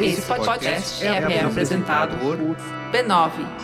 Esse 0.00 0.22
podcast 0.22 1.04
é, 1.04 1.08
é 1.08 1.44
apresentado 1.44 2.18
por 2.18 2.36
b9.com.br. 2.92 3.62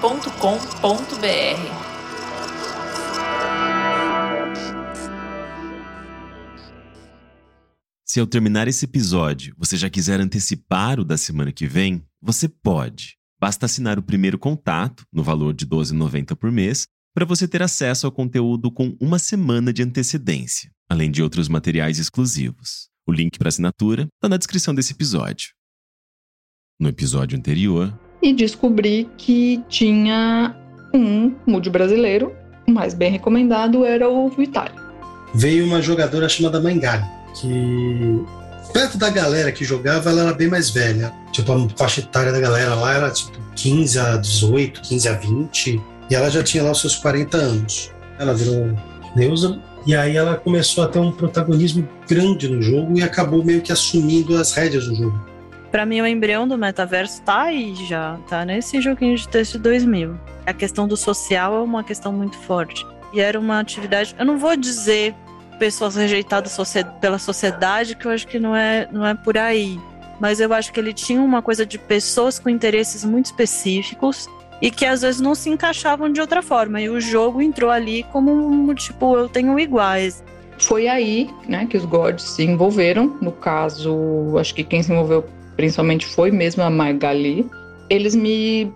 Se 8.05 8.21
ao 8.21 8.27
terminar 8.27 8.69
esse 8.69 8.85
episódio 8.85 9.55
você 9.59 9.77
já 9.77 9.91
quiser 9.91 10.21
antecipar 10.21 10.99
o 11.01 11.05
da 11.05 11.19
semana 11.19 11.53
que 11.53 11.67
vem, 11.67 12.03
você 12.23 12.49
pode. 12.49 13.17
Basta 13.41 13.67
assinar 13.67 13.99
o 13.99 14.03
primeiro 14.03 14.39
contato, 14.39 15.05
no 15.13 15.23
valor 15.23 15.53
de 15.55 15.65
R$ 15.65 15.71
12,90 15.71 16.35
por 16.35 16.51
mês, 16.51 16.87
para 17.15 17.25
você 17.25 17.47
ter 17.47 17.63
acesso 17.63 18.07
ao 18.07 18.13
conteúdo 18.13 18.71
com 18.71 18.97
uma 19.01 19.19
semana 19.19 19.73
de 19.73 19.83
antecedência, 19.83 20.71
além 20.89 21.11
de 21.11 21.23
outros 21.23 21.49
materiais 21.49 21.99
exclusivos. 21.99 22.89
O 23.09 23.13
link 23.13 23.39
para 23.39 23.49
assinatura 23.49 24.03
está 24.03 24.29
na 24.29 24.37
descrição 24.37 24.75
desse 24.75 24.93
episódio. 24.93 25.49
No 26.79 26.91
episódio 26.91 27.39
anterior. 27.39 27.99
E 28.21 28.35
descobri 28.35 29.09
que 29.17 29.65
tinha 29.67 30.55
um 30.93 31.35
mood 31.47 31.71
brasileiro, 31.71 32.37
o 32.67 32.71
mais 32.71 32.93
bem 32.93 33.11
recomendado 33.11 33.83
era 33.83 34.07
o 34.11 34.29
Vitali. 34.29 34.75
Veio 35.35 35.65
uma 35.65 35.81
jogadora 35.81 36.29
chamada 36.29 36.61
Mangali 36.61 37.07
que 37.41 38.25
perto 38.75 38.99
da 38.99 39.09
galera 39.09 39.53
que 39.53 39.65
jogava, 39.65 40.11
ela 40.11 40.25
era 40.25 40.35
bem 40.35 40.49
mais 40.49 40.69
velha. 40.69 41.11
Tipo, 41.33 41.53
a 41.53 41.69
faixa 41.79 42.01
etária 42.01 42.31
da 42.31 42.41
galera 42.41 42.75
lá 42.75 42.93
era 42.93 43.11
tipo 43.11 43.39
15 43.57 43.99
a 43.99 44.17
18, 44.19 44.83
15 44.83 45.09
a 45.09 45.13
20, 45.15 45.83
e 46.11 46.15
ela 46.15 46.29
já 46.31 46.43
tinha 46.43 46.63
lá 46.63 46.73
os 46.73 46.81
seus 46.83 46.97
40 46.97 47.39
anos. 47.39 47.91
Ela 48.19 48.35
virou 48.35 48.77
deusa, 49.17 49.59
e 49.87 49.95
aí 49.95 50.17
ela 50.17 50.37
começou 50.37 50.85
a 50.85 50.89
ter 50.89 50.99
um 50.99 51.13
protagonismo 51.13 51.89
grande 52.09 52.49
no 52.49 52.61
jogo 52.61 52.99
e 52.99 53.03
acabou 53.03 53.45
meio 53.45 53.61
que 53.61 53.73
assumindo 53.73 54.37
as 54.37 54.53
rédeas 54.53 54.87
do 54.87 54.95
jogo. 54.95 55.29
Para 55.71 55.85
mim, 55.85 56.01
o 56.01 56.07
embrião 56.07 56.49
do 56.49 56.57
metaverso 56.57 57.23
tá 57.23 57.43
aí 57.43 57.75
já, 57.87 58.19
tá 58.29 58.45
nesse 58.45 58.81
joguinho 58.81 59.17
de 59.17 59.29
texto 59.29 59.59
2000. 59.59 60.19
A 60.47 60.53
questão 60.53 60.89
do 60.89 60.97
social 60.97 61.55
é 61.55 61.61
uma 61.61 61.85
questão 61.85 62.13
muito 62.13 62.37
forte. 62.39 62.87
E 63.13 63.21
era 63.21 63.39
uma 63.39 63.61
atividade, 63.61 64.15
eu 64.19 64.25
não 64.25 64.39
vou 64.39 64.57
dizer 64.57 65.15
pessoas 65.59 65.97
rejeitadas 65.97 66.57
pela 67.01 67.19
sociedade, 67.19 67.97
que 67.97 68.07
eu 68.07 68.11
acho 68.11 68.27
que 68.27 68.39
não 68.39 68.55
é, 68.55 68.89
não 68.91 69.05
é 69.05 69.15
por 69.15 69.37
aí. 69.37 69.79
Mas 70.21 70.41
eu 70.41 70.53
acho 70.53 70.73
que 70.73 70.81
ele 70.81 70.93
tinha 70.93 71.21
uma 71.21 71.43
coisa 71.43 71.67
de 71.67 71.79
pessoas 71.79 72.39
com 72.39 72.49
interesses 72.49 73.05
muito 73.05 73.27
específicos 73.27 74.29
e 74.61 74.71
que 74.71 74.85
às 74.85 75.03
vezes 75.03 75.21
não 75.21 75.35
se 75.35 75.49
encaixavam 75.51 76.13
de 76.13 76.21
outra 76.21 76.43
forma. 76.43 76.81
E 76.81 76.89
o 76.89 77.01
jogo 77.01 77.41
entrou 77.41 77.71
ali 77.71 78.05
como 78.13 78.33
um 78.33 78.75
tipo, 78.75 79.17
eu 79.17 79.29
tenho 79.29 79.59
iguais. 79.59 80.23
Foi 80.59 80.89
aí 80.89 81.31
né, 81.49 81.67
que 81.67 81.77
os 81.77 81.85
gods 81.85 82.25
se 82.25 82.43
envolveram. 82.43 83.17
No 83.23 83.33
caso, 83.33 84.37
acho 84.39 84.55
que 84.55 84.65
quem 84.65 84.83
se 84.83 84.93
envolveu 84.93 85.25
principalmente 85.57 86.07
foi 86.07 86.31
mesmo 86.31 86.63
a 86.63 86.71
Magali. 86.71 87.49
Eles 87.89 88.15
me 88.15 88.73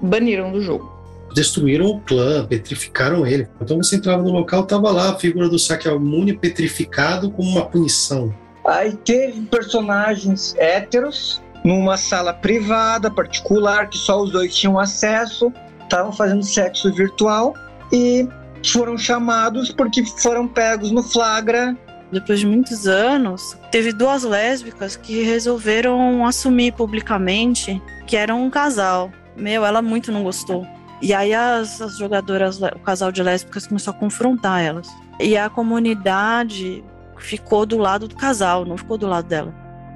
baniram 0.00 0.50
do 0.52 0.60
jogo 0.60 0.96
destruíram 1.36 1.84
o 1.86 2.00
clã, 2.00 2.46
petrificaram 2.46 3.26
ele. 3.26 3.46
Então 3.60 3.76
você 3.76 3.96
entrava 3.96 4.22
no 4.22 4.30
local, 4.30 4.64
tava 4.64 4.90
lá 4.90 5.10
a 5.10 5.18
figura 5.18 5.50
do 5.50 5.58
Sakyamuni 5.58 6.32
petrificado 6.32 7.30
como 7.30 7.50
uma 7.50 7.66
punição. 7.66 8.34
Aí 8.66 8.96
teve 8.96 9.42
personagens 9.42 10.54
héteros 10.56 11.42
numa 11.66 11.96
sala 11.96 12.32
privada, 12.32 13.10
particular, 13.10 13.90
que 13.90 13.98
só 13.98 14.22
os 14.22 14.30
dois 14.30 14.54
tinham 14.54 14.78
acesso, 14.78 15.52
estavam 15.82 16.12
fazendo 16.12 16.44
sexo 16.44 16.92
virtual 16.94 17.54
e 17.92 18.28
foram 18.64 18.96
chamados 18.96 19.72
porque 19.72 20.04
foram 20.22 20.46
pegos 20.46 20.92
no 20.92 21.02
flagra. 21.02 21.76
Depois 22.12 22.38
de 22.38 22.46
muitos 22.46 22.86
anos, 22.86 23.58
teve 23.72 23.92
duas 23.92 24.22
lésbicas 24.22 24.94
que 24.94 25.24
resolveram 25.24 26.24
assumir 26.24 26.72
publicamente 26.72 27.82
que 28.06 28.16
eram 28.16 28.44
um 28.44 28.48
casal. 28.48 29.10
Meu, 29.36 29.66
ela 29.66 29.82
muito 29.82 30.12
não 30.12 30.22
gostou. 30.22 30.64
E 31.02 31.12
aí 31.12 31.34
as, 31.34 31.80
as 31.80 31.98
jogadoras, 31.98 32.60
o 32.62 32.78
casal 32.78 33.10
de 33.10 33.24
lésbicas 33.24 33.66
começou 33.66 33.92
a 33.92 33.94
confrontar 33.94 34.62
elas. 34.62 34.88
E 35.18 35.36
a 35.36 35.50
comunidade 35.50 36.84
ficou 37.18 37.66
do 37.66 37.76
lado 37.76 38.06
do 38.06 38.14
casal, 38.14 38.64
não 38.64 38.76
ficou 38.76 38.96
do 38.96 39.08
lado 39.08 39.26
dela. 39.26 39.52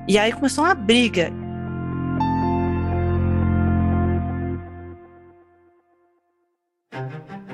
E 0.08 0.18
aí 0.18 0.32
começou 0.32 0.64
uma 0.64 0.74
briga. 0.74 1.32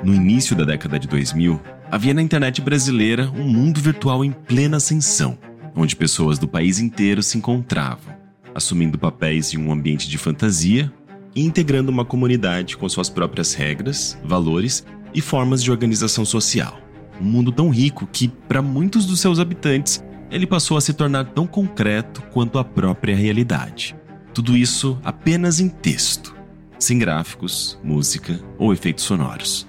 No 0.06 0.14
início 0.14 0.54
da 0.54 0.62
década 0.62 1.00
de 1.00 1.08
2000, 1.08 1.60
havia 1.90 2.14
na 2.14 2.22
internet 2.22 2.60
brasileira 2.60 3.28
um 3.36 3.42
mundo 3.42 3.80
virtual 3.80 4.24
em 4.24 4.30
plena 4.30 4.76
ascensão, 4.76 5.36
onde 5.74 5.96
pessoas 5.96 6.38
do 6.38 6.46
país 6.46 6.78
inteiro 6.78 7.24
se 7.24 7.36
encontravam, 7.36 8.14
assumindo 8.54 8.96
papéis 8.96 9.52
em 9.52 9.58
um 9.58 9.72
ambiente 9.72 10.08
de 10.08 10.16
fantasia 10.16 10.92
e 11.34 11.44
integrando 11.44 11.90
uma 11.90 12.04
comunidade 12.04 12.76
com 12.76 12.88
suas 12.88 13.10
próprias 13.10 13.52
regras, 13.54 14.16
valores 14.22 14.86
e 15.12 15.20
formas 15.20 15.60
de 15.60 15.72
organização 15.72 16.24
social. 16.24 16.78
Um 17.20 17.24
mundo 17.24 17.50
tão 17.50 17.68
rico 17.68 18.06
que, 18.06 18.28
para 18.28 18.62
muitos 18.62 19.06
dos 19.06 19.18
seus 19.18 19.40
habitantes, 19.40 20.04
ele 20.30 20.46
passou 20.46 20.76
a 20.76 20.80
se 20.80 20.92
tornar 20.92 21.24
tão 21.24 21.48
concreto 21.48 22.22
quanto 22.32 22.60
a 22.60 22.64
própria 22.64 23.16
realidade. 23.16 23.96
Tudo 24.32 24.56
isso 24.56 25.00
apenas 25.02 25.58
em 25.58 25.68
texto, 25.68 26.32
sem 26.78 26.96
gráficos, 26.96 27.76
música 27.82 28.38
ou 28.56 28.72
efeitos 28.72 29.02
sonoros. 29.02 29.66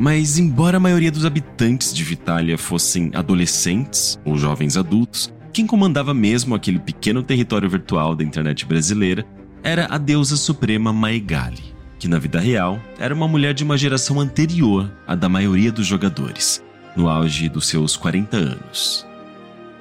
Mas, 0.00 0.38
embora 0.38 0.78
a 0.78 0.80
maioria 0.80 1.12
dos 1.12 1.26
habitantes 1.26 1.92
de 1.92 2.02
Vitalia 2.02 2.56
fossem 2.56 3.10
adolescentes 3.12 4.18
ou 4.24 4.38
jovens 4.38 4.78
adultos, 4.78 5.30
quem 5.52 5.66
comandava 5.66 6.14
mesmo 6.14 6.54
aquele 6.54 6.78
pequeno 6.78 7.22
território 7.22 7.68
virtual 7.68 8.16
da 8.16 8.24
internet 8.24 8.64
brasileira 8.64 9.26
era 9.62 9.84
a 9.90 9.98
deusa 9.98 10.36
suprema 10.36 10.90
Maegali, 10.90 11.74
que 11.98 12.08
na 12.08 12.18
vida 12.18 12.40
real 12.40 12.80
era 12.98 13.14
uma 13.14 13.28
mulher 13.28 13.52
de 13.52 13.62
uma 13.62 13.76
geração 13.76 14.18
anterior 14.18 14.90
à 15.06 15.14
da 15.14 15.28
maioria 15.28 15.70
dos 15.70 15.86
jogadores, 15.86 16.64
no 16.96 17.06
auge 17.06 17.50
dos 17.50 17.68
seus 17.68 17.94
40 17.94 18.38
anos. 18.38 19.06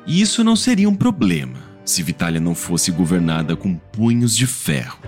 E 0.06 0.20
isso 0.20 0.44
não 0.44 0.58
seria 0.58 0.90
um 0.90 0.96
problema 0.96 1.56
se 1.86 2.04
Vitalia 2.04 2.42
não 2.42 2.54
fosse 2.54 2.92
governada 2.92 3.56
com 3.56 3.74
punhos 3.74 4.36
de 4.36 4.46
ferro, 4.46 5.00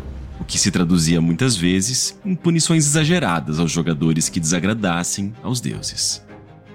o 0.42 0.44
que 0.44 0.58
se 0.58 0.72
traduzia 0.72 1.22
muitas 1.22 1.56
vezes 1.56 2.20
em 2.26 2.36
punições 2.36 2.86
exageradas 2.88 3.60
aos 3.60 3.72
jogadores 3.72 4.28
que 4.28 4.40
desagradassem 4.40 5.34
aos 5.44 5.62
deuses. 5.62 6.26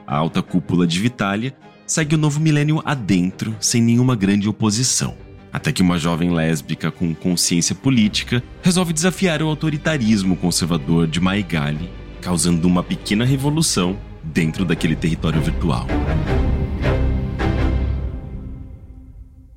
A 0.06 0.16
alta 0.16 0.40
cúpula 0.40 0.86
de 0.86 1.00
Vitalia 1.00 1.54
segue 1.84 2.14
o 2.14 2.18
novo 2.18 2.38
milênio 2.40 2.80
adentro 2.84 3.54
sem 3.60 3.82
nenhuma 3.82 4.14
grande 4.14 4.48
oposição 4.48 5.16
até 5.52 5.72
que 5.72 5.80
uma 5.80 5.98
jovem 5.98 6.34
lésbica 6.34 6.90
com 6.90 7.14
consciência 7.14 7.74
política 7.74 8.42
resolve 8.62 8.92
desafiar 8.92 9.42
o 9.42 9.48
autoritarismo 9.48 10.36
conservador 10.36 11.06
de 11.06 11.18
Maigali, 11.18 11.90
causando 12.20 12.68
uma 12.68 12.82
pequena 12.82 13.24
revolução 13.24 13.98
dentro 14.22 14.66
daquele 14.66 14.94
território 14.94 15.40
virtual. 15.40 15.86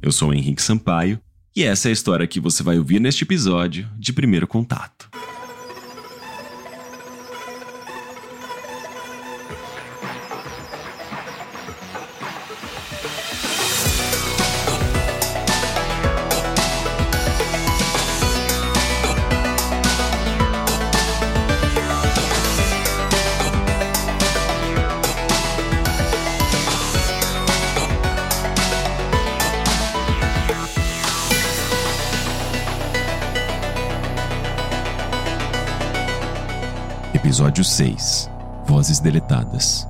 Eu 0.01 0.13
sou 0.13 0.33
Henrique 0.33 0.61
Sampaio 0.61 1.19
e 1.59 1.63
essa 1.65 1.89
é 1.89 1.91
a 1.91 1.91
história 1.91 2.25
que 2.25 2.39
você 2.39 2.63
vai 2.63 2.77
ouvir 2.77 3.01
neste 3.01 3.25
episódio 3.25 3.85
de 3.97 4.13
Primeiro 4.13 4.47
Contato. 4.47 5.09
Episódio 37.39 37.63
6 37.63 38.29
Vozes 38.67 38.99
Deletadas 38.99 39.87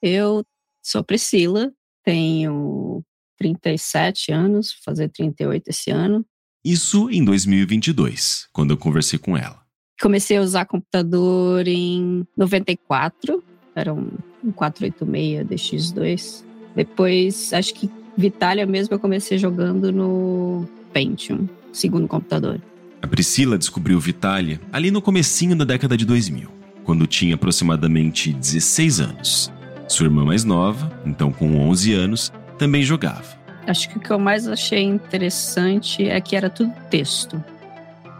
Eu 0.00 0.42
sou 0.82 1.04
Priscila, 1.04 1.70
tenho 2.02 3.04
37 3.36 4.32
anos, 4.32 4.72
vou 4.72 4.82
fazer 4.86 5.10
38 5.10 5.68
esse 5.68 5.90
ano. 5.90 6.24
Isso 6.64 7.10
em 7.10 7.22
2022, 7.22 8.48
quando 8.54 8.70
eu 8.70 8.78
conversei 8.78 9.18
com 9.18 9.36
ela. 9.36 9.60
Comecei 10.00 10.38
a 10.38 10.40
usar 10.40 10.64
computador 10.64 11.68
em 11.68 12.26
94, 12.34 13.44
era 13.74 13.92
um 13.92 14.10
486 14.56 15.92
DX2. 15.92 16.44
Depois, 16.74 17.52
acho 17.52 17.74
que 17.74 17.90
Vitalia 18.16 18.64
mesmo 18.64 18.94
eu 18.94 18.98
comecei 18.98 19.36
jogando 19.36 19.92
no 19.92 20.66
Pentium 20.90 21.46
segundo 21.74 22.08
computador. 22.08 22.60
A 23.02 23.06
Priscila 23.06 23.58
descobriu 23.58 24.00
Vitalia 24.00 24.58
ali 24.72 24.90
no 24.90 25.02
comecinho 25.02 25.54
da 25.54 25.64
década 25.64 25.96
de 25.96 26.06
2000, 26.06 26.48
quando 26.84 27.06
tinha 27.06 27.34
aproximadamente 27.34 28.32
16 28.32 29.00
anos. 29.00 29.52
Sua 29.86 30.06
irmã 30.06 30.24
mais 30.24 30.44
nova, 30.44 30.90
então 31.04 31.30
com 31.30 31.68
11 31.68 31.92
anos, 31.92 32.32
também 32.58 32.82
jogava. 32.82 33.44
Acho 33.66 33.88
que 33.90 33.98
o 33.98 34.00
que 34.00 34.10
eu 34.10 34.18
mais 34.18 34.48
achei 34.48 34.82
interessante 34.82 36.08
é 36.08 36.20
que 36.20 36.36
era 36.36 36.48
tudo 36.48 36.72
texto. 36.90 37.42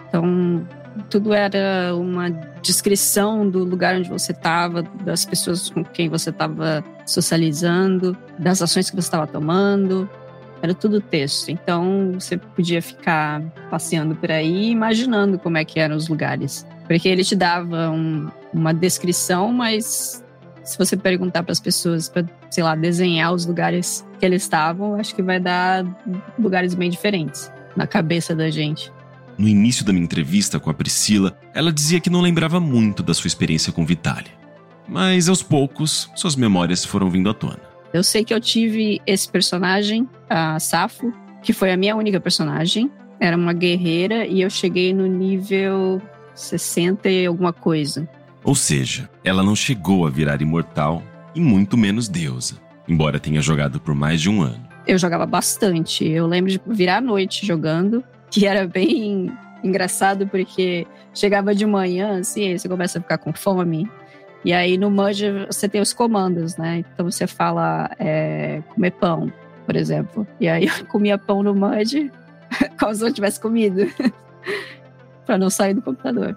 Então, 0.08 0.66
tudo 1.10 1.32
era 1.32 1.94
uma 1.94 2.30
descrição 2.62 3.48
do 3.48 3.64
lugar 3.64 3.96
onde 3.96 4.08
você 4.08 4.32
estava, 4.32 4.82
das 4.82 5.24
pessoas 5.24 5.68
com 5.68 5.84
quem 5.84 6.08
você 6.08 6.30
estava 6.30 6.84
socializando, 7.06 8.16
das 8.38 8.62
ações 8.62 8.90
que 8.90 8.96
você 8.96 9.06
estava 9.06 9.26
tomando. 9.26 10.08
Era 10.64 10.72
tudo 10.72 10.98
texto. 10.98 11.50
Então, 11.50 12.12
você 12.18 12.38
podia 12.38 12.80
ficar 12.80 13.42
passeando 13.70 14.16
por 14.16 14.30
aí, 14.30 14.70
imaginando 14.70 15.38
como 15.38 15.58
é 15.58 15.64
que 15.64 15.78
eram 15.78 15.94
os 15.94 16.08
lugares. 16.08 16.66
Porque 16.88 17.06
ele 17.06 17.22
te 17.22 17.36
dava 17.36 17.90
um, 17.90 18.30
uma 18.50 18.72
descrição, 18.72 19.52
mas 19.52 20.24
se 20.64 20.78
você 20.78 20.96
perguntar 20.96 21.42
para 21.42 21.52
as 21.52 21.60
pessoas 21.60 22.08
para, 22.08 22.24
sei 22.50 22.64
lá, 22.64 22.74
desenhar 22.74 23.34
os 23.34 23.44
lugares 23.44 24.06
que 24.18 24.24
eles 24.24 24.40
estavam, 24.44 24.94
acho 24.94 25.14
que 25.14 25.22
vai 25.22 25.38
dar 25.38 25.84
lugares 26.38 26.72
bem 26.72 26.88
diferentes 26.88 27.52
na 27.76 27.86
cabeça 27.86 28.34
da 28.34 28.48
gente. 28.48 28.90
No 29.36 29.46
início 29.46 29.84
da 29.84 29.92
minha 29.92 30.04
entrevista 30.04 30.58
com 30.58 30.70
a 30.70 30.74
Priscila, 30.74 31.36
ela 31.52 31.70
dizia 31.70 32.00
que 32.00 32.08
não 32.08 32.22
lembrava 32.22 32.58
muito 32.58 33.02
da 33.02 33.12
sua 33.12 33.28
experiência 33.28 33.70
com 33.70 33.84
Vitaly. 33.84 34.30
Mas 34.88 35.28
aos 35.28 35.42
poucos, 35.42 36.10
suas 36.16 36.34
memórias 36.34 36.86
foram 36.86 37.10
vindo 37.10 37.28
à 37.28 37.34
tona. 37.34 37.73
Eu 37.94 38.02
sei 38.02 38.24
que 38.24 38.34
eu 38.34 38.40
tive 38.40 39.00
esse 39.06 39.28
personagem, 39.28 40.08
a 40.28 40.58
Safo, 40.58 41.14
que 41.40 41.52
foi 41.52 41.70
a 41.70 41.76
minha 41.76 41.94
única 41.94 42.18
personagem. 42.18 42.90
Era 43.20 43.36
uma 43.36 43.52
guerreira 43.52 44.26
e 44.26 44.40
eu 44.40 44.50
cheguei 44.50 44.92
no 44.92 45.06
nível 45.06 46.02
60 46.34 47.08
e 47.08 47.24
alguma 47.24 47.52
coisa. 47.52 48.08
Ou 48.42 48.56
seja, 48.56 49.08
ela 49.22 49.44
não 49.44 49.54
chegou 49.54 50.04
a 50.04 50.10
virar 50.10 50.42
imortal 50.42 51.04
e 51.36 51.40
muito 51.40 51.76
menos 51.76 52.08
deusa, 52.08 52.56
embora 52.88 53.20
tenha 53.20 53.40
jogado 53.40 53.78
por 53.78 53.94
mais 53.94 54.20
de 54.20 54.28
um 54.28 54.42
ano. 54.42 54.66
Eu 54.88 54.98
jogava 54.98 55.24
bastante. 55.24 56.04
Eu 56.04 56.26
lembro 56.26 56.50
de 56.50 56.60
virar 56.66 56.96
a 56.96 57.00
noite 57.00 57.46
jogando, 57.46 58.02
que 58.28 58.44
era 58.44 58.66
bem 58.66 59.32
engraçado 59.62 60.26
porque 60.26 60.84
chegava 61.14 61.54
de 61.54 61.64
manhã, 61.64 62.18
assim, 62.18 62.48
aí 62.48 62.58
você 62.58 62.68
começa 62.68 62.98
a 62.98 63.02
ficar 63.02 63.18
com 63.18 63.32
fome. 63.32 63.88
E 64.44 64.52
aí 64.52 64.76
no 64.76 64.90
Mudge 64.90 65.46
você 65.46 65.68
tem 65.68 65.80
os 65.80 65.92
comandos, 65.92 66.56
né? 66.56 66.78
Então 66.78 67.10
você 67.10 67.26
fala 67.26 67.90
é, 67.98 68.62
comer 68.74 68.90
pão, 68.92 69.32
por 69.64 69.76
exemplo. 69.76 70.26
E 70.38 70.48
aí 70.48 70.66
eu 70.78 70.86
comia 70.86 71.16
pão 71.16 71.42
no 71.42 71.54
Mudge 71.54 72.10
como 72.78 72.94
se 72.94 73.04
eu 73.04 73.12
tivesse 73.12 73.40
comido. 73.40 73.86
para 75.24 75.38
não 75.38 75.50
sair 75.50 75.74
do 75.74 75.82
computador. 75.82 76.36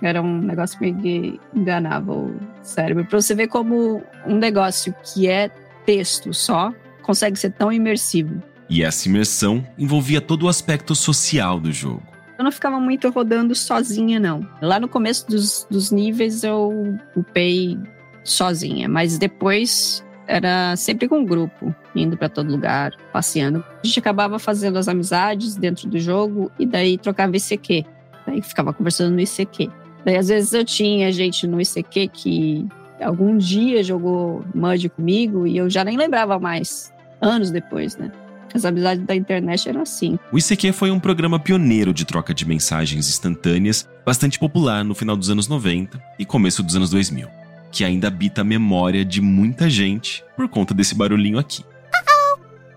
Era 0.00 0.22
um 0.22 0.40
negócio 0.40 0.78
meio 0.80 0.96
que 0.96 1.40
enganava 1.54 2.12
o 2.12 2.38
cérebro. 2.62 3.04
Para 3.04 3.20
você 3.20 3.34
ver 3.34 3.48
como 3.48 4.02
um 4.26 4.36
negócio 4.36 4.94
que 5.02 5.28
é 5.28 5.50
texto 5.84 6.32
só 6.32 6.72
consegue 7.02 7.38
ser 7.38 7.50
tão 7.52 7.72
imersivo. 7.72 8.40
E 8.68 8.82
essa 8.82 9.08
imersão 9.08 9.66
envolvia 9.78 10.20
todo 10.20 10.44
o 10.44 10.48
aspecto 10.48 10.94
social 10.94 11.58
do 11.58 11.72
jogo. 11.72 12.02
Eu 12.38 12.44
não 12.44 12.52
ficava 12.52 12.78
muito 12.78 13.10
rodando 13.10 13.52
sozinha, 13.52 14.20
não. 14.20 14.48
Lá 14.62 14.78
no 14.78 14.88
começo 14.88 15.26
dos, 15.26 15.66
dos 15.68 15.90
níveis 15.90 16.44
eu 16.44 16.96
upei 17.16 17.76
sozinha, 18.22 18.88
mas 18.88 19.18
depois 19.18 20.04
era 20.24 20.76
sempre 20.76 21.08
com 21.08 21.18
um 21.18 21.24
grupo, 21.24 21.74
indo 21.96 22.16
para 22.16 22.28
todo 22.28 22.48
lugar, 22.48 22.92
passeando. 23.12 23.64
A 23.82 23.86
gente 23.86 23.98
acabava 23.98 24.38
fazendo 24.38 24.78
as 24.78 24.86
amizades 24.86 25.56
dentro 25.56 25.88
do 25.88 25.98
jogo 25.98 26.52
e 26.58 26.64
daí 26.64 26.96
trocava 26.96 27.36
ICQ. 27.36 27.84
Daí 28.24 28.40
ficava 28.40 28.72
conversando 28.72 29.14
no 29.14 29.20
ICQ. 29.20 29.68
Daí 30.04 30.16
às 30.16 30.28
vezes 30.28 30.52
eu 30.52 30.64
tinha 30.64 31.10
gente 31.10 31.44
no 31.44 31.60
ICQ 31.60 32.08
que 32.12 32.68
algum 33.00 33.36
dia 33.36 33.82
jogou 33.82 34.44
MUD 34.54 34.90
comigo 34.90 35.44
e 35.44 35.56
eu 35.56 35.68
já 35.68 35.82
nem 35.82 35.96
lembrava 35.96 36.38
mais, 36.38 36.94
anos 37.20 37.50
depois, 37.50 37.96
né? 37.96 38.12
As 38.54 38.64
amizades 38.64 39.04
da 39.04 39.14
internet 39.14 39.68
eram 39.68 39.82
assim. 39.82 40.18
O 40.32 40.38
ICQ 40.38 40.72
foi 40.72 40.90
um 40.90 40.98
programa 40.98 41.38
pioneiro 41.38 41.92
de 41.92 42.04
troca 42.04 42.32
de 42.32 42.46
mensagens 42.46 43.08
instantâneas, 43.08 43.88
bastante 44.04 44.38
popular 44.38 44.84
no 44.84 44.94
final 44.94 45.16
dos 45.16 45.30
anos 45.30 45.48
90 45.48 46.00
e 46.18 46.24
começo 46.24 46.62
dos 46.62 46.76
anos 46.76 46.90
2000, 46.90 47.28
que 47.70 47.84
ainda 47.84 48.08
habita 48.08 48.40
a 48.40 48.44
memória 48.44 49.04
de 49.04 49.20
muita 49.20 49.68
gente 49.68 50.24
por 50.36 50.48
conta 50.48 50.72
desse 50.74 50.94
barulhinho 50.94 51.38
aqui. 51.38 51.64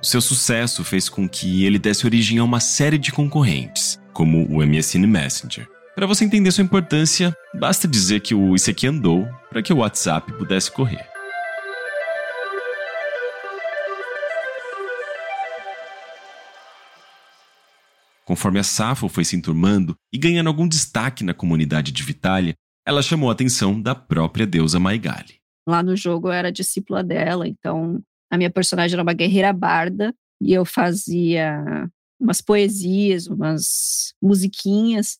Seu 0.01 0.19
sucesso 0.19 0.83
fez 0.83 1.07
com 1.07 1.29
que 1.29 1.63
ele 1.63 1.77
desse 1.77 2.05
origem 2.05 2.39
a 2.39 2.43
uma 2.43 2.59
série 2.59 2.97
de 2.97 3.11
concorrentes, 3.11 3.99
como 4.11 4.45
o 4.49 4.65
MSN 4.65 5.05
Messenger. 5.05 5.67
Para 5.95 6.07
você 6.07 6.25
entender 6.25 6.51
sua 6.51 6.63
importância, 6.63 7.35
basta 7.53 7.87
dizer 7.87 8.21
que 8.21 8.33
o 8.33 8.55
ICQ 8.55 8.87
andou 8.87 9.27
para 9.49 9.61
que 9.61 9.71
o 9.71 9.77
WhatsApp 9.77 10.31
pudesse 10.33 10.71
correr. 10.71 11.10
Conforme 18.31 18.59
a 18.59 18.63
Safo 18.63 19.09
foi 19.09 19.25
se 19.25 19.35
enturmando 19.35 19.93
e 20.09 20.17
ganhando 20.17 20.47
algum 20.47 20.65
destaque 20.65 21.21
na 21.21 21.33
comunidade 21.33 21.91
de 21.91 22.01
Vitalia, 22.01 22.53
ela 22.87 23.01
chamou 23.01 23.29
a 23.29 23.33
atenção 23.33 23.81
da 23.81 23.93
própria 23.93 24.47
deusa 24.47 24.79
Maigali. 24.79 25.41
Lá 25.67 25.83
no 25.83 25.97
jogo 25.97 26.29
eu 26.29 26.31
era 26.31 26.49
discípula 26.49 27.03
dela, 27.03 27.45
então 27.45 28.01
a 28.31 28.37
minha 28.37 28.49
personagem 28.49 28.95
era 28.95 29.03
uma 29.03 29.11
guerreira 29.11 29.51
barda 29.51 30.15
e 30.41 30.53
eu 30.53 30.63
fazia 30.63 31.61
umas 32.17 32.39
poesias, 32.39 33.27
umas 33.27 34.13
musiquinhas. 34.23 35.17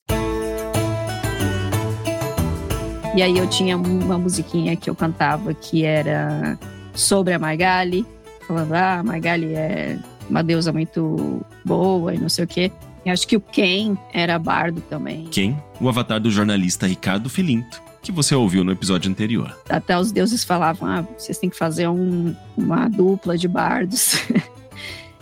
E 3.14 3.22
aí 3.22 3.38
eu 3.38 3.50
tinha 3.50 3.76
uma 3.76 4.18
musiquinha 4.18 4.78
que 4.78 4.90
eu 4.90 4.96
cantava 4.96 5.54
que 5.54 5.84
era 5.84 6.58
sobre 6.94 7.34
a 7.34 7.40
Magali, 7.40 8.06
falando: 8.48 8.72
ah, 8.72 9.00
a 9.00 9.04
Magali 9.04 9.54
é 9.54 10.00
uma 10.30 10.42
deusa 10.42 10.72
muito 10.72 11.46
boa 11.66 12.16
e 12.16 12.18
não 12.18 12.30
sei 12.30 12.46
o 12.46 12.48
quê. 12.48 12.72
E 13.06 13.10
acho 13.10 13.28
que 13.28 13.36
o 13.36 13.42
Ken 13.42 13.98
era 14.14 14.38
bardo 14.38 14.82
também. 14.82 15.26
Ken, 15.26 15.56
o 15.80 15.90
avatar 15.90 16.20
do 16.20 16.30
jornalista 16.30 16.86
Ricardo 16.86 17.30
Filinto, 17.30 17.82
que 18.02 18.12
você 18.12 18.36
ouviu 18.36 18.64
no 18.64 18.72
episódio 18.72 19.10
anterior. 19.10 19.58
Até 19.70 19.98
os 19.98 20.12
deuses 20.12 20.44
falavam: 20.44 20.88
ah, 20.88 21.02
vocês 21.18 21.38
têm 21.38 21.50
que 21.50 21.58
fazer 21.58 21.88
um, 21.88 22.36
uma 22.56 22.88
dupla 22.88 23.38
de 23.38 23.48
bardos. 23.48 24.16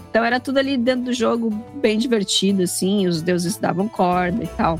Então 0.09 0.25
era 0.25 0.39
tudo 0.39 0.57
ali 0.57 0.75
dentro 0.75 1.05
do 1.05 1.13
jogo 1.13 1.51
bem 1.75 1.99
divertido, 1.99 2.63
assim, 2.63 3.05
os 3.05 3.21
deuses 3.21 3.57
davam 3.57 3.87
corda 3.87 4.43
e 4.43 4.47
tal. 4.47 4.79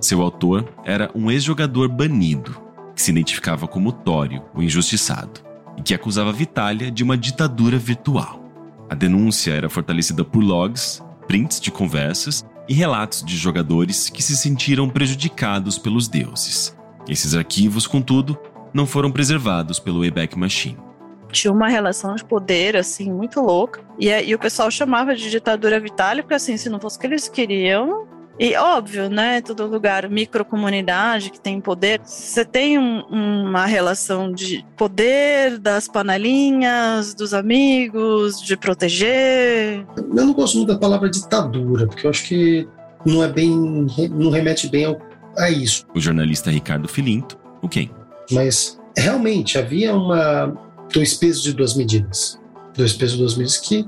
Seu 0.02 0.22
autor 0.22 0.70
era 0.84 1.10
um 1.16 1.32
ex-jogador 1.32 1.88
banido, 1.88 2.62
que 2.96 3.02
se 3.02 3.12
identificava 3.12 3.68
como 3.68 3.92
Tório, 3.92 4.44
o 4.54 4.62
injustiçado, 4.62 5.47
e 5.78 5.82
que 5.82 5.94
acusava 5.94 6.32
Vitália 6.32 6.92
de 6.92 7.04
uma 7.04 7.18
ditadura 7.18 7.78
virtual. 7.78 8.44
A 8.90 8.96
denúncia 8.96 9.54
era 9.54 9.70
fortalecida 9.70 10.24
por 10.24 10.44
logs, 10.44 11.04
prints 11.28 11.60
de 11.60 11.72
conversas 11.72 12.46
e 12.68 12.74
relatos 12.74 13.24
de 13.24 13.38
jogadores 13.38 14.10
que 14.10 14.24
se 14.24 14.36
sentiram 14.36 14.90
prejudicados 14.90 15.78
pelos 15.78 16.08
deuses. 16.08 16.76
Esses 17.08 17.36
arquivos, 17.36 17.88
contudo, 17.88 18.38
não 18.74 18.86
foram 18.86 19.12
preservados 19.12 19.80
pelo 19.80 20.00
Wayback 20.00 20.38
Machine 20.38 20.88
tinha 21.32 21.52
uma 21.52 21.68
relação 21.68 22.16
de 22.16 22.24
poder, 22.24 22.76
assim, 22.76 23.12
muito 23.12 23.42
louca. 23.42 23.82
E, 24.00 24.10
e 24.10 24.34
o 24.34 24.40
pessoal 24.40 24.72
chamava 24.72 25.16
de 25.16 25.30
ditadura 25.30 25.80
vitália, 25.80 26.24
porque, 26.24 26.36
assim, 26.36 26.58
se 26.58 26.70
não 26.70 26.80
fosse 26.80 26.98
o 26.98 27.00
que 27.00 27.08
eles 27.08 27.28
queriam, 27.28 28.08
E 28.40 28.56
óbvio, 28.56 29.10
né? 29.10 29.42
Todo 29.42 29.66
lugar, 29.66 30.10
microcomunidade 30.10 31.32
que 31.32 31.40
tem 31.40 31.60
poder, 31.60 32.00
você 32.04 32.46
tem 32.46 32.78
um, 32.78 33.02
uma 33.10 33.66
relação 33.66 34.32
de 34.32 34.66
poder 34.76 35.58
das 35.58 35.88
panelinhas, 35.88 37.14
dos 37.16 37.34
amigos, 37.34 38.42
de 38.42 38.56
proteger. 38.56 39.86
Eu 39.98 40.26
não 40.26 40.34
gosto 40.34 40.58
muito 40.58 40.72
da 40.72 40.78
palavra 40.78 41.10
ditadura, 41.10 41.88
porque 41.88 42.06
eu 42.06 42.12
acho 42.12 42.26
que 42.26 42.68
não 43.06 43.24
é 43.24 43.28
bem, 43.28 43.88
não 44.12 44.30
remete 44.30 44.68
bem 44.68 44.86
ao, 44.86 45.00
a 45.38 45.50
isso. 45.50 45.86
O 45.96 46.00
jornalista 46.00 46.52
Ricardo 46.52 46.88
Filinto, 46.88 47.38
o 47.62 47.68
quem? 47.68 47.90
Mas 48.32 48.80
realmente 48.96 49.58
havia 49.58 49.96
uma 49.96 50.54
dois 50.94 51.14
pesos 51.16 51.46
e 51.46 51.54
duas 51.54 51.76
medidas, 51.76 52.40
dois 52.76 52.94
pesos 52.94 53.16
e 53.16 53.20
duas 53.20 53.36
medidas 53.36 53.58
que 53.58 53.86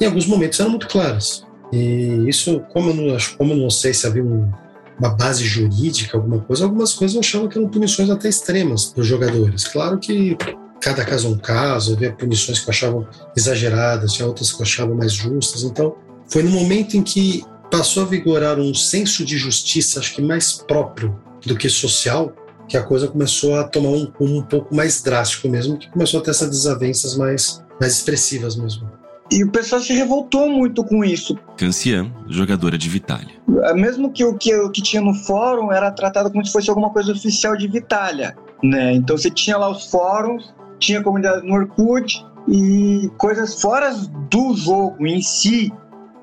em 0.00 0.06
alguns 0.06 0.26
momentos 0.26 0.60
eram 0.60 0.70
muito 0.70 0.88
claras. 0.88 1.46
E 1.72 2.28
isso, 2.28 2.60
como 2.72 2.90
eu 2.90 2.94
não, 2.94 3.16
como 3.38 3.52
eu 3.52 3.56
não 3.56 3.70
sei 3.70 3.94
se 3.94 4.06
havia 4.06 4.24
um, 4.24 4.50
uma 4.98 5.10
base 5.10 5.44
jurídica, 5.44 6.16
alguma 6.16 6.40
coisa, 6.40 6.64
algumas 6.64 6.92
coisas 6.92 7.14
eu 7.14 7.20
achava 7.20 7.48
que 7.48 7.56
eram 7.56 7.68
punições 7.68 8.10
até 8.10 8.28
extremas 8.28 8.86
para 8.86 9.00
os 9.00 9.06
jogadores. 9.06 9.64
Claro 9.64 9.98
que 9.98 10.36
cada 10.80 11.04
caso 11.04 11.28
é 11.28 11.30
um 11.30 11.38
caso, 11.38 11.94
havia 11.94 12.12
punições 12.12 12.58
que 12.58 12.68
eu 12.68 12.70
achava 12.70 13.08
exageradas, 13.36 14.12
tinha 14.12 14.26
outras 14.26 14.52
que 14.52 14.60
eu 14.60 14.64
achava 14.64 14.94
mais 14.94 15.12
justas. 15.12 15.62
Então, 15.62 15.94
foi 16.26 16.42
no 16.42 16.50
momento 16.50 16.96
em 16.96 17.02
que 17.02 17.44
passou 17.70 18.02
a 18.02 18.06
vigorar 18.06 18.58
um 18.58 18.74
senso 18.74 19.24
de 19.24 19.38
justiça, 19.38 20.00
acho 20.00 20.14
que 20.14 20.22
mais 20.22 20.52
próprio 20.52 21.18
do 21.46 21.56
que 21.56 21.68
social, 21.68 22.34
que 22.68 22.76
a 22.76 22.82
coisa 22.82 23.08
começou 23.08 23.56
a 23.56 23.64
tomar 23.64 23.90
um 23.90 24.10
rumo 24.18 24.38
um 24.38 24.42
pouco 24.42 24.74
mais 24.74 25.02
drástico 25.02 25.48
mesmo, 25.48 25.78
que 25.78 25.90
começou 25.90 26.20
a 26.20 26.22
ter 26.22 26.30
essas 26.30 26.50
desavenças 26.50 27.16
mais, 27.16 27.62
mais 27.80 27.94
expressivas 27.94 28.56
mesmo. 28.56 28.99
E 29.32 29.44
o 29.44 29.50
pessoal 29.50 29.80
se 29.80 29.92
revoltou 29.92 30.50
muito 30.50 30.82
com 30.82 31.04
isso. 31.04 31.38
Cancian, 31.56 32.12
jogadora 32.28 32.76
de 32.76 32.88
Vitália. 32.88 33.36
Mesmo 33.74 34.10
que 34.10 34.24
o 34.24 34.36
que, 34.36 34.54
o 34.56 34.70
que 34.70 34.82
tinha 34.82 35.00
no 35.00 35.14
fórum 35.14 35.72
era 35.72 35.90
tratado 35.92 36.30
como 36.30 36.44
se 36.44 36.52
fosse 36.52 36.68
alguma 36.68 36.90
coisa 36.90 37.12
oficial 37.12 37.56
de 37.56 37.68
Vitália. 37.68 38.36
Né? 38.62 38.94
Então 38.94 39.16
você 39.16 39.30
tinha 39.30 39.56
lá 39.56 39.70
os 39.70 39.88
fóruns, 39.88 40.52
tinha 40.80 41.02
comunidade 41.02 41.46
no 41.46 41.54
Orkut 41.54 42.26
e 42.48 43.08
coisas 43.18 43.60
fora 43.60 43.94
do 44.28 44.54
jogo 44.56 45.06
em 45.06 45.22
si, 45.22 45.72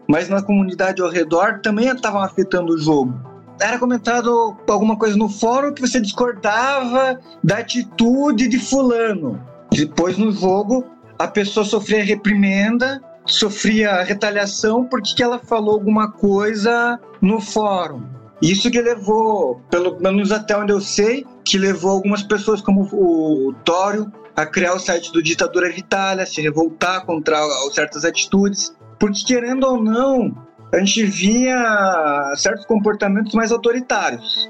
mas 0.08 0.28
na 0.28 0.42
comunidade 0.42 1.02
ao 1.02 1.10
redor 1.10 1.60
também 1.62 1.88
estavam 1.88 2.22
afetando 2.22 2.74
o 2.74 2.78
jogo. 2.78 3.14
Era 3.60 3.80
comentado 3.80 4.56
alguma 4.70 4.98
coisa 4.98 5.18
no 5.18 5.30
fórum 5.30 5.74
que 5.74 5.82
você 5.82 6.00
discordava 6.00 7.20
da 7.44 7.60
atitude 7.60 8.48
de 8.48 8.60
fulano. 8.60 9.42
Depois 9.72 10.18
no 10.18 10.32
jogo 10.32 10.86
a 11.20 11.28
pessoa 11.28 11.66
sofria 11.66 12.04
reprimenda, 12.04 13.02
sofria 13.26 14.04
retaliação 14.04 14.86
porque 14.86 15.22
ela 15.22 15.40
falou 15.40 15.74
alguma 15.74 16.12
coisa 16.12 17.00
no 17.22 17.42
fórum. 17.42 18.04
Isso 18.42 18.70
que 18.70 18.80
levou, 18.80 19.62
pelo 19.70 20.00
menos 20.00 20.32
até 20.32 20.56
onde 20.56 20.72
eu 20.72 20.80
sei, 20.80 21.26
que 21.44 21.58
levou 21.58 21.92
algumas 21.92 22.22
pessoas 22.22 22.62
como 22.62 22.88
o 22.94 23.54
Tório 23.66 24.12
a 24.36 24.46
criar 24.46 24.76
o 24.76 24.80
site 24.80 25.12
do 25.12 25.24
Ditadura 25.24 25.72
Vitália, 25.72 26.26
se 26.26 26.40
revoltar 26.42 27.04
contra 27.06 27.40
certas 27.74 28.06
atitudes, 28.06 28.72
porque 29.00 29.24
querendo 29.26 29.64
ou 29.64 29.82
não, 29.82 30.38
a 30.72 30.78
gente 30.78 31.04
via 31.06 32.34
certos 32.36 32.66
comportamentos 32.68 33.34
mais 33.34 33.52
autoritários. 33.52 34.48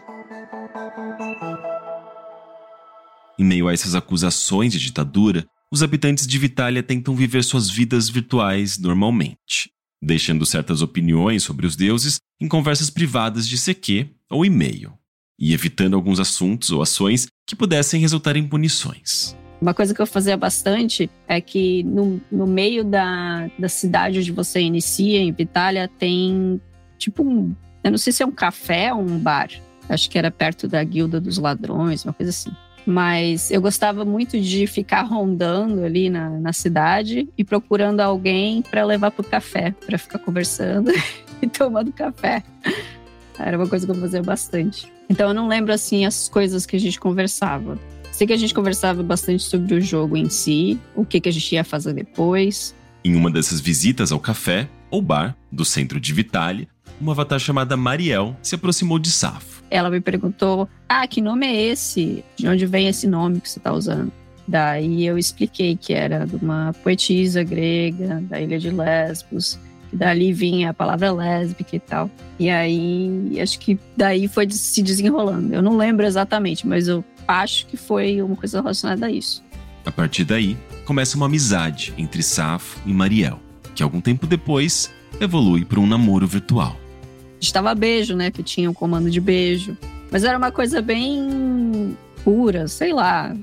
Em 3.40 3.46
meio 3.46 3.70
a 3.70 3.74
essas 3.74 3.96
acusações 3.96 4.74
de 4.74 4.80
ditadura, 4.80 5.46
os 5.72 5.84
habitantes 5.84 6.26
de 6.26 6.38
Vitália 6.38 6.82
tentam 6.82 7.16
viver 7.16 7.44
suas 7.44 7.70
vidas 7.70 8.10
virtuais 8.10 8.78
normalmente, 8.78 9.72
deixando 10.02 10.46
certas 10.46 10.82
opiniões 10.82 11.44
sobre 11.44 11.66
os 11.66 11.76
deuses 11.76 12.20
em 12.40 12.48
conversas 12.48 12.90
privadas 12.90 13.48
de 13.48 13.58
CQ 13.58 14.08
ou 14.30 14.46
e-mail, 14.46 14.94
e 15.40 15.54
evitando 15.54 15.96
alguns 15.96 16.20
assuntos 16.20 16.72
ou 16.72 16.82
ações 16.82 17.28
que 17.46 17.56
pudessem 17.56 18.00
resultar 18.00 18.36
em 18.36 18.48
punições. 18.48 19.36
Uma 19.60 19.74
coisa 19.74 19.94
que 19.94 20.02
eu 20.02 20.06
fazia 20.06 20.38
bastante 20.38 21.10
é 21.28 21.42
que 21.42 21.84
no, 21.84 22.22
no 22.32 22.46
meio 22.46 22.84
da, 22.84 23.50
da 23.58 23.68
cidade 23.68 24.20
onde 24.20 24.32
você 24.32 24.62
inicia, 24.62 25.20
em 25.20 25.32
Vitália, 25.32 25.90
tem 25.98 26.62
tipo 26.98 27.24
um. 27.24 27.56
Eu 27.84 27.92
não 27.92 27.98
sei 27.98 28.14
se 28.14 28.22
é 28.22 28.26
um 28.26 28.32
café 28.32 28.94
ou 28.94 29.02
um 29.02 29.18
bar. 29.18 29.50
Acho 29.90 30.10
que 30.10 30.18
era 30.18 30.30
perto 30.30 30.68
da 30.68 30.84
Guilda 30.84 31.20
dos 31.20 31.38
Ladrões, 31.38 32.06
uma 32.06 32.14
coisa 32.14 32.30
assim. 32.30 32.52
Mas 32.88 33.51
eu 33.51 33.62
gostava 33.62 34.06
muito 34.06 34.39
de 34.39 34.65
ficar 34.65 35.01
rondando 35.01 35.84
ali 35.84 36.10
na, 36.10 36.29
na 36.29 36.53
cidade 36.53 37.27
e 37.38 37.44
procurando 37.44 38.00
alguém 38.00 38.62
para 38.62 38.86
levar 38.86 39.12
para 39.12 39.22
o 39.22 39.25
café, 39.25 39.75
para 39.86 39.98
ficar 39.98 40.20
conversando 40.20 40.89
e 41.41 41.48
tomando 41.48 41.91
café. 41.91 42.41
Era 43.38 43.58
uma 43.58 43.67
coisa 43.67 43.86
que 43.86 43.91
eu 43.91 43.96
fazia 44.00 44.24
bastante. 44.24 44.89
Então 45.10 45.27
eu 45.27 45.34
não 45.34 45.50
lembro 45.50 45.74
assim 45.74 46.06
as 46.06 46.29
coisas 46.29 46.65
que 46.65 46.77
a 46.77 46.79
gente 46.79 46.98
conversava. 46.98 47.77
Sei 48.10 48.25
que 48.25 48.32
a 48.32 48.38
gente 48.38 48.53
conversava 48.53 49.03
bastante 49.03 49.44
sobre 49.44 49.75
o 49.75 49.82
jogo 49.82 50.15
em 50.15 50.29
si, 50.29 50.79
o 50.96 51.03
que, 51.03 51.20
que 51.20 51.27
a 51.27 51.34
gente 51.34 51.56
ia 51.56 51.65
fazer 51.65 51.91
depois. 51.91 52.74
Em 53.03 53.17
uma 53.17 53.29
dessas 53.29 53.60
visitas 53.60 54.13
ao 54.13 54.20
café 54.20 54.70
ou 54.89 55.01
bar 55.01 55.36
do 55.51 55.65
centro 55.65 56.00
de 56.00 56.13
Vitale, 56.13 56.70
uma 57.01 57.12
avatar 57.12 57.38
chamada 57.38 57.75
Mariel 57.75 58.34
se 58.41 58.56
aproximou 58.56 58.98
de 58.98 59.12
Safo 59.12 59.57
ela 59.70 59.90
me 59.90 60.02
perguntou: 60.02 60.68
Ah, 60.88 61.08
que 61.08 61.22
nome 61.22 61.46
é 61.46 61.72
esse? 61.72 62.24
De 62.36 62.48
onde 62.48 62.66
vem 62.66 62.88
esse 62.88 63.08
nome 63.08 63.42
que 63.42 63.50
você 63.50 63.60
está 63.60 63.74
usando? 63.74 64.12
Daí 64.48 65.06
eu 65.06 65.18
expliquei 65.18 65.76
que 65.76 65.94
era 65.94 66.26
de 66.26 66.38
uma 66.38 66.74
poetisa 66.84 67.44
grega 67.44 68.22
da 68.22 68.40
ilha 68.40 68.58
de 68.58 68.70
Lesbos, 68.70 69.60
que 69.90 69.96
dali 69.98 70.32
vinha 70.32 70.70
a 70.70 70.74
palavra 70.74 71.12
lésbica 71.12 71.76
e 71.76 71.80
tal. 71.80 72.10
E 72.40 72.50
aí, 72.50 73.38
acho 73.42 73.60
que 73.60 73.78
daí 73.96 74.28
foi 74.28 74.50
se 74.50 74.82
desenrolando. 74.82 75.54
Eu 75.54 75.62
não 75.62 75.76
lembro 75.76 76.06
exatamente, 76.06 76.66
mas 76.66 76.88
eu 76.88 77.04
acho 77.28 77.66
que 77.66 77.76
foi 77.76 78.22
uma 78.22 78.38
coisa 78.38 78.62
relacionada 78.62 79.08
a 79.08 79.12
isso. 79.12 79.44
A 79.86 79.92
partir 79.92 80.24
daí, 80.24 80.58
começa 80.86 81.18
uma 81.18 81.26
amizade 81.26 81.94
entre 81.98 82.24
Safo 82.24 82.80
e 82.86 82.94
Mariel, 82.94 83.40
que 83.76 83.84
algum 83.84 84.00
tempo 84.00 84.26
depois 84.26 84.90
evolui 85.20 85.66
para 85.66 85.80
um 85.80 85.88
namoro 85.88 86.26
virtual 86.26 86.78
estava 87.39 87.74
beijo, 87.75 88.15
né? 88.15 88.32
Que 88.32 88.44
tinha 88.44 88.70
um 88.70 88.74
comando 88.74 89.10
de 89.10 89.20
beijo. 89.20 89.77
Mas 90.12 90.24
era 90.24 90.38
uma 90.38 90.51
coisa 90.51 90.82
bem 90.82 91.98
pura, 92.24 92.67
sei 92.67 92.94
lá. 92.94 93.36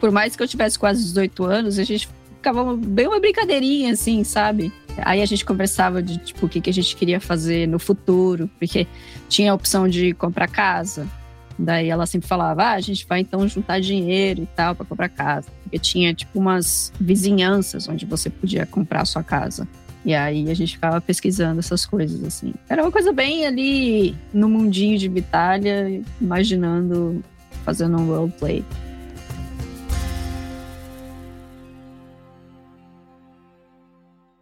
Por 0.00 0.10
mais 0.10 0.34
que 0.34 0.42
eu 0.42 0.48
tivesse 0.48 0.78
quase 0.78 1.02
18 1.02 1.44
anos, 1.44 1.78
a 1.78 1.84
gente 1.84 2.08
ficava 2.36 2.76
bem 2.76 3.06
uma 3.06 3.20
brincadeirinha, 3.20 3.92
assim, 3.92 4.24
sabe? 4.24 4.72
Aí 4.98 5.22
a 5.22 5.26
gente 5.26 5.44
conversava 5.44 6.02
de 6.02 6.18
tipo 6.18 6.46
o 6.46 6.48
que, 6.48 6.60
que 6.60 6.70
a 6.70 6.72
gente 6.72 6.96
queria 6.96 7.20
fazer 7.20 7.68
no 7.68 7.78
futuro, 7.78 8.50
porque 8.58 8.86
tinha 9.28 9.52
a 9.52 9.54
opção 9.54 9.88
de 9.88 10.12
comprar 10.14 10.48
casa. 10.48 11.06
Daí 11.58 11.88
ela 11.88 12.06
sempre 12.06 12.28
falava: 12.28 12.64
ah, 12.64 12.72
a 12.72 12.80
gente 12.80 13.06
vai 13.06 13.20
então 13.20 13.46
juntar 13.48 13.80
dinheiro 13.80 14.42
e 14.42 14.46
tal 14.46 14.74
para 14.74 14.86
comprar 14.86 15.08
casa. 15.08 15.48
Porque 15.62 15.78
tinha 15.78 16.14
tipo 16.14 16.38
umas 16.38 16.92
vizinhanças 17.00 17.88
onde 17.88 18.06
você 18.06 18.30
podia 18.30 18.64
comprar 18.64 19.02
a 19.02 19.04
sua 19.04 19.22
casa. 19.22 19.68
E 20.04 20.14
aí 20.14 20.50
a 20.50 20.54
gente 20.54 20.74
ficava 20.74 21.00
pesquisando 21.00 21.58
essas 21.58 21.84
coisas, 21.84 22.22
assim. 22.24 22.54
Era 22.68 22.82
uma 22.82 22.92
coisa 22.92 23.12
bem 23.12 23.46
ali 23.46 24.16
no 24.32 24.48
mundinho 24.48 24.98
de 24.98 25.08
Vitália, 25.08 26.02
imaginando 26.20 27.22
fazendo 27.64 27.98
um 27.98 28.06
roleplay. 28.06 28.64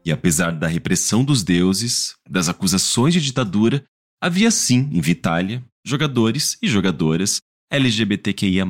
E 0.05 0.13
apesar 0.13 0.53
da 0.53 0.69
repressão 0.69 1.25
dos 1.25 1.43
deuses, 1.43 2.15
das 2.31 2.49
acusações 2.49 3.13
de 3.13 3.21
ditadura, 3.21 3.83
havia 4.23 4.53
sim 4.53 4.89
em 4.93 5.01
Vitália 5.01 5.61
jogadores 5.85 6.57
e 6.63 6.69
jogadoras 6.69 7.41
LGBTQIA. 7.73 8.65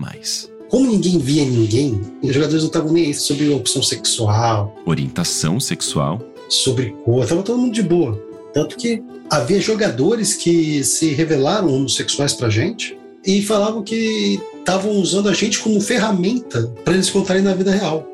Como 0.70 0.90
ninguém 0.90 1.18
via 1.18 1.44
ninguém, 1.44 2.00
os 2.22 2.32
jogadores 2.34 2.62
não 2.62 2.68
estavam 2.68 2.92
nem 2.92 3.06
aí 3.06 3.14
sobre 3.14 3.50
opção 3.50 3.82
sexual, 3.82 4.74
orientação 4.86 5.60
sexual, 5.60 6.20
sobre 6.48 6.94
cor, 7.04 7.22
estava 7.22 7.42
todo 7.42 7.58
mundo 7.58 7.72
de 7.72 7.82
boa. 7.82 8.20
Tanto 8.52 8.76
que 8.76 9.02
havia 9.30 9.60
jogadores 9.60 10.34
que 10.34 10.82
se 10.82 11.10
revelaram 11.10 11.68
homossexuais 11.68 12.32
pra 12.32 12.48
gente 12.48 12.98
e 13.24 13.42
falavam 13.42 13.82
que 13.82 14.40
estavam 14.58 14.92
usando 14.92 15.28
a 15.28 15.34
gente 15.34 15.58
como 15.58 15.80
ferramenta 15.80 16.72
para 16.84 16.94
eles 16.94 17.10
contarem 17.10 17.42
na 17.42 17.54
vida 17.54 17.70
real. 17.70 18.10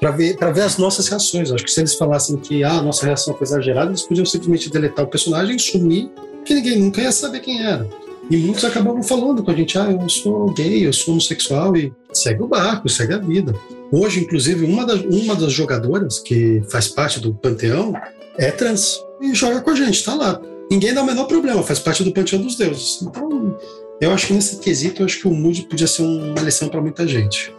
Para 0.00 0.10
ver, 0.12 0.36
ver 0.36 0.62
as 0.62 0.78
nossas 0.78 1.08
reações. 1.08 1.52
acho 1.52 1.64
que 1.64 1.70
se 1.70 1.80
eles 1.80 1.94
falassem 1.94 2.36
que 2.36 2.64
ah, 2.64 2.78
a 2.78 2.82
nossa 2.82 3.06
reação 3.06 3.34
foi 3.34 3.46
exagerada, 3.46 3.90
eles 3.90 4.02
podiam 4.02 4.24
simplesmente 4.24 4.70
deletar 4.70 5.04
o 5.04 5.08
personagem 5.08 5.58
sumir, 5.58 6.10
que 6.44 6.54
ninguém 6.54 6.78
nunca 6.78 7.00
ia 7.00 7.12
saber 7.12 7.40
quem 7.40 7.64
era. 7.64 7.88
E 8.30 8.36
muitos 8.36 8.64
acabavam 8.64 9.02
falando 9.02 9.42
com 9.42 9.50
a 9.50 9.54
gente: 9.54 9.76
ah, 9.78 9.90
eu 9.90 10.08
sou 10.08 10.52
gay, 10.54 10.86
eu 10.86 10.92
sou 10.92 11.12
homossexual, 11.12 11.76
e 11.76 11.92
segue 12.12 12.42
o 12.42 12.46
barco, 12.46 12.88
segue 12.88 13.14
a 13.14 13.18
vida. 13.18 13.54
Hoje, 13.92 14.20
inclusive, 14.20 14.64
uma 14.64 14.86
das, 14.86 15.00
uma 15.00 15.34
das 15.34 15.52
jogadoras 15.52 16.20
que 16.20 16.62
faz 16.70 16.88
parte 16.88 17.18
do 17.18 17.34
panteão 17.34 17.92
é 18.38 18.50
trans 18.50 19.00
e 19.20 19.34
joga 19.34 19.60
com 19.60 19.70
a 19.70 19.74
gente, 19.74 20.04
tá 20.04 20.14
lá. 20.14 20.40
Ninguém 20.70 20.94
dá 20.94 21.02
o 21.02 21.06
menor 21.06 21.24
problema, 21.26 21.62
faz 21.62 21.80
parte 21.80 22.04
do 22.04 22.12
panteão 22.12 22.40
dos 22.40 22.54
deuses. 22.54 23.02
Então, 23.02 23.58
eu 24.00 24.12
acho 24.12 24.28
que 24.28 24.32
nesse 24.32 24.60
quesito, 24.60 25.02
eu 25.02 25.06
acho 25.06 25.18
que 25.20 25.26
o 25.26 25.34
Mood 25.34 25.62
podia 25.62 25.86
ser 25.86 26.02
uma 26.02 26.40
lição 26.40 26.68
para 26.68 26.80
muita 26.80 27.06
gente. 27.06 27.52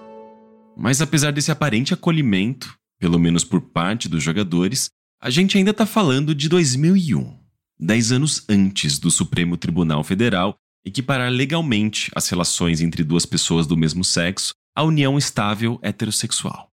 Mas 0.78 1.02
apesar 1.02 1.32
desse 1.32 1.52
aparente 1.52 1.94
acolhimento, 1.94 2.74
pelo 2.98 3.20
menos 3.20 3.44
por 3.44 3.60
parte 3.60 4.08
dos 4.08 4.24
jogadores, 4.24 4.90
a 5.22 5.30
gente 5.30 5.58
ainda 5.58 5.74
tá 5.74 5.86
falando 5.86 6.34
de 6.34 6.48
2001. 6.48 7.36
dez 7.78 8.12
anos 8.12 8.44
antes 8.48 8.98
do 8.98 9.12
Supremo 9.12 9.58
Tribunal 9.58 10.04
Federal 10.04 10.56
equiparar 10.86 11.30
legalmente 11.30 12.10
as 12.16 12.28
relações 12.30 12.82
entre 12.82 13.04
duas 13.04 13.26
pessoas 13.26 13.68
do 13.68 13.76
mesmo 13.76 14.04
sexo 14.04 14.54
à 14.76 14.84
união 14.84 15.18
estável 15.18 15.80
heterossexual. 15.82 16.70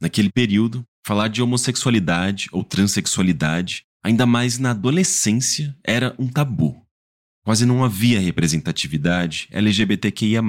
Naquele 0.00 0.30
período, 0.30 0.84
falar 1.06 1.28
de 1.28 1.42
homossexualidade 1.42 2.48
ou 2.52 2.62
transexualidade, 2.62 3.84
ainda 4.04 4.26
mais 4.26 4.58
na 4.58 4.70
adolescência, 4.70 5.76
era 5.82 6.14
um 6.18 6.28
tabu. 6.28 6.80
Quase 7.44 7.64
não 7.64 7.82
havia 7.82 8.20
representatividade 8.20 9.48
LGBTQIA, 9.50 10.42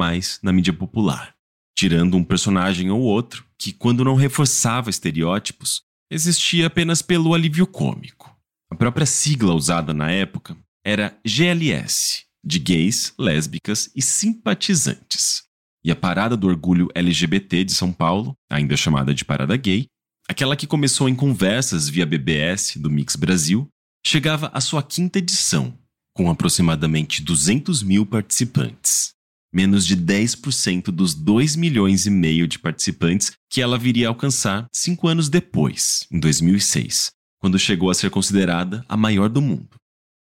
na 0.44 0.52
mídia 0.52 0.74
popular, 0.74 1.34
tirando 1.78 2.18
um 2.18 2.24
personagem 2.24 2.92
ou 2.92 3.00
outro 3.00 3.46
que, 3.58 3.72
quando 3.72 4.04
não 4.04 4.16
reforçava 4.16 4.90
estereótipos, 4.90 5.82
existia 6.12 6.68
apenas 6.68 7.02
pelo 7.02 7.34
alívio 7.34 7.66
cômico. 7.66 8.36
A 8.70 8.76
própria 8.76 9.06
sigla 9.06 9.54
usada 9.54 9.94
na 9.94 10.12
época 10.12 10.58
era 10.86 11.18
GLS, 11.26 12.26
de 12.44 12.60
gays, 12.60 13.14
lésbicas 13.18 13.90
e 13.96 14.02
simpatizantes. 14.02 15.44
E 15.84 15.92
a 15.92 15.96
Parada 15.96 16.36
do 16.36 16.48
Orgulho 16.48 16.90
LGBT 16.94 17.64
de 17.64 17.74
São 17.74 17.92
Paulo, 17.92 18.36
ainda 18.50 18.76
chamada 18.76 19.14
de 19.14 19.24
Parada 19.24 19.56
Gay, 19.56 19.88
aquela 20.28 20.56
que 20.56 20.68
começou 20.68 21.08
em 21.08 21.16
conversas 21.16 21.88
via 21.88 22.06
BBS 22.06 22.78
do 22.78 22.90
Mix 22.90 23.16
Brasil, 23.16 23.68
chegava 24.06 24.52
à 24.54 24.60
sua 24.60 24.84
quinta 24.84 25.20
edição, 25.20 25.74
com 26.14 26.30
aproximadamente 26.30 27.24
200 27.24 27.82
mil 27.82 28.06
participantes. 28.06 29.12
Menos 29.54 29.86
de 29.86 29.98
10% 29.98 30.92
dos 30.92 31.16
2 31.16 31.56
milhões 31.56 32.06
e 32.06 32.10
meio 32.12 32.48
de 32.48 32.60
participantes 32.60 33.32
que 33.50 33.62
ela 33.62 33.80
viria 33.80 34.08
a 34.08 34.10
alcançar 34.10 34.68
cinco 34.72 35.08
anos 35.08 35.28
depois, 35.30 36.06
em 36.12 36.20
2006, 36.20 37.10
quando 37.40 37.58
chegou 37.58 37.90
a 37.90 37.96
ser 37.96 38.12
considerada 38.12 38.86
a 38.88 38.96
maior 38.96 39.30
do 39.30 39.42
mundo. 39.42 39.70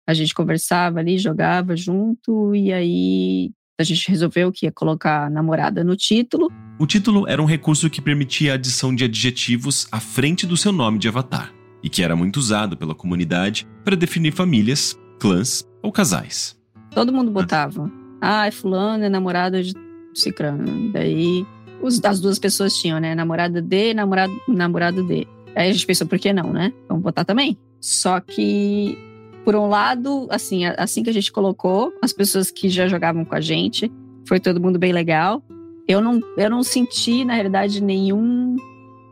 A 0.06 0.14
gente 0.14 0.32
conversava 0.32 1.00
ali, 1.00 1.18
jogava 1.18 1.75
junto, 1.75 2.54
e 2.54 2.72
aí 2.72 3.50
a 3.78 3.85
gente 3.85 4.09
resolveu 4.09 4.50
que 4.50 4.66
ia 4.66 4.73
colocar 4.73 5.30
namorada 5.30 5.85
no 5.85 5.97
título. 5.97 6.50
O 6.78 6.87
título 6.87 7.28
era 7.28 7.42
um 7.42 7.47
recurso 7.47 7.90
que 7.90 8.00
permitia 8.00 8.52
a 8.52 8.54
adição 8.54 8.95
de 8.95 9.04
adjetivos 9.04 9.87
à 9.92 10.00
frente 10.00 10.47
do 10.47 10.56
seu 10.56 10.73
nome 10.73 10.99
de 10.99 11.09
avatar, 11.09 11.52
e 11.83 11.88
que 11.88 12.02
era 12.02 12.16
muito 12.16 12.38
usado 12.38 12.76
pela 12.76 12.95
comunidade 12.95 13.66
para 13.85 13.97
definir 13.97 14.33
famílias, 14.33 14.99
clãs 15.21 15.64
ou 15.83 15.92
casais. 15.92 16.56
Todo 16.90 17.12
mundo 17.12 17.30
botava. 17.30 17.90
Ah, 18.21 18.47
é 18.47 18.50
fulano, 18.50 19.04
é 19.04 19.09
namorada 19.09 19.62
de 19.62 19.75
cicrano. 20.14 20.90
Daí 20.92 21.47
os, 21.83 22.02
as 22.02 22.21
duas 22.21 22.38
pessoas 22.38 22.75
tinham, 22.75 22.99
né? 22.99 23.14
Namorada 23.14 23.61
de, 23.61 23.92
namorado, 23.92 24.33
namorado 24.49 25.02
de. 25.06 25.26
Aí 25.54 25.68
a 25.68 25.73
gente 25.73 25.87
pensou, 25.87 26.06
por 26.06 26.18
que 26.18 26.33
não, 26.33 26.50
né? 26.52 26.73
Vamos 26.88 27.02
botar 27.02 27.25
também. 27.25 27.59
Só 27.78 28.21
que 28.21 28.99
por 29.46 29.54
um 29.54 29.68
lado, 29.68 30.26
assim, 30.28 30.64
assim 30.64 31.04
que 31.04 31.10
a 31.10 31.12
gente 31.12 31.30
colocou, 31.30 31.92
as 32.02 32.12
pessoas 32.12 32.50
que 32.50 32.68
já 32.68 32.88
jogavam 32.88 33.24
com 33.24 33.36
a 33.36 33.40
gente, 33.40 33.88
foi 34.26 34.40
todo 34.40 34.60
mundo 34.60 34.76
bem 34.76 34.92
legal. 34.92 35.40
Eu 35.86 36.00
não, 36.00 36.18
eu 36.36 36.50
não 36.50 36.64
senti, 36.64 37.24
na 37.24 37.34
realidade, 37.34 37.80
nenhum 37.80 38.56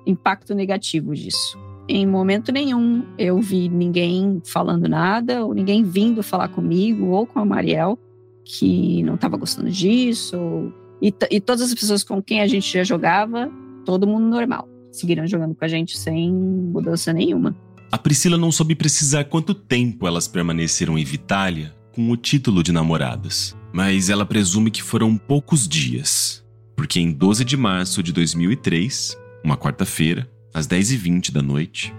impacto 0.04 0.52
negativo 0.52 1.14
disso. 1.14 1.56
Em 1.88 2.04
momento 2.04 2.50
nenhum 2.50 3.04
eu 3.16 3.40
vi 3.40 3.68
ninguém 3.68 4.42
falando 4.44 4.88
nada, 4.88 5.44
ou 5.44 5.54
ninguém 5.54 5.84
vindo 5.84 6.20
falar 6.20 6.48
comigo, 6.48 7.10
ou 7.10 7.28
com 7.28 7.38
a 7.38 7.44
Mariel, 7.44 7.96
que 8.44 9.04
não 9.04 9.14
estava 9.14 9.36
gostando 9.36 9.70
disso. 9.70 10.36
Ou... 10.36 10.72
E, 11.00 11.14
e 11.30 11.40
todas 11.40 11.62
as 11.62 11.74
pessoas 11.74 12.02
com 12.02 12.20
quem 12.20 12.40
a 12.40 12.48
gente 12.48 12.72
já 12.72 12.82
jogava, 12.82 13.48
todo 13.84 14.04
mundo 14.04 14.26
normal. 14.26 14.68
Seguiram 14.90 15.28
jogando 15.28 15.54
com 15.54 15.64
a 15.64 15.68
gente 15.68 15.96
sem 15.96 16.32
mudança 16.32 17.12
nenhuma. 17.12 17.54
A 17.94 17.98
Priscila 17.98 18.36
não 18.36 18.50
soube 18.50 18.74
precisar 18.74 19.22
quanto 19.22 19.54
tempo 19.54 20.04
elas 20.04 20.26
permaneceram 20.26 20.98
em 20.98 21.04
Vitália 21.04 21.72
com 21.92 22.10
o 22.10 22.16
título 22.16 22.60
de 22.60 22.72
namoradas, 22.72 23.56
mas 23.72 24.10
ela 24.10 24.26
presume 24.26 24.68
que 24.68 24.82
foram 24.82 25.16
poucos 25.16 25.68
dias, 25.68 26.44
porque 26.74 26.98
em 26.98 27.12
12 27.12 27.44
de 27.44 27.56
março 27.56 28.02
de 28.02 28.12
2003, 28.12 29.16
uma 29.44 29.56
quarta-feira, 29.56 30.28
às 30.52 30.66
10h20 30.66 31.30
da 31.30 31.40
noite. 31.40 31.94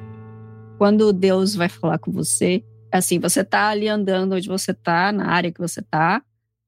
Quando 0.78 1.14
Deus 1.14 1.56
vai 1.56 1.70
falar 1.70 1.98
com 1.98 2.12
você, 2.12 2.62
assim, 2.92 3.18
você 3.18 3.42
tá 3.42 3.70
ali 3.70 3.88
andando 3.88 4.36
onde 4.36 4.50
você 4.50 4.74
tá, 4.74 5.14
na 5.14 5.28
área 5.28 5.50
que 5.50 5.62
você 5.62 5.82
tá, 5.82 6.22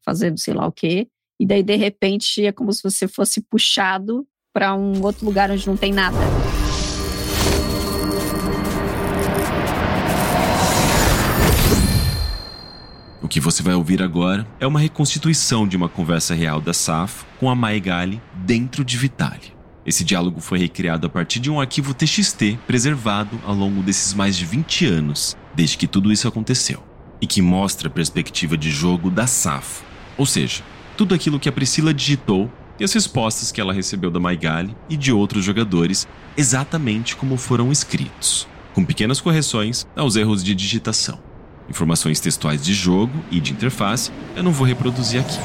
fazendo 0.06 0.40
sei 0.40 0.54
lá 0.54 0.66
o 0.66 0.72
quê, 0.72 1.06
e 1.38 1.46
daí 1.46 1.64
de 1.64 1.76
repente 1.76 2.46
é 2.46 2.54
como 2.54 2.72
se 2.72 2.82
você 2.82 3.10
fosse 3.10 3.42
puxado 3.42 4.26
para 4.54 4.74
um 4.74 5.04
outro 5.04 5.26
lugar 5.26 5.52
onde 5.52 5.68
não 5.68 5.76
tem 5.76 5.92
nada. 5.92 6.47
O 13.28 13.30
que 13.30 13.42
você 13.42 13.62
vai 13.62 13.74
ouvir 13.74 14.02
agora 14.02 14.48
é 14.58 14.66
uma 14.66 14.80
reconstituição 14.80 15.68
de 15.68 15.76
uma 15.76 15.90
conversa 15.90 16.34
real 16.34 16.62
da 16.62 16.74
Safo 16.74 17.26
com 17.38 17.50
a 17.50 17.56
Maigali 17.56 18.22
dentro 18.34 18.86
de 18.86 18.96
Vitali. 18.96 19.54
Esse 19.86 20.06
diálogo 20.06 20.40
foi 20.40 20.58
recriado 20.58 21.08
a 21.08 21.10
partir 21.10 21.42
de 21.42 21.52
um 21.52 21.60
arquivo 21.60 21.94
TXT 21.94 22.58
preservado 22.66 23.38
ao 23.46 23.54
longo 23.54 23.84
desses 23.84 24.14
mais 24.14 24.38
de 24.38 24.46
20 24.46 24.86
anos, 24.86 25.36
desde 25.54 25.78
que 25.78 25.88
tudo 25.88 26.10
isso 26.10 26.26
aconteceu, 26.26 26.82
e 27.20 27.28
que 27.28 27.42
mostra 27.42 27.90
a 27.90 27.92
perspectiva 27.92 28.56
de 28.56 28.72
jogo 28.72 29.12
da 29.12 29.28
Safo, 29.28 29.84
ou 30.18 30.26
seja, 30.26 30.64
tudo 30.96 31.14
aquilo 31.14 31.38
que 31.38 31.50
a 31.50 31.52
Priscila 31.52 31.94
digitou 31.94 32.50
e 32.80 32.86
as 32.86 32.94
respostas 32.94 33.52
que 33.52 33.60
ela 33.60 33.74
recebeu 33.74 34.10
da 34.10 34.22
Maigali 34.22 34.74
e 34.88 34.96
de 34.96 35.12
outros 35.12 35.44
jogadores, 35.44 36.08
exatamente 36.38 37.14
como 37.18 37.36
foram 37.36 37.74
escritos, 37.74 38.48
com 38.74 38.86
pequenas 38.86 39.20
correções 39.20 39.86
aos 39.98 40.16
erros 40.16 40.42
de 40.42 40.56
digitação. 40.56 41.27
Informações 41.70 42.20
textuais 42.20 42.64
de 42.64 42.74
jogo 42.74 43.14
e 43.30 43.40
de 43.40 43.52
interface 43.52 44.12
eu 44.36 44.44
não 44.44 44.52
vou 44.52 44.66
reproduzir 44.66 45.22
aqui. 45.22 45.38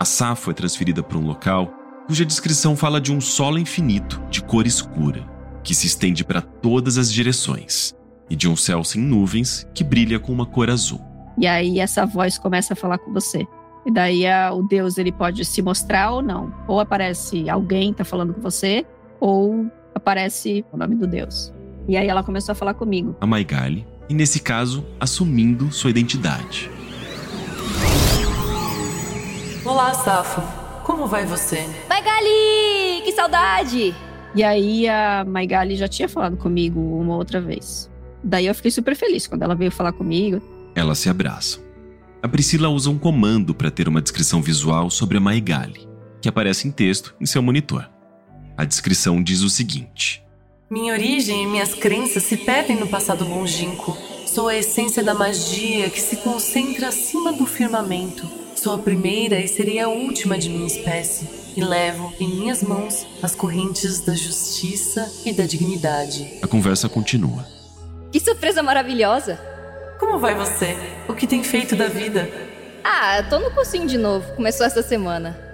A 0.00 0.04
Safo 0.04 0.50
é 0.50 0.54
transferida 0.54 1.02
para 1.02 1.18
um 1.18 1.26
local 1.26 1.74
cuja 2.06 2.24
descrição 2.24 2.74
fala 2.76 3.00
de 3.00 3.12
um 3.12 3.20
solo 3.20 3.58
infinito 3.58 4.22
de 4.30 4.42
cor 4.42 4.66
escura, 4.66 5.26
que 5.62 5.74
se 5.74 5.86
estende 5.86 6.24
para 6.24 6.40
todas 6.40 6.96
as 6.96 7.12
direções, 7.12 7.94
e 8.30 8.36
de 8.36 8.48
um 8.48 8.56
céu 8.56 8.82
sem 8.82 9.02
nuvens 9.02 9.68
que 9.74 9.84
brilha 9.84 10.18
com 10.18 10.32
uma 10.32 10.46
cor 10.46 10.70
azul. 10.70 11.00
E 11.36 11.46
aí 11.46 11.78
essa 11.78 12.06
voz 12.06 12.38
começa 12.38 12.72
a 12.72 12.76
falar 12.76 12.98
com 12.98 13.12
você. 13.12 13.46
E 13.84 13.92
daí 13.92 14.26
a, 14.26 14.52
o 14.52 14.62
Deus 14.62 14.98
ele 14.98 15.12
pode 15.12 15.44
se 15.44 15.60
mostrar 15.60 16.12
ou 16.12 16.22
não. 16.22 16.52
Ou 16.66 16.80
aparece 16.80 17.48
alguém 17.50 17.92
tá 17.92 18.04
falando 18.04 18.34
com 18.34 18.40
você, 18.40 18.86
ou 19.20 19.70
aparece 19.98 20.64
o 20.72 20.76
nome 20.76 20.94
do 20.94 21.06
Deus. 21.06 21.52
E 21.86 21.96
aí 21.96 22.08
ela 22.08 22.22
começou 22.22 22.52
a 22.52 22.56
falar 22.56 22.74
comigo. 22.74 23.16
A 23.20 23.26
Maigali, 23.26 23.86
e 24.08 24.14
nesse 24.14 24.40
caso, 24.40 24.84
assumindo 24.98 25.70
sua 25.70 25.90
identidade. 25.90 26.70
Olá, 29.64 29.92
Safo. 29.92 30.40
Como 30.84 31.06
vai 31.06 31.26
você? 31.26 31.66
Maigali! 31.88 33.02
Que 33.04 33.12
saudade! 33.12 33.94
E 34.34 34.42
aí 34.42 34.88
a 34.88 35.24
Maigali 35.26 35.76
já 35.76 35.86
tinha 35.86 36.08
falado 36.08 36.36
comigo 36.36 36.80
uma 36.80 37.16
outra 37.16 37.40
vez. 37.40 37.90
Daí 38.24 38.46
eu 38.46 38.54
fiquei 38.54 38.70
super 38.70 38.96
feliz 38.96 39.26
quando 39.26 39.42
ela 39.42 39.54
veio 39.54 39.70
falar 39.70 39.92
comigo. 39.92 40.40
Elas 40.74 40.98
se 40.98 41.08
abraçam. 41.08 41.62
A 42.22 42.28
Priscila 42.28 42.68
usa 42.68 42.90
um 42.90 42.98
comando 42.98 43.54
para 43.54 43.70
ter 43.70 43.88
uma 43.88 44.00
descrição 44.00 44.40
visual 44.40 44.90
sobre 44.90 45.18
a 45.18 45.20
Maigali, 45.20 45.88
que 46.20 46.28
aparece 46.28 46.66
em 46.66 46.70
texto 46.70 47.14
em 47.20 47.26
seu 47.26 47.42
monitor. 47.42 47.88
A 48.58 48.64
descrição 48.64 49.22
diz 49.22 49.42
o 49.42 49.48
seguinte: 49.48 50.20
Minha 50.68 50.92
origem 50.92 51.44
e 51.44 51.46
minhas 51.46 51.74
crenças 51.74 52.24
se 52.24 52.36
perdem 52.36 52.74
no 52.74 52.88
passado 52.88 53.24
longínquo. 53.24 53.96
Sou 54.26 54.48
a 54.48 54.56
essência 54.56 55.00
da 55.00 55.14
magia 55.14 55.88
que 55.88 56.00
se 56.00 56.16
concentra 56.16 56.88
acima 56.88 57.32
do 57.32 57.46
firmamento. 57.46 58.28
Sou 58.56 58.74
a 58.74 58.78
primeira 58.78 59.38
e 59.38 59.46
serei 59.46 59.78
a 59.78 59.88
última 59.88 60.36
de 60.36 60.48
minha 60.48 60.66
espécie. 60.66 61.28
E 61.56 61.62
levo 61.62 62.12
em 62.18 62.28
minhas 62.28 62.60
mãos 62.60 63.06
as 63.22 63.32
correntes 63.32 64.00
da 64.00 64.16
justiça 64.16 65.08
e 65.24 65.32
da 65.32 65.46
dignidade. 65.46 66.40
A 66.42 66.48
conversa 66.48 66.88
continua. 66.88 67.46
Que 68.10 68.18
surpresa 68.18 68.60
maravilhosa! 68.60 69.38
Como 70.00 70.18
vai 70.18 70.34
você? 70.34 70.76
O 71.08 71.14
que 71.14 71.28
tem 71.28 71.44
feito 71.44 71.76
da 71.76 71.86
vida? 71.86 72.28
Ah, 72.82 73.22
tô 73.30 73.38
no 73.38 73.52
cursinho 73.52 73.86
de 73.86 73.96
novo. 73.96 74.34
Começou 74.34 74.66
essa 74.66 74.82
semana. 74.82 75.47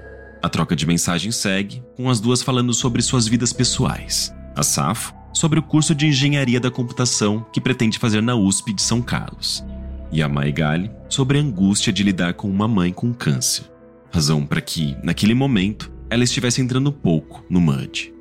A 0.44 0.48
troca 0.50 0.76
de 0.76 0.86
mensagens 0.86 1.36
segue, 1.36 1.82
com 1.96 2.10
as 2.10 2.20
duas 2.20 2.42
falando 2.42 2.74
sobre 2.74 3.00
suas 3.00 3.26
vidas 3.26 3.50
pessoais. 3.50 4.30
A 4.54 4.62
Safo, 4.62 5.14
sobre 5.32 5.58
o 5.58 5.62
curso 5.62 5.94
de 5.94 6.06
Engenharia 6.06 6.60
da 6.60 6.70
Computação 6.70 7.46
que 7.50 7.62
pretende 7.62 7.98
fazer 7.98 8.20
na 8.20 8.36
USP 8.36 8.74
de 8.74 8.82
São 8.82 9.00
Carlos. 9.00 9.64
E 10.12 10.22
a 10.22 10.28
Maigali, 10.28 10.90
sobre 11.08 11.38
a 11.38 11.40
angústia 11.40 11.90
de 11.90 12.02
lidar 12.02 12.34
com 12.34 12.50
uma 12.50 12.68
mãe 12.68 12.92
com 12.92 13.14
câncer. 13.14 13.64
Razão 14.12 14.44
para 14.44 14.60
que, 14.60 14.94
naquele 15.02 15.32
momento, 15.32 15.90
ela 16.10 16.24
estivesse 16.24 16.60
entrando 16.60 16.92
pouco 16.92 17.42
no 17.48 17.58
MUD. 17.58 18.12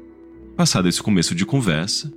Passado 0.55 0.87
esse 0.87 1.03
começo 1.03 1.35
de 1.35 1.45
conversa. 1.45 2.09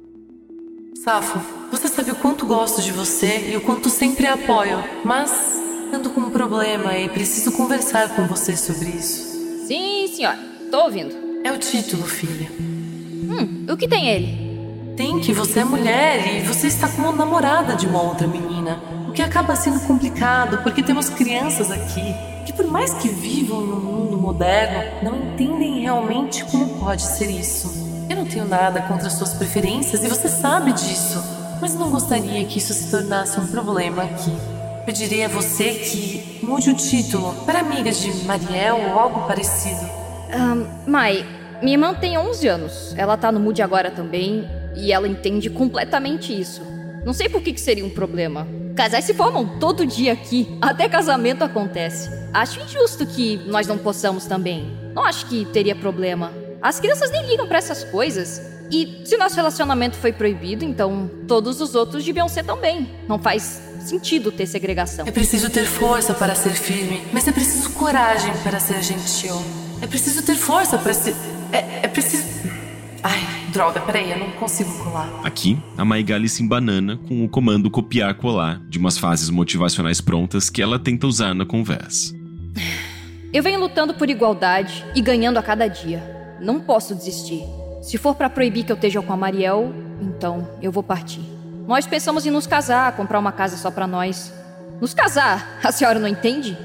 Safo, 1.03 1.40
você 1.69 1.88
sabe 1.88 2.12
o 2.12 2.16
quanto 2.16 2.47
gosto 2.47 2.81
de 2.81 2.92
você 2.92 3.51
e 3.51 3.57
o 3.57 3.61
quanto 3.61 3.90
sempre 3.90 4.29
apoio, 4.29 4.85
mas 5.05 5.33
ando 5.92 6.11
com 6.11 6.21
um 6.21 6.31
problema 6.31 6.97
e 6.97 7.09
preciso 7.09 7.51
conversar 7.51 8.14
com 8.14 8.25
você 8.29 8.57
sobre 8.57 8.90
isso. 8.90 9.36
Sim, 9.66 10.07
senhora. 10.14 10.38
Tô 10.70 10.85
ouvindo. 10.85 11.12
É 11.42 11.50
o 11.50 11.59
título, 11.59 12.05
filha. 12.05 12.48
Hum, 12.61 13.66
o 13.68 13.76
que 13.76 13.88
tem 13.88 14.09
ele? 14.09 14.94
Tem 14.96 15.18
que 15.18 15.33
você 15.33 15.59
é 15.59 15.64
mulher 15.64 16.37
e 16.37 16.46
você 16.46 16.68
está 16.68 16.88
com 16.88 17.02
uma 17.02 17.11
namorada 17.11 17.74
de 17.74 17.85
uma 17.85 18.00
outra 18.00 18.29
menina. 18.29 18.79
O 19.09 19.12
que 19.12 19.20
acaba 19.20 19.57
sendo 19.57 19.81
complicado 19.81 20.62
porque 20.62 20.85
temos 20.85 21.09
crianças 21.09 21.72
aqui 21.72 22.14
que, 22.46 22.52
por 22.52 22.68
mais 22.68 22.94
que 22.94 23.09
vivam 23.09 23.61
no 23.61 23.81
mundo 23.81 24.16
moderno, 24.16 25.02
não 25.02 25.16
entendem 25.16 25.81
realmente 25.81 26.44
como 26.44 26.79
pode 26.79 27.02
ser 27.02 27.29
isso. 27.29 28.07
Eu 28.09 28.14
não 28.14 28.24
tenho 28.24 28.46
nada 28.46 28.83
contra 28.83 29.11
suas 29.11 29.35
preferências 29.35 30.05
e 30.05 30.09
você 30.09 30.29
sabe 30.29 30.72
disso, 30.74 31.20
mas 31.61 31.74
não 31.74 31.90
gostaria 31.90 32.44
que 32.44 32.59
isso 32.59 32.72
se 32.72 32.88
tornasse 32.88 33.40
um 33.40 33.48
problema 33.48 34.05
aqui. 34.05 34.56
Pedirei 34.87 35.25
a 35.25 35.29
você 35.29 35.75
que 35.75 36.38
mude 36.44 36.70
o 36.70 36.77
título 36.77 37.35
para 37.44 37.59
amiga 37.59 37.90
de 37.90 38.09
Mariel 38.25 38.77
ou 38.77 38.96
algo 38.96 39.27
parecido. 39.27 39.81
Um, 40.33 40.88
Mai, 40.88 41.27
minha 41.61 41.75
irmã 41.75 41.92
tem 41.92 42.16
11 42.16 42.46
anos. 42.46 42.94
Ela 42.96 43.16
tá 43.16 43.33
no 43.33 43.40
Mood 43.40 43.61
agora 43.61 43.90
também 43.90 44.49
e 44.77 44.92
ela 44.92 45.09
entende 45.09 45.51
completamente 45.51 46.38
isso. 46.40 46.62
Não 47.05 47.12
sei 47.12 47.29
por 47.29 47.42
que, 47.42 47.53
que 47.53 47.61
seria 47.61 47.85
um 47.85 47.90
problema. 47.90 48.46
Casais 48.77 49.05
se 49.05 49.12
formam 49.12 49.59
todo 49.59 49.85
dia 49.85 50.12
aqui, 50.12 50.57
até 50.61 50.88
casamento 50.88 51.42
acontece. 51.42 52.09
Acho 52.33 52.61
injusto 52.61 53.05
que 53.07 53.38
nós 53.46 53.66
não 53.66 53.79
possamos 53.79 54.27
também. 54.27 54.70
Não 54.94 55.05
acho 55.05 55.27
que 55.27 55.46
teria 55.46 55.75
problema. 55.75 56.31
As 56.62 56.79
crianças 56.79 57.11
nem 57.11 57.27
ligam 57.27 57.49
para 57.49 57.59
essas 57.59 57.83
coisas. 57.83 58.40
E 58.70 59.02
se 59.05 59.16
nosso 59.16 59.37
relacionamento 59.37 59.96
foi 59.96 60.12
proibido, 60.12 60.64
então 60.64 61.11
todos 61.26 61.61
os 61.61 61.74
outros 61.74 62.05
deviam 62.05 62.29
ser 62.29 62.44
também. 62.44 62.88
Não 63.09 63.18
faz 63.18 63.62
sentido 63.81 64.33
ter 64.33 64.46
segregação. 64.46 65.07
É 65.07 65.11
preciso 65.11 65.48
ter 65.48 65.64
força 65.64 66.12
para 66.12 66.35
ser 66.35 66.50
firme, 66.55 67.02
mas 67.12 67.26
é 67.29 67.33
preciso 67.33 67.70
coragem 67.70 68.33
para 68.42 68.59
ser 68.59 68.83
gentil. 68.83 69.40
É 69.81 69.87
preciso 69.87 70.22
ter 70.22 70.35
força 70.35 70.79
para 70.79 70.92
ser. 70.92 71.14
É, 71.52 71.85
é 71.85 71.88
preciso. 71.88 72.24
Ai, 73.02 73.20
droga, 73.52 73.81
peraí, 73.81 74.11
eu 74.11 74.18
não 74.18 74.33
consigo 74.33 74.72
colar. 74.83 75.09
Aqui, 75.22 75.57
a 75.79 75.85
Maigali 75.85 76.29
se 76.29 76.42
embanana 76.42 76.96
com 76.96 77.24
o 77.24 77.29
comando 77.29 77.70
copiar-colar 77.70 78.61
de 78.68 78.79
umas 78.79 78.98
frases 78.98 79.31
motivacionais 79.31 80.00
prontas 80.00 80.50
que 80.50 80.61
ela 80.61 80.79
tenta 80.79 81.07
usar 81.07 81.35
na 81.35 81.46
conversa. 81.46 82.12
Eu 83.33 83.42
venho 83.42 83.61
lutando 83.61 83.94
por 83.94 84.09
igualdade 84.09 84.85
e 84.94 85.00
ganhando 85.00 85.37
a 85.37 85.42
cada 85.42 85.68
dia. 85.68 86.02
Não 86.40 86.59
posso 86.59 86.94
desistir. 86.94 87.44
Se 87.87 87.96
for 87.99 88.16
para 88.16 88.29
proibir 88.29 88.64
que 88.64 88.72
eu 88.72 88.75
esteja 88.75 89.01
com 89.01 89.12
a 89.12 89.16
Mariel, 89.16 89.72
então 90.01 90.51
eu 90.61 90.72
vou 90.72 90.83
partir. 90.83 91.20
Nós 91.68 91.87
pensamos 91.87 92.27
em 92.27 92.33
nos 92.33 92.44
casar, 92.44 92.96
comprar 92.96 93.16
uma 93.16 93.31
casa 93.31 93.57
só 93.57 93.70
para 93.70 93.87
nós. 93.87 94.33
Nos 94.81 94.92
casar? 94.92 95.61
A 95.62 95.70
senhora 95.70 96.01
não 96.01 96.09
entende? 96.09 96.59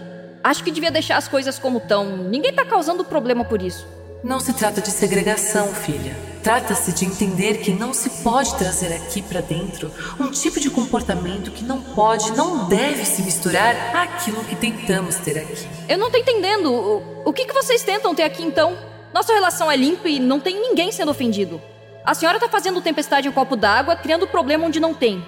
Acho 0.44 0.64
que 0.64 0.72
devia 0.72 0.90
deixar 0.90 1.18
as 1.18 1.28
coisas 1.28 1.60
como 1.60 1.78
estão. 1.78 2.18
Ninguém 2.18 2.52
tá 2.52 2.66
causando 2.66 3.06
problema 3.06 3.46
por 3.46 3.62
isso. 3.62 3.88
Não 4.24 4.40
se 4.40 4.52
trata 4.54 4.82
de 4.82 4.90
segregação, 4.90 5.68
filha. 5.68 6.18
Trata-se 6.42 6.92
de 6.92 7.06
entender 7.06 7.60
que 7.60 7.72
não 7.72 7.94
se 7.94 8.10
pode 8.24 8.56
trazer 8.56 8.92
aqui 8.92 9.22
para 9.22 9.42
dentro 9.42 9.92
um 10.20 10.32
tipo 10.32 10.60
de 10.60 10.72
comportamento 10.72 11.52
que 11.52 11.64
não 11.64 11.84
pode, 11.84 12.32
não 12.32 12.68
deve 12.68 13.06
se 13.06 13.22
misturar 13.22 13.96
àquilo 13.96 14.44
que 14.46 14.56
tentamos 14.56 15.18
ter 15.18 15.38
aqui. 15.38 15.68
Eu 15.88 16.00
não 16.00 16.10
tô 16.10 16.18
entendendo. 16.18 16.74
O, 16.74 17.30
o 17.30 17.32
que, 17.32 17.46
que 17.46 17.54
vocês 17.54 17.84
tentam 17.84 18.16
ter 18.16 18.24
aqui 18.24 18.42
então? 18.42 18.76
Nossa 19.14 19.34
relação 19.34 19.70
é 19.70 19.76
limpa 19.76 20.08
e 20.08 20.20
não 20.20 20.40
tem 20.40 20.60
ninguém 20.60 20.92
sendo 20.92 21.12
ofendido. 21.12 21.62
A 22.04 22.14
senhora 22.14 22.40
tá 22.40 22.48
fazendo 22.48 22.82
tempestade 22.82 23.28
em 23.28 23.30
um 23.30 23.34
copo 23.34 23.56
d'água, 23.56 23.96
criando 23.96 24.26
problema 24.26 24.66
onde 24.66 24.80
não 24.80 24.94
tem. 24.94 25.24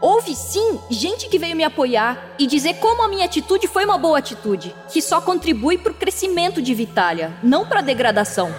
Houve 0.00 0.34
sim 0.34 0.78
gente 0.90 1.28
que 1.28 1.38
veio 1.38 1.56
me 1.56 1.64
apoiar 1.64 2.34
e 2.38 2.46
dizer 2.46 2.74
como 2.74 3.02
a 3.02 3.08
minha 3.08 3.24
atitude 3.24 3.66
foi 3.68 3.84
uma 3.84 3.96
boa 3.96 4.18
atitude, 4.18 4.74
que 4.92 5.00
só 5.00 5.20
contribui 5.20 5.78
para 5.78 5.92
o 5.92 5.94
crescimento 5.94 6.60
de 6.60 6.74
Vitália, 6.74 7.32
não 7.42 7.66
para 7.66 7.80
degradação. 7.80 8.50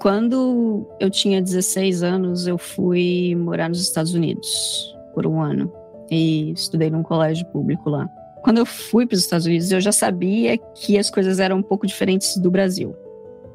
Quando 0.00 0.86
eu 0.98 1.10
tinha 1.10 1.40
16 1.40 2.02
anos, 2.02 2.46
eu 2.46 2.58
fui 2.58 3.34
morar 3.36 3.68
nos 3.68 3.80
Estados 3.80 4.14
Unidos 4.14 4.94
por 5.14 5.26
um 5.26 5.40
ano 5.40 5.72
e 6.10 6.52
estudei 6.52 6.90
num 6.90 7.02
colégio 7.02 7.46
público 7.46 7.88
lá. 7.88 8.08
Quando 8.42 8.58
eu 8.58 8.66
fui 8.66 9.06
para 9.06 9.14
os 9.14 9.20
Estados 9.20 9.46
Unidos, 9.46 9.70
eu 9.70 9.80
já 9.80 9.92
sabia 9.92 10.56
que 10.58 10.98
as 10.98 11.10
coisas 11.10 11.38
eram 11.38 11.58
um 11.58 11.62
pouco 11.62 11.86
diferentes 11.86 12.36
do 12.38 12.50
Brasil. 12.50 12.94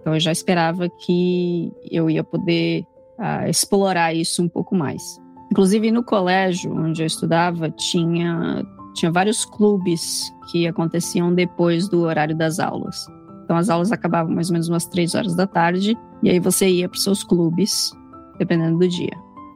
Então 0.01 0.13
eu 0.13 0.19
já 0.19 0.31
esperava 0.31 0.87
que 0.89 1.71
eu 1.89 2.09
ia 2.09 2.23
poder 2.23 2.85
uh, 3.17 3.49
explorar 3.49 4.13
isso 4.13 4.43
um 4.43 4.47
pouco 4.47 4.75
mais. 4.75 5.01
Inclusive 5.51 5.91
no 5.91 6.03
colégio 6.03 6.75
onde 6.75 7.01
eu 7.01 7.07
estudava 7.07 7.69
tinha 7.71 8.63
tinha 8.93 9.11
vários 9.11 9.43
clubes 9.43 10.31
que 10.51 10.65
aconteciam 10.67 11.33
depois 11.33 11.89
do 11.89 12.01
horário 12.01 12.35
das 12.35 12.59
aulas. 12.59 13.05
Então 13.43 13.57
as 13.57 13.69
aulas 13.69 13.91
acabavam 13.91 14.33
mais 14.33 14.49
ou 14.49 14.53
menos 14.53 14.69
umas 14.69 14.85
três 14.85 15.15
horas 15.15 15.35
da 15.35 15.45
tarde 15.45 15.97
e 16.23 16.29
aí 16.29 16.39
você 16.39 16.67
ia 16.67 16.87
para 16.87 16.97
os 16.97 17.03
seus 17.03 17.23
clubes, 17.23 17.91
dependendo 18.37 18.79
do 18.79 18.87
dia. 18.87 19.11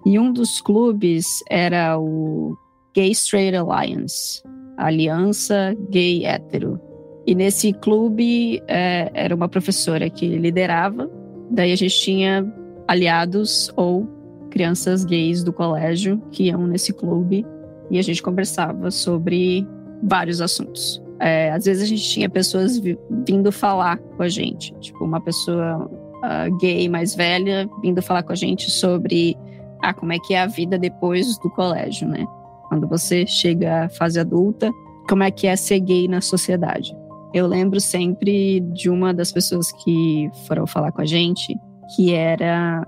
E 0.06 0.20
um 0.20 0.32
dos 0.32 0.62
clubes 0.62 1.44
era 1.50 1.98
o 2.00 2.58
Gay 2.94 3.12
Straight 3.12 3.56
Alliance, 3.56 4.42
Aliança 4.80 5.76
Gay 5.90 6.26
Hétero. 6.26 6.80
E 7.28 7.36
nesse 7.36 7.74
clube 7.74 8.62
é, 8.68 9.12
era 9.14 9.36
uma 9.36 9.48
professora 9.48 10.10
que 10.10 10.28
liderava, 10.28 11.10
daí 11.52 11.72
a 11.72 11.76
gente 11.76 11.96
tinha 11.96 12.46
aliados 12.88 13.72
ou 13.76 14.08
crianças 14.50 15.06
gays 15.06 15.44
do 15.44 15.54
colégio 15.54 16.20
que 16.32 16.46
iam 16.46 16.66
nesse 16.66 16.92
clube 16.92 17.46
e 17.92 18.00
a 18.00 18.02
gente 18.02 18.24
conversava 18.24 18.90
sobre 18.90 19.68
vários 20.02 20.42
assuntos. 20.42 21.02
É, 21.20 21.52
às 21.52 21.66
vezes 21.66 21.84
a 21.84 21.86
gente 21.86 22.04
tinha 22.04 22.30
pessoas 22.30 22.82
vindo 23.28 23.52
falar 23.52 23.98
com 23.98 24.24
a 24.24 24.30
gente, 24.30 24.74
tipo 24.80 25.04
uma 25.04 25.20
pessoa 25.20 25.86
uh, 25.88 26.58
gay 26.58 26.88
mais 26.88 27.14
velha 27.14 27.70
vindo 27.82 28.02
falar 28.02 28.24
com 28.24 28.32
a 28.32 28.36
gente 28.36 28.72
sobre 28.72 29.38
ah, 29.82 29.94
como 29.94 30.14
é 30.14 30.18
que 30.20 30.34
é 30.34 30.42
a 30.42 30.48
vida 30.48 30.78
depois 30.78 31.38
do 31.40 31.50
colégio, 31.50 32.08
né? 32.08 32.26
Quando 32.70 32.88
você 32.88 33.26
chega 33.28 33.86
à 33.86 33.90
fase 33.90 34.20
adulta, 34.20 34.72
como 35.10 35.24
é 35.24 35.32
que 35.32 35.48
é 35.48 35.56
ser 35.56 35.80
gay 35.80 36.08
na 36.08 36.22
sociedade. 36.22 36.96
Eu 37.34 37.48
lembro 37.48 37.82
sempre 37.82 38.60
de 38.60 38.90
uma 38.90 39.14
das 39.14 39.32
pessoas 39.32 39.72
que 39.84 40.30
foram 40.48 40.66
falar 40.66 40.92
com 40.92 41.02
a 41.02 41.06
gente, 41.06 41.56
que 41.96 42.14
era 42.14 42.86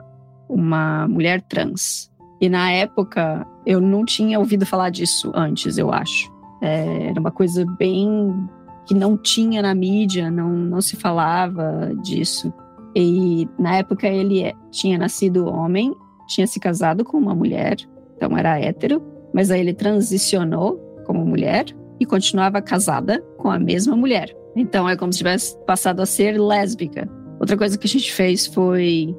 uma 0.47 1.07
mulher 1.07 1.41
trans. 1.41 2.11
E 2.39 2.47
na 2.47 2.71
época 2.71 3.45
eu 3.65 3.81
não 3.81 4.05
tinha 4.05 4.39
ouvido 4.39 4.65
falar 4.65 4.89
disso 4.89 5.31
antes, 5.35 5.77
eu 5.77 5.91
acho. 5.91 6.31
É, 6.61 7.07
era 7.07 7.19
uma 7.19 7.31
coisa 7.31 7.65
bem 7.77 8.47
que 8.85 8.93
não 8.93 9.17
tinha 9.17 9.61
na 9.61 9.73
mídia, 9.73 10.29
não, 10.29 10.49
não 10.49 10.81
se 10.81 10.95
falava 10.95 11.91
disso. 12.03 12.53
E 12.95 13.47
na 13.57 13.77
época 13.77 14.07
ele 14.07 14.43
é, 14.43 14.53
tinha 14.69 14.97
nascido 14.97 15.47
homem, 15.47 15.93
tinha 16.27 16.45
se 16.45 16.59
casado 16.59 17.03
com 17.03 17.17
uma 17.17 17.33
mulher, 17.33 17.77
então 18.15 18.37
era 18.37 18.59
hétero, 18.59 19.01
mas 19.33 19.51
aí 19.51 19.59
ele 19.59 19.73
transicionou 19.73 20.77
como 21.05 21.25
mulher 21.25 21.65
e 21.99 22.05
continuava 22.05 22.61
casada 22.61 23.21
com 23.37 23.49
a 23.49 23.59
mesma 23.59 23.95
mulher. 23.95 24.35
Então 24.55 24.87
é 24.87 24.95
como 24.95 25.11
se 25.11 25.19
tivesse 25.19 25.57
passado 25.65 26.01
a 26.01 26.05
ser 26.05 26.39
lésbica. 26.39 27.07
Outra 27.39 27.57
coisa 27.57 27.77
que 27.77 27.87
a 27.87 27.89
gente 27.89 28.11
fez 28.11 28.47
foi 28.47 29.15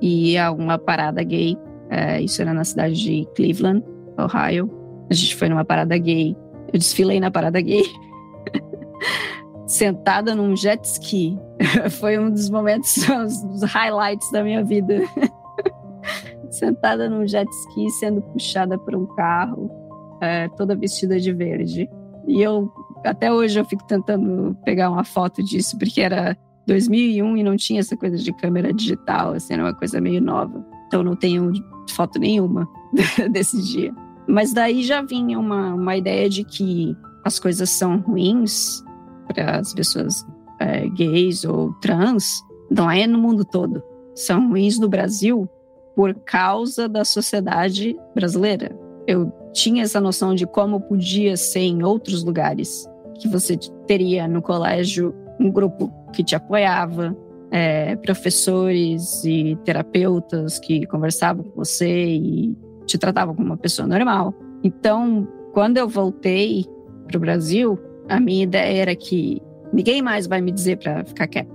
ir 0.00 0.38
a 0.38 0.50
uma 0.52 0.78
parada 0.78 1.22
gay. 1.22 1.56
É, 1.90 2.20
isso 2.20 2.40
era 2.40 2.52
na 2.52 2.64
cidade 2.64 2.94
de 2.94 3.26
Cleveland, 3.34 3.84
Ohio. 4.18 4.70
A 5.10 5.14
gente 5.14 5.36
foi 5.36 5.48
numa 5.48 5.64
parada 5.64 5.96
gay. 5.98 6.36
Eu 6.72 6.78
desfilei 6.78 7.20
na 7.20 7.30
parada 7.30 7.60
gay. 7.60 7.84
Sentada 9.66 10.34
num 10.34 10.56
jet 10.56 10.84
ski. 10.84 11.38
foi 11.98 12.18
um 12.18 12.30
dos 12.30 12.50
momentos, 12.50 12.96
os 13.08 13.62
highlights 13.62 14.30
da 14.30 14.42
minha 14.42 14.64
vida. 14.64 15.02
Sentada 16.58 17.08
num 17.08 17.26
jet 17.26 17.48
ski, 17.50 17.90
sendo 17.90 18.22
puxada 18.22 18.78
por 18.78 18.94
um 18.94 19.06
carro, 19.14 19.70
é, 20.20 20.48
toda 20.50 20.74
vestida 20.74 21.18
de 21.20 21.32
verde. 21.32 21.88
E 22.26 22.42
eu, 22.42 22.72
até 23.04 23.32
hoje, 23.32 23.58
eu 23.58 23.64
fico 23.64 23.84
tentando 23.86 24.56
pegar 24.64 24.90
uma 24.90 25.04
foto 25.04 25.42
disso, 25.42 25.78
porque 25.78 26.00
era 26.00 26.36
2001 26.66 27.36
e 27.36 27.42
não 27.42 27.56
tinha 27.56 27.80
essa 27.80 27.96
coisa 27.96 28.16
de 28.16 28.32
câmera 28.32 28.72
digital, 28.72 29.34
assim, 29.34 29.54
era 29.54 29.62
uma 29.62 29.74
coisa 29.74 30.00
meio 30.00 30.20
nova. 30.20 30.64
Então 30.86 31.02
não 31.02 31.14
tenho 31.14 31.52
foto 31.90 32.18
nenhuma 32.18 32.68
desse 33.30 33.62
dia. 33.62 33.94
Mas 34.26 34.52
daí 34.52 34.82
já 34.82 35.02
vinha 35.02 35.38
uma, 35.38 35.74
uma 35.74 35.96
ideia 35.96 36.28
de 36.28 36.42
que 36.44 36.96
as 37.24 37.38
coisas 37.38 37.70
são 37.70 37.98
ruins 37.98 38.82
para 39.28 39.58
as 39.58 39.72
pessoas 39.74 40.26
é, 40.58 40.88
gays 40.88 41.44
ou 41.44 41.72
trans, 41.74 42.42
não 42.70 42.90
é 42.90 43.06
no 43.06 43.18
mundo 43.18 43.44
todo. 43.44 43.82
São 44.14 44.48
ruins 44.48 44.78
no 44.78 44.88
Brasil 44.88 45.48
por 45.96 46.14
causa 46.14 46.86
da 46.86 47.06
sociedade 47.06 47.96
brasileira. 48.14 48.78
Eu 49.06 49.32
tinha 49.52 49.82
essa 49.82 49.98
noção 49.98 50.34
de 50.34 50.46
como 50.46 50.78
podia 50.78 51.38
ser 51.38 51.60
em 51.60 51.82
outros 51.82 52.22
lugares, 52.22 52.86
que 53.18 53.26
você 53.26 53.56
teria 53.86 54.28
no 54.28 54.42
colégio 54.42 55.14
um 55.40 55.50
grupo 55.50 55.90
que 56.12 56.22
te 56.22 56.36
apoiava, 56.36 57.16
é, 57.50 57.96
professores 57.96 59.24
e 59.24 59.56
terapeutas 59.64 60.58
que 60.58 60.86
conversavam 60.86 61.44
com 61.44 61.56
você 61.56 61.88
e 61.88 62.54
te 62.84 62.98
tratavam 62.98 63.34
como 63.34 63.48
uma 63.48 63.56
pessoa 63.56 63.88
normal. 63.88 64.34
Então, 64.62 65.26
quando 65.54 65.78
eu 65.78 65.88
voltei 65.88 66.66
para 67.06 67.16
o 67.16 67.20
Brasil, 67.20 67.78
a 68.06 68.20
minha 68.20 68.44
ideia 68.44 68.82
era 68.82 68.94
que 68.94 69.40
ninguém 69.72 70.02
mais 70.02 70.26
vai 70.26 70.42
me 70.42 70.52
dizer 70.52 70.76
para 70.76 71.04
ficar 71.06 71.26
quieta. 71.26 71.50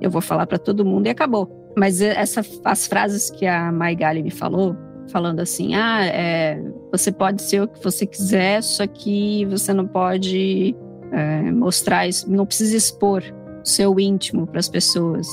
eu 0.00 0.10
vou 0.10 0.20
falar 0.20 0.46
para 0.46 0.58
todo 0.58 0.84
mundo 0.84 1.06
e 1.06 1.10
acabou. 1.10 1.63
Mas 1.76 2.00
essa, 2.00 2.42
as 2.64 2.86
frases 2.86 3.30
que 3.30 3.46
a 3.46 3.72
Maigali 3.72 4.22
me 4.22 4.30
falou, 4.30 4.76
falando 5.10 5.40
assim: 5.40 5.74
ah, 5.74 6.04
é, 6.04 6.62
você 6.90 7.10
pode 7.10 7.42
ser 7.42 7.62
o 7.62 7.68
que 7.68 7.82
você 7.82 8.06
quiser, 8.06 8.62
só 8.62 8.86
que 8.86 9.44
você 9.46 9.72
não 9.72 9.86
pode 9.86 10.74
é, 11.12 11.50
mostrar 11.50 12.06
isso, 12.06 12.30
não 12.30 12.46
precisa 12.46 12.76
expor 12.76 13.22
o 13.62 13.66
seu 13.66 13.98
íntimo 13.98 14.46
para 14.46 14.60
as 14.60 14.68
pessoas. 14.68 15.26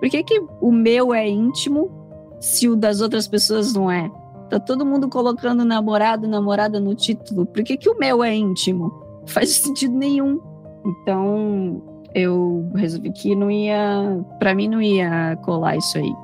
Por 0.00 0.10
que, 0.10 0.22
que 0.22 0.42
o 0.60 0.70
meu 0.70 1.14
é 1.14 1.26
íntimo 1.26 1.90
se 2.40 2.68
o 2.68 2.76
das 2.76 3.00
outras 3.00 3.26
pessoas 3.26 3.72
não 3.72 3.90
é? 3.90 4.10
Tá 4.50 4.60
todo 4.60 4.86
mundo 4.86 5.08
colocando 5.08 5.64
namorado, 5.64 6.28
namorada 6.28 6.78
no 6.78 6.94
título. 6.94 7.46
Por 7.46 7.64
que, 7.64 7.76
que 7.76 7.88
o 7.88 7.98
meu 7.98 8.22
é 8.22 8.34
íntimo? 8.34 8.92
Não 9.20 9.26
faz 9.26 9.50
sentido 9.56 9.96
nenhum. 9.96 10.40
Então, 10.84 11.82
eu 12.16 12.72
resolvi 12.74 13.12
que 13.12 13.36
não 13.36 13.50
ia, 13.50 14.24
para 14.38 14.54
mim 14.54 14.68
não 14.68 14.80
ia 14.80 15.36
colar 15.42 15.76
isso 15.76 15.98
aí. 15.98 16.14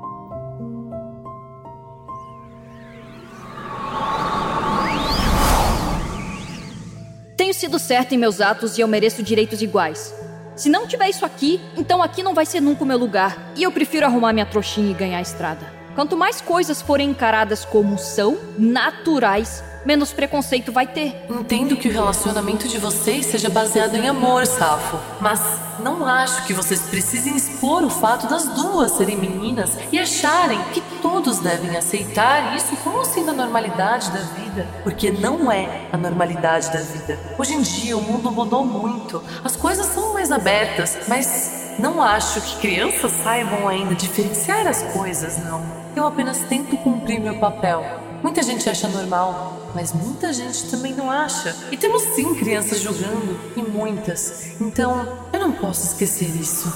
Tenho 7.36 7.52
sido 7.52 7.78
certa 7.78 8.14
em 8.14 8.18
meus 8.18 8.40
atos 8.40 8.78
e 8.78 8.80
eu 8.80 8.88
mereço 8.88 9.22
direitos 9.22 9.60
iguais. 9.60 10.14
Se 10.56 10.70
não 10.70 10.86
tiver 10.86 11.10
isso 11.10 11.26
aqui, 11.26 11.60
então 11.76 12.02
aqui 12.02 12.22
não 12.22 12.32
vai 12.32 12.46
ser 12.46 12.60
nunca 12.60 12.84
o 12.84 12.86
meu 12.86 12.96
lugar. 12.96 13.52
E 13.54 13.62
eu 13.62 13.70
prefiro 13.70 14.06
arrumar 14.06 14.32
minha 14.32 14.46
trouxinha 14.46 14.90
e 14.90 14.94
ganhar 14.94 15.18
a 15.18 15.22
estrada. 15.22 15.66
Quanto 15.94 16.16
mais 16.16 16.40
coisas 16.40 16.80
forem 16.80 17.10
encaradas 17.10 17.66
como 17.66 17.98
são, 17.98 18.38
naturais, 18.58 19.62
menos 19.84 20.12
preconceito 20.12 20.72
vai 20.72 20.86
ter. 20.86 21.14
Entendo 21.28 21.76
que 21.76 21.88
o 21.88 21.92
relacionamento 21.92 22.68
de 22.68 22.78
vocês 22.78 23.26
seja 23.26 23.48
baseado 23.48 23.94
em 23.94 24.08
amor, 24.08 24.46
Safo, 24.46 24.98
mas 25.20 25.40
não 25.80 26.06
acho 26.06 26.44
que 26.46 26.52
vocês 26.52 26.80
precisem 26.82 27.36
expor 27.36 27.82
o 27.82 27.90
fato 27.90 28.28
das 28.28 28.44
duas 28.54 28.92
serem 28.92 29.16
meninas 29.16 29.76
e 29.90 29.98
acharem 29.98 30.62
que 30.72 30.80
todos 31.00 31.38
devem 31.40 31.76
aceitar 31.76 32.54
isso 32.56 32.76
como 32.76 33.04
sendo 33.04 33.30
a 33.30 33.34
normalidade 33.34 34.10
da 34.10 34.20
vida, 34.20 34.66
porque 34.82 35.10
não 35.10 35.50
é 35.50 35.88
a 35.92 35.96
normalidade 35.96 36.72
da 36.72 36.80
vida. 36.80 37.18
Hoje 37.38 37.54
em 37.54 37.62
dia 37.62 37.96
o 37.96 38.02
mundo 38.02 38.30
mudou 38.30 38.64
muito, 38.64 39.22
as 39.42 39.56
coisas 39.56 39.86
são 39.86 40.12
mais 40.12 40.30
abertas, 40.30 40.98
mas 41.08 41.76
não 41.78 42.02
acho 42.02 42.40
que 42.40 42.60
crianças 42.60 43.10
saibam 43.22 43.66
ainda 43.66 43.94
diferenciar 43.94 44.66
as 44.66 44.82
coisas, 44.92 45.38
não. 45.38 45.62
Eu 45.96 46.06
apenas 46.06 46.38
tento 46.42 46.76
cumprir 46.78 47.20
meu 47.20 47.38
papel. 47.38 48.11
Muita 48.22 48.40
gente 48.40 48.68
acha 48.70 48.88
normal, 48.88 49.70
mas 49.74 49.92
muita 49.92 50.32
gente 50.32 50.70
também 50.70 50.94
não 50.94 51.10
acha. 51.10 51.54
E 51.72 51.76
temos 51.76 52.02
sim 52.02 52.34
crianças 52.36 52.80
jogando, 52.80 53.36
e 53.56 53.62
muitas. 53.62 54.60
Então, 54.60 55.06
eu 55.32 55.40
não 55.40 55.52
posso 55.52 55.88
esquecer 55.88 56.28
isso. 56.40 56.68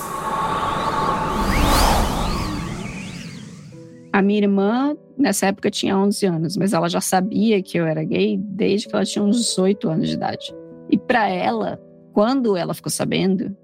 A 4.12 4.20
minha 4.20 4.40
irmã, 4.40 4.96
nessa 5.16 5.46
época, 5.46 5.70
tinha 5.70 5.96
11 5.96 6.26
anos, 6.26 6.56
mas 6.56 6.72
ela 6.72 6.88
já 6.88 7.00
sabia 7.00 7.62
que 7.62 7.78
eu 7.78 7.86
era 7.86 8.02
gay 8.02 8.36
desde 8.38 8.88
que 8.88 8.96
ela 8.96 9.04
tinha 9.04 9.24
uns 9.24 9.36
18 9.36 9.88
anos 9.88 10.08
de 10.08 10.14
idade. 10.14 10.52
E 10.90 10.98
para 10.98 11.28
ela, 11.28 11.80
quando 12.12 12.56
ela 12.56 12.74
ficou 12.74 12.90
sabendo, 12.90 13.56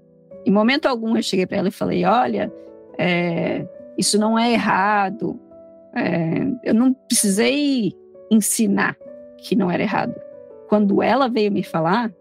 em 0.45 0.51
momento 0.51 0.85
algum 0.85 1.17
eu 1.17 1.23
cheguei 1.23 1.45
para 1.45 1.57
ela 1.57 1.67
e 1.67 1.71
falei: 1.71 2.05
Olha, 2.05 2.53
é, 2.97 3.67
isso 3.97 4.17
não 4.17 4.37
é 4.37 4.53
errado. 4.53 5.39
É, 5.95 6.45
eu 6.63 6.73
não 6.73 6.93
precisei 6.93 7.93
ensinar 8.31 8.97
que 9.37 9.55
não 9.55 9.69
era 9.69 9.83
errado. 9.83 10.13
Quando 10.67 11.01
ela 11.01 11.27
veio 11.27 11.51
me 11.51 11.63
falar, 11.63 12.11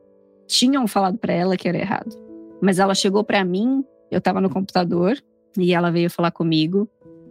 tinham 0.46 0.86
falado 0.86 1.18
para 1.18 1.32
ela 1.32 1.56
que 1.56 1.68
era 1.68 1.78
errado. 1.78 2.16
Mas 2.60 2.78
ela 2.78 2.94
chegou 2.94 3.24
para 3.24 3.44
mim, 3.44 3.84
eu 4.10 4.18
estava 4.18 4.40
no 4.40 4.50
computador 4.50 5.16
e 5.58 5.72
ela 5.72 5.90
veio 5.90 6.10
falar 6.10 6.30
comigo 6.30 6.88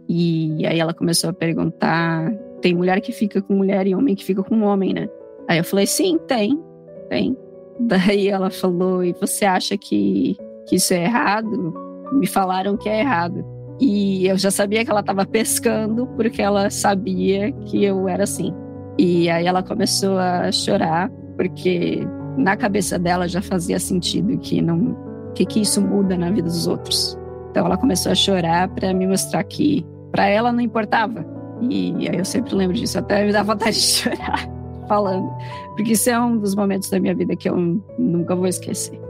e 0.08 0.66
aí 0.66 0.78
ela 0.78 0.92
começou 0.92 1.30
a 1.30 1.32
perguntar: 1.32 2.32
tem 2.60 2.74
mulher 2.74 3.00
que 3.00 3.12
fica 3.12 3.40
com 3.40 3.54
mulher 3.54 3.86
e 3.86 3.94
homem 3.94 4.14
que 4.14 4.24
fica 4.24 4.42
com 4.42 4.62
homem, 4.62 4.92
né? 4.92 5.08
Aí 5.48 5.58
eu 5.58 5.64
falei: 5.64 5.86
sim, 5.86 6.18
tem, 6.26 6.60
tem. 7.08 7.36
Daí 7.80 8.28
ela 8.28 8.50
falou: 8.50 9.02
e 9.02 9.12
você 9.14 9.44
acha 9.44 9.76
que, 9.76 10.36
que 10.66 10.76
isso 10.76 10.92
é 10.92 11.04
errado? 11.04 11.74
Me 12.12 12.26
falaram 12.26 12.76
que 12.76 12.88
é 12.88 13.00
errado. 13.00 13.44
E 13.80 14.26
eu 14.26 14.38
já 14.38 14.50
sabia 14.50 14.84
que 14.84 14.90
ela 14.90 15.00
estava 15.00 15.26
pescando 15.26 16.06
porque 16.08 16.40
ela 16.40 16.70
sabia 16.70 17.52
que 17.52 17.84
eu 17.84 18.08
era 18.08 18.24
assim. 18.24 18.54
E 18.98 19.28
aí 19.30 19.46
ela 19.46 19.62
começou 19.62 20.18
a 20.18 20.52
chorar, 20.52 21.10
porque 21.36 22.06
na 22.36 22.56
cabeça 22.56 22.98
dela 22.98 23.26
já 23.26 23.42
fazia 23.42 23.78
sentido 23.78 24.38
que 24.38 24.60
não 24.60 24.96
que, 25.34 25.46
que 25.46 25.60
isso 25.60 25.80
muda 25.80 26.16
na 26.16 26.30
vida 26.30 26.48
dos 26.48 26.66
outros. 26.66 27.18
Então 27.50 27.66
ela 27.66 27.76
começou 27.76 28.12
a 28.12 28.14
chorar 28.14 28.68
para 28.68 28.92
me 28.92 29.06
mostrar 29.06 29.42
que 29.44 29.84
para 30.10 30.26
ela 30.26 30.52
não 30.52 30.60
importava. 30.60 31.24
E 31.60 32.08
aí 32.08 32.18
eu 32.18 32.24
sempre 32.24 32.54
lembro 32.54 32.76
disso, 32.76 32.98
até 32.98 33.24
me 33.24 33.32
dá 33.32 33.42
vontade 33.42 33.76
de 33.76 33.82
chorar 33.82 34.48
falando, 34.88 35.30
porque 35.74 35.92
isso 35.92 36.10
é 36.10 36.20
um 36.20 36.36
dos 36.36 36.54
momentos 36.54 36.90
da 36.90 37.00
minha 37.00 37.14
vida 37.14 37.34
que 37.36 37.48
eu 37.48 37.56
nunca 37.98 38.34
vou 38.34 38.46
esquecer. 38.46 39.00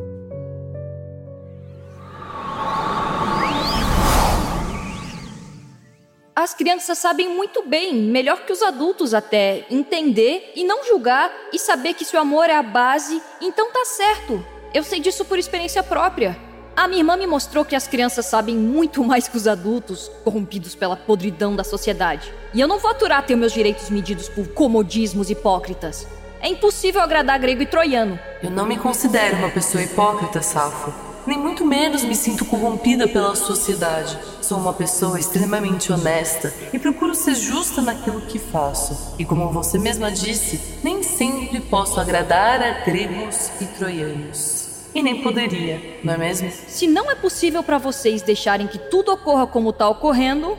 As 6.34 6.54
crianças 6.54 6.96
sabem 6.96 7.28
muito 7.28 7.62
bem, 7.68 7.92
melhor 7.92 8.46
que 8.46 8.52
os 8.52 8.62
adultos 8.62 9.12
até, 9.12 9.66
entender 9.70 10.50
e 10.56 10.64
não 10.64 10.82
julgar 10.82 11.30
e 11.52 11.58
saber 11.58 11.92
que 11.92 12.06
se 12.06 12.16
o 12.16 12.18
amor 12.18 12.48
é 12.48 12.56
a 12.56 12.62
base, 12.62 13.20
então 13.38 13.70
tá 13.70 13.84
certo. 13.84 14.42
Eu 14.72 14.82
sei 14.82 14.98
disso 14.98 15.26
por 15.26 15.38
experiência 15.38 15.82
própria. 15.82 16.34
A 16.74 16.88
minha 16.88 17.00
irmã 17.00 17.18
me 17.18 17.26
mostrou 17.26 17.66
que 17.66 17.76
as 17.76 17.86
crianças 17.86 18.24
sabem 18.24 18.56
muito 18.56 19.04
mais 19.04 19.28
que 19.28 19.36
os 19.36 19.46
adultos, 19.46 20.10
corrompidos 20.24 20.74
pela 20.74 20.96
podridão 20.96 21.54
da 21.54 21.62
sociedade. 21.62 22.32
E 22.54 22.60
eu 22.62 22.66
não 22.66 22.78
vou 22.78 22.90
aturar 22.90 23.26
ter 23.26 23.36
meus 23.36 23.52
direitos 23.52 23.90
medidos 23.90 24.30
por 24.30 24.48
comodismos 24.54 25.28
hipócritas. 25.28 26.08
É 26.40 26.48
impossível 26.48 27.02
agradar 27.02 27.38
grego 27.38 27.60
e 27.60 27.66
troiano. 27.66 28.18
Eu 28.42 28.50
não 28.50 28.64
me 28.64 28.78
considero 28.78 29.36
uma 29.36 29.50
pessoa 29.50 29.84
hipócrita, 29.84 30.40
Safo 30.40 31.11
nem 31.26 31.38
muito 31.38 31.64
menos 31.64 32.04
me 32.04 32.14
sinto 32.14 32.44
corrompida 32.44 33.06
pela 33.06 33.34
sociedade. 33.36 34.18
Sou 34.40 34.58
uma 34.58 34.72
pessoa 34.72 35.18
extremamente 35.18 35.92
honesta 35.92 36.52
e 36.72 36.78
procuro 36.78 37.14
ser 37.14 37.34
justa 37.34 37.80
naquilo 37.80 38.20
que 38.22 38.38
faço. 38.38 39.14
E 39.18 39.24
como 39.24 39.50
você 39.50 39.78
mesma 39.78 40.10
disse, 40.10 40.60
nem 40.82 41.02
sempre 41.02 41.60
posso 41.60 42.00
agradar 42.00 42.62
a 42.62 42.84
gregos 42.84 43.50
e 43.60 43.66
troianos. 43.66 44.62
E 44.94 45.02
nem 45.02 45.22
poderia, 45.22 46.00
não 46.04 46.14
é 46.14 46.18
mesmo? 46.18 46.50
Se 46.50 46.86
não 46.86 47.10
é 47.10 47.14
possível 47.14 47.62
para 47.62 47.78
vocês 47.78 48.20
deixarem 48.20 48.66
que 48.66 48.78
tudo 48.78 49.12
ocorra 49.12 49.46
como 49.46 49.70
está 49.70 49.88
ocorrendo, 49.88 50.58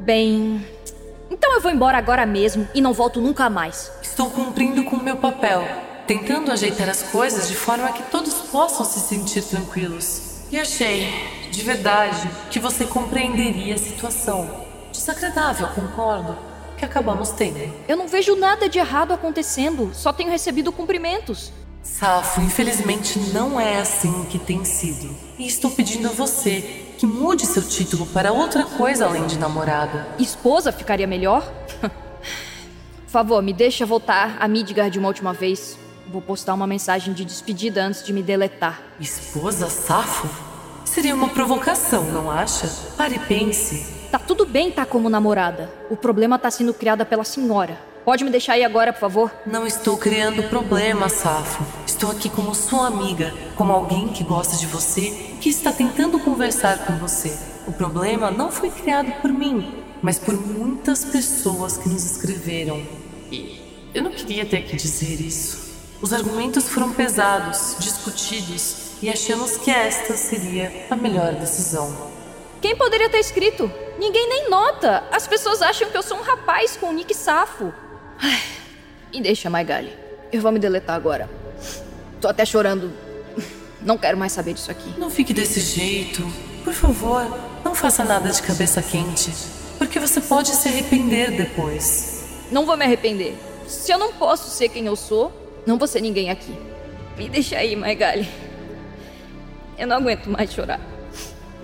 bem. 0.00 0.66
Então 1.30 1.54
eu 1.54 1.60
vou 1.60 1.70
embora 1.70 1.96
agora 1.96 2.26
mesmo 2.26 2.66
e 2.74 2.80
não 2.80 2.92
volto 2.92 3.20
nunca 3.20 3.48
mais. 3.48 3.92
Estou 4.02 4.28
cumprindo 4.30 4.82
com 4.84 4.96
o 4.96 5.02
meu 5.02 5.16
papel 5.18 5.89
tentando 6.10 6.50
ajeitar 6.50 6.88
as 6.88 7.04
coisas 7.04 7.46
de 7.46 7.54
forma 7.54 7.92
que 7.92 8.02
todos 8.10 8.34
possam 8.50 8.84
se 8.84 8.98
sentir 8.98 9.44
tranquilos. 9.44 10.40
E 10.50 10.58
achei, 10.58 11.06
de 11.52 11.62
verdade, 11.62 12.28
que 12.50 12.58
você 12.58 12.84
compreenderia 12.84 13.76
a 13.76 13.78
situação. 13.78 14.66
Desagradável, 14.90 15.68
concordo, 15.68 16.36
que 16.76 16.84
acabamos 16.84 17.30
tendo. 17.30 17.60
Eu 17.86 17.96
não 17.96 18.08
vejo 18.08 18.34
nada 18.34 18.68
de 18.68 18.80
errado 18.80 19.12
acontecendo, 19.12 19.92
só 19.94 20.12
tenho 20.12 20.32
recebido 20.32 20.72
cumprimentos. 20.72 21.52
Safo, 21.80 22.40
infelizmente 22.40 23.16
não 23.32 23.60
é 23.60 23.78
assim 23.78 24.24
que 24.24 24.38
tem 24.40 24.64
sido. 24.64 25.14
E 25.38 25.46
estou 25.46 25.70
pedindo 25.70 26.08
a 26.08 26.12
você 26.12 26.88
que 26.98 27.06
mude 27.06 27.46
seu 27.46 27.62
título 27.62 28.04
para 28.06 28.32
outra 28.32 28.64
coisa 28.64 29.06
além 29.06 29.28
de 29.28 29.38
namorada. 29.38 30.08
Esposa 30.18 30.72
ficaria 30.72 31.06
melhor? 31.06 31.48
Por 31.80 33.12
favor, 33.12 33.40
me 33.40 33.52
deixa 33.52 33.86
voltar 33.86 34.38
a 34.40 34.48
Midgard 34.48 34.98
uma 34.98 35.06
última 35.06 35.32
vez. 35.32 35.78
Vou 36.10 36.20
postar 36.20 36.54
uma 36.54 36.66
mensagem 36.66 37.14
de 37.14 37.24
despedida 37.24 37.84
antes 37.84 38.02
de 38.02 38.12
me 38.12 38.20
deletar. 38.20 38.82
Esposa 38.98 39.70
safo? 39.70 40.28
Seria 40.84 41.14
uma 41.14 41.28
provocação, 41.28 42.02
não 42.02 42.28
acha? 42.28 42.66
Pare 42.96 43.14
e 43.14 43.18
pense. 43.20 43.86
Tá 44.10 44.18
tudo 44.18 44.44
bem 44.44 44.72
tá 44.72 44.84
como 44.84 45.08
namorada. 45.08 45.72
O 45.88 45.96
problema 45.96 46.36
tá 46.36 46.50
sendo 46.50 46.74
criado 46.74 47.06
pela 47.06 47.22
senhora. 47.22 47.78
Pode 48.04 48.24
me 48.24 48.30
deixar 48.30 48.54
aí 48.54 48.64
agora, 48.64 48.92
por 48.92 48.98
favor? 48.98 49.30
Não 49.46 49.64
estou 49.64 49.96
criando 49.96 50.42
problema, 50.48 51.08
Safo. 51.08 51.64
Estou 51.86 52.10
aqui 52.10 52.28
como 52.28 52.56
sua 52.56 52.88
amiga, 52.88 53.32
como 53.54 53.72
alguém 53.72 54.08
que 54.08 54.24
gosta 54.24 54.56
de 54.56 54.66
você 54.66 55.10
que 55.40 55.48
está 55.48 55.70
tentando 55.70 56.18
conversar 56.18 56.86
com 56.86 56.94
você. 56.94 57.38
O 57.68 57.72
problema 57.72 58.32
não 58.32 58.50
foi 58.50 58.68
criado 58.70 59.12
por 59.22 59.32
mim, 59.32 59.84
mas 60.02 60.18
por 60.18 60.34
muitas 60.34 61.04
pessoas 61.04 61.76
que 61.78 61.88
nos 61.88 62.04
escreveram. 62.04 62.82
E 63.30 63.60
eu 63.94 64.02
não 64.02 64.10
queria 64.10 64.44
ter 64.44 64.62
que 64.62 64.74
dizer 64.74 65.20
isso. 65.20 65.59
Os 66.02 66.12
argumentos 66.14 66.68
foram 66.68 66.92
pesados, 66.92 67.76
discutidos 67.78 68.92
e 69.02 69.10
achamos 69.10 69.58
que 69.58 69.70
esta 69.70 70.16
seria 70.16 70.86
a 70.90 70.96
melhor 70.96 71.34
decisão. 71.34 71.94
Quem 72.60 72.74
poderia 72.74 73.08
ter 73.10 73.18
escrito? 73.18 73.70
Ninguém 73.98 74.28
nem 74.28 74.50
nota. 74.50 75.04
As 75.12 75.26
pessoas 75.26 75.60
acham 75.60 75.90
que 75.90 75.96
eu 75.96 76.02
sou 76.02 76.16
um 76.18 76.22
rapaz 76.22 76.76
com 76.76 76.86
um 76.86 76.92
nick 76.92 77.14
safo. 77.14 77.72
Ai, 78.18 78.40
me 79.12 79.20
deixa, 79.20 79.50
Maigali. 79.50 79.94
Eu 80.32 80.40
vou 80.40 80.50
me 80.52 80.58
deletar 80.58 80.96
agora. 80.96 81.28
Tô 82.20 82.28
até 82.28 82.44
chorando. 82.46 82.92
Não 83.82 83.96
quero 83.98 84.16
mais 84.16 84.32
saber 84.32 84.54
disso 84.54 84.70
aqui. 84.70 84.94
Não 84.98 85.10
fique 85.10 85.32
desse 85.32 85.60
jeito. 85.60 86.22
Por 86.64 86.70
Por 86.70 86.74
favor, 86.74 87.26
não 87.64 87.74
faça 87.74 88.04
nada 88.04 88.30
de 88.30 88.42
cabeça 88.42 88.82
quente, 88.82 89.32
porque 89.78 89.98
você 89.98 90.20
pode 90.20 90.50
se 90.50 90.68
arrepender 90.68 91.30
depois. 91.30 92.24
Não 92.50 92.64
vou 92.64 92.76
me 92.76 92.84
arrepender. 92.84 93.36
Se 93.66 93.90
eu 93.90 93.98
não 93.98 94.12
posso 94.12 94.50
ser 94.50 94.68
quem 94.68 94.86
eu 94.86 94.94
sou, 94.96 95.32
não 95.66 95.78
vou 95.78 95.86
ser 95.86 96.00
ninguém 96.00 96.30
aqui. 96.30 96.54
Me 97.16 97.28
deixa 97.28 97.56
aí, 97.56 97.76
Maigali. 97.76 98.28
Eu 99.78 99.86
não 99.86 99.96
aguento 99.96 100.26
mais 100.26 100.52
chorar. 100.52 100.80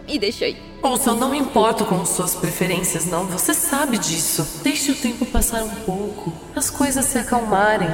Me 0.06 0.18
deixa 0.18 0.44
aí. 0.44 0.56
Ouça, 0.82 1.10
eu 1.10 1.16
não 1.16 1.30
me 1.30 1.38
importo 1.38 1.84
com 1.84 2.04
suas 2.04 2.34
preferências, 2.34 3.06
não. 3.06 3.26
Você 3.26 3.52
sabe 3.52 3.98
disso. 3.98 4.60
Deixe 4.62 4.92
o 4.92 4.94
tempo 4.94 5.26
passar 5.26 5.62
um 5.62 5.74
pouco. 5.84 6.32
As 6.54 6.70
coisas 6.70 7.04
se 7.04 7.18
acalmarem. 7.18 7.88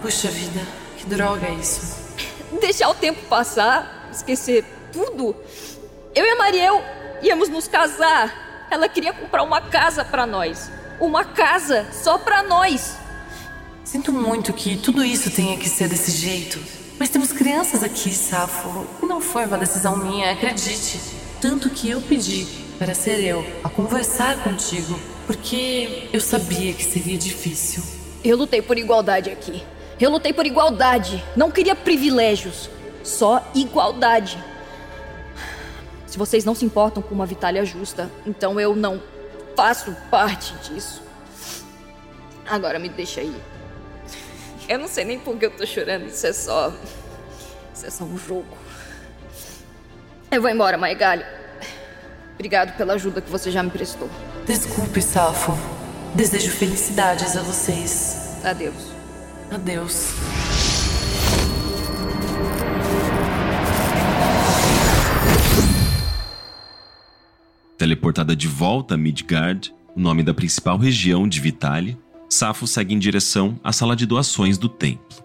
Puxa 0.00 0.28
vida, 0.28 0.60
que 0.96 1.06
droga 1.06 1.46
é 1.46 1.54
isso. 1.54 2.00
Deixar 2.60 2.88
o 2.88 2.94
tempo 2.94 3.20
passar, 3.28 4.08
esquecer 4.10 4.64
tudo. 4.92 5.36
Eu 6.14 6.24
e 6.24 6.30
a 6.30 6.36
Mariel 6.36 6.82
íamos 7.22 7.48
nos 7.48 7.68
casar. 7.68 8.66
Ela 8.70 8.88
queria 8.88 9.12
comprar 9.12 9.42
uma 9.42 9.60
casa 9.60 10.04
para 10.04 10.26
nós. 10.26 10.70
Uma 10.98 11.24
casa 11.24 11.86
só 11.92 12.18
para 12.18 12.42
nós. 12.42 12.99
Sinto 13.90 14.12
muito 14.12 14.52
que 14.52 14.76
tudo 14.76 15.04
isso 15.04 15.32
tenha 15.32 15.56
que 15.56 15.68
ser 15.68 15.88
desse 15.88 16.12
jeito. 16.12 16.60
Mas 16.96 17.08
temos 17.08 17.32
crianças 17.32 17.82
aqui, 17.82 18.14
Safo. 18.14 18.86
E 19.02 19.06
não 19.06 19.20
foi 19.20 19.44
uma 19.44 19.58
decisão 19.58 19.96
minha, 19.96 20.30
acredite. 20.30 21.00
Tanto 21.40 21.68
que 21.68 21.90
eu 21.90 22.00
pedi 22.00 22.46
para 22.78 22.94
ser 22.94 23.18
eu 23.18 23.44
a 23.64 23.68
conversar 23.68 24.44
contigo, 24.44 24.96
porque 25.26 26.08
eu 26.12 26.20
sabia 26.20 26.72
que 26.72 26.84
seria 26.84 27.18
difícil. 27.18 27.82
Eu 28.22 28.36
lutei 28.36 28.62
por 28.62 28.78
igualdade 28.78 29.28
aqui. 29.28 29.60
Eu 29.98 30.08
lutei 30.08 30.32
por 30.32 30.46
igualdade. 30.46 31.20
Não 31.34 31.50
queria 31.50 31.74
privilégios. 31.74 32.70
Só 33.02 33.44
igualdade. 33.56 34.38
Se 36.06 36.16
vocês 36.16 36.44
não 36.44 36.54
se 36.54 36.64
importam 36.64 37.02
com 37.02 37.12
uma 37.12 37.26
vitória 37.26 37.64
justa, 37.64 38.08
então 38.24 38.60
eu 38.60 38.76
não 38.76 39.02
faço 39.56 39.96
parte 40.08 40.54
disso. 40.58 41.02
Agora 42.46 42.78
me 42.78 42.88
deixa 42.88 43.20
aí. 43.20 43.34
Eu 44.70 44.78
não 44.78 44.86
sei 44.86 45.04
nem 45.04 45.18
por 45.18 45.36
que 45.36 45.46
eu 45.46 45.50
tô 45.50 45.66
chorando. 45.66 46.06
Isso 46.06 46.24
é 46.24 46.32
só. 46.32 46.72
Isso 47.74 47.86
é 47.86 47.90
só 47.90 48.04
um 48.04 48.16
jogo. 48.16 48.56
Eu 50.30 50.40
vou 50.40 50.48
embora, 50.48 50.78
Maigalho. 50.78 51.26
Obrigado 52.34 52.76
pela 52.76 52.92
ajuda 52.94 53.20
que 53.20 53.28
você 53.28 53.50
já 53.50 53.64
me 53.64 53.70
prestou. 53.70 54.08
Desculpe, 54.46 55.02
Safo. 55.02 55.58
Desejo 56.14 56.52
felicidades 56.52 57.36
a 57.36 57.42
vocês. 57.42 58.38
Adeus. 58.44 58.92
Adeus. 59.50 60.10
Teleportada 67.76 68.36
de 68.36 68.46
volta 68.46 68.94
a 68.94 68.96
Midgard, 68.96 69.74
o 69.96 70.00
nome 70.00 70.22
da 70.22 70.32
principal 70.32 70.78
região 70.78 71.26
de 71.26 71.40
Vitaly, 71.40 71.98
Safo 72.32 72.64
segue 72.64 72.94
em 72.94 72.98
direção 72.98 73.58
à 73.62 73.72
sala 73.72 73.96
de 73.96 74.06
doações 74.06 74.56
do 74.56 74.68
templo, 74.68 75.18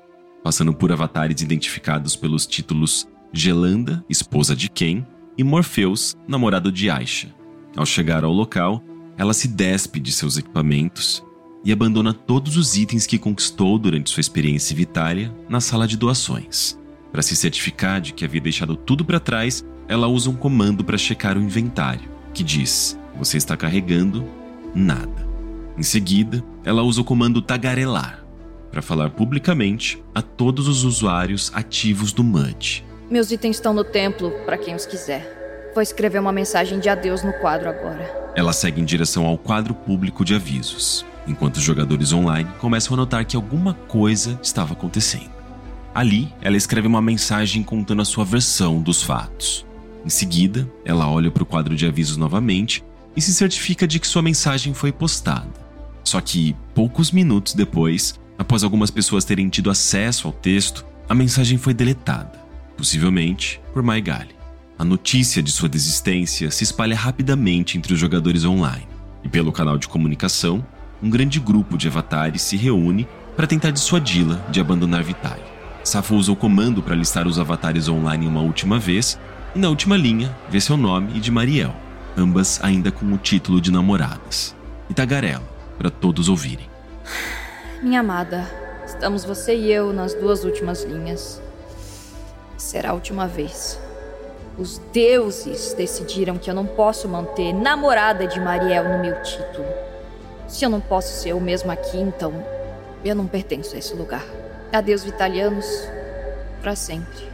passando 0.44 0.74
por 0.74 0.91
avatares 0.91 1.39
identificados 1.39 2.15
pelos 2.15 2.48
títulos 2.48 3.08
Gelanda, 3.32 4.04
esposa 4.10 4.56
de 4.56 4.68
Ken, 4.68 5.06
e 5.38 5.44
Morpheus, 5.44 6.15
namorado 6.28 6.72
de 6.72 6.89
Aisha. 6.89 7.32
Ao 7.76 7.86
chegar 7.86 8.24
ao 8.24 8.32
local, 8.32 8.82
ela 9.18 9.34
se 9.34 9.48
despe 9.48 10.00
de 10.00 10.12
seus 10.12 10.36
equipamentos 10.38 11.24
e 11.63 11.72
abandona 11.72 12.12
todos 12.13 12.58
os 12.58 12.76
itens 12.76 13.06
que 13.06 13.20
conquistou 13.20 13.78
durante 13.78 14.10
sua 14.10 14.22
experiência 14.22 14.74
em 14.74 14.78
Vitália 14.78 15.36
na 15.48 15.62
sala 15.62 15.88
de 15.88 15.98
doações. 15.98 16.80
Para 17.12 17.22
se 17.22 17.36
certificar 17.36 18.02
de 18.02 18.13
que 18.13 18.26
havia 18.26 18.41
deixado 18.41 18.76
tudo 18.76 19.06
para 19.06 19.20
trás, 19.20 19.63
ela 19.88 20.08
usa 20.08 20.30
um 20.30 20.36
comando 20.36 20.84
para 20.84 20.98
checar 20.98 21.38
o 21.38 21.41
inventário, 21.41 22.10
que 22.34 22.44
diz: 22.44 22.98
Você 23.18 23.38
está 23.38 23.56
carregando 23.56 24.26
nada. 24.74 25.28
Em 25.78 25.84
seguida, 25.84 26.44
ela 26.65 26.82
usa 26.82 27.01
o 27.01 27.06
comando 27.06 27.41
tagarelar 27.43 28.25
para 28.71 28.82
falar 28.82 29.12
publicamente 29.12 30.04
a 30.13 30.21
todos 30.21 30.67
os 30.67 30.84
usuários 30.84 31.51
ativos 31.54 32.12
do 32.12 32.23
MUD. 32.23 32.84
Meus 33.10 33.32
itens 33.32 33.58
estão 33.58 33.73
no 33.73 33.84
templo, 33.84 34.32
para 34.45 34.58
quem 34.58 34.75
os 34.75 34.86
quiser. 34.86 35.71
Vou 35.73 35.82
escrever 35.82 36.19
uma 36.19 36.32
mensagem 36.32 36.80
de 36.80 36.89
adeus 36.89 37.23
no 37.23 37.32
quadro 37.34 37.69
agora. 37.69 38.34
Ela 38.36 38.51
segue 38.51 38.82
em 38.82 38.86
direção 38.86 39.25
ao 39.25 39.38
quadro 39.38 39.73
público 39.73 40.25
de 40.25 40.34
avisos, 40.34 41.06
enquanto 41.28 41.58
os 41.58 41.63
jogadores 41.63 42.12
online 42.12 42.49
começam 42.60 42.95
a 42.95 42.97
notar 42.97 43.23
que 43.25 43.36
alguma 43.36 43.75
coisa 43.88 44.38
estava 44.41 44.73
acontecendo. 44.73 45.30
Ali, 45.93 46.34
ela 46.41 46.58
escreve 46.58 46.88
uma 46.88 47.01
mensagem 47.01 47.63
contando 47.63 48.01
a 48.01 48.06
sua 48.06 48.25
versão 48.25 48.82
dos 48.82 49.04
fatos. 49.04 49.65
Em 50.04 50.10
seguida, 50.10 50.69
ela 50.84 51.10
olha 51.10 51.32
para 51.32 51.43
o 51.43 51.45
quadro 51.45 51.75
de 51.75 51.86
avisos 51.86 52.17
novamente 52.17 52.84
e 53.15 53.21
se 53.21 53.34
certifica 53.34 53.88
de 53.88 53.99
que 53.99 54.08
sua 54.08 54.21
mensagem 54.21 54.73
foi 54.73 54.91
postada. 54.91 55.64
Só 56.06 56.22
que, 56.22 56.56
poucos 56.74 57.12
minutos 57.12 57.54
depois, 57.54 58.18
após 58.38 58.63
algumas 58.63 58.89
pessoas 58.89 59.26
terem 59.26 59.50
tido 59.50 59.70
acesso 59.70 60.28
ao 60.28 60.34
texto, 60.34 60.86
a 61.10 61.13
mensagem 61.13 61.58
foi 61.58 61.74
deletada 61.74 62.46
possivelmente 62.76 63.62
por 63.74 63.82
Maigali. 63.82 64.36
A 64.78 64.84
notícia 64.84 65.41
de 65.41 65.52
sua 65.52 65.70
desistência 65.70 66.52
se 66.52 66.63
espalha 66.63 66.96
rapidamente 66.96 67.78
entre 67.78 67.94
os 67.94 68.00
jogadores 68.00 68.44
online, 68.44 68.88
e 69.24 69.30
pelo 69.30 69.52
canal 69.52 69.78
de 69.78 69.88
comunicação, 69.88 70.65
um 71.02 71.10
grande 71.10 71.39
grupo 71.39 71.78
de 71.78 71.88
avatares 71.88 72.41
se 72.41 72.58
reúne 72.58 73.08
para 73.36 73.48
tentar 73.48 73.72
dissuadi-la 73.72 74.36
de 74.50 74.60
abandonar 74.60 75.04
Vitali. 75.04 75.41
Safo 75.84 76.15
usa 76.15 76.32
o 76.32 76.36
comando 76.36 76.82
para 76.82 76.96
listar 76.96 77.28
os 77.28 77.39
avatares 77.39 77.88
online 77.88 78.28
uma 78.28 78.41
última 78.41 78.80
vez, 78.80 79.20
e 79.56 79.60
na 79.60 79.70
última 79.70 79.96
linha 79.96 80.36
vê 80.50 80.60
seu 80.60 80.76
nome 80.76 81.15
e 81.15 81.20
de 81.20 81.32
Mariel, 81.32 81.76
ambas 82.18 82.60
ainda 82.62 82.91
com 82.91 83.06
o 83.13 83.18
título 83.18 83.62
de 83.62 83.72
namoradas, 83.72 84.56
e 84.89 84.94
tagarela 84.94 85.55
para 85.78 85.90
todos 85.90 86.30
ouvirem. 86.30 86.70
Minha 87.82 88.00
amada, 88.00 88.50
estamos 88.86 89.24
você 89.24 89.56
e 89.56 89.72
eu 89.72 89.94
nas 89.94 90.14
duas 90.14 90.44
últimas 90.44 90.84
linhas. 90.84 91.42
Será 92.58 92.92
a 92.92 92.94
última 92.94 93.28
vez. 93.28 93.80
Os 94.58 94.78
deuses 94.94 95.74
decidiram 95.74 96.38
que 96.38 96.50
eu 96.50 96.56
não 96.56 96.66
posso 96.66 97.10
manter 97.10 97.54
namorada 97.54 98.26
de 98.26 98.40
Mariel 98.40 98.90
no 98.90 99.00
meu 99.00 99.22
título. 99.22 99.68
Se 100.48 100.64
eu 100.64 100.70
não 100.70 100.80
posso 100.80 101.22
ser 101.22 101.30
eu 101.30 101.40
mesmo 101.40 101.72
aqui, 101.72 101.98
então 101.98 102.34
eu 103.04 103.16
não 103.16 103.28
pertenço 103.28 103.76
a 103.76 103.78
esse 103.78 103.94
lugar. 103.94 104.24
Adeus, 104.72 105.04
Vitalianos, 105.04 105.66
para 106.62 106.76
sempre. 106.76 107.30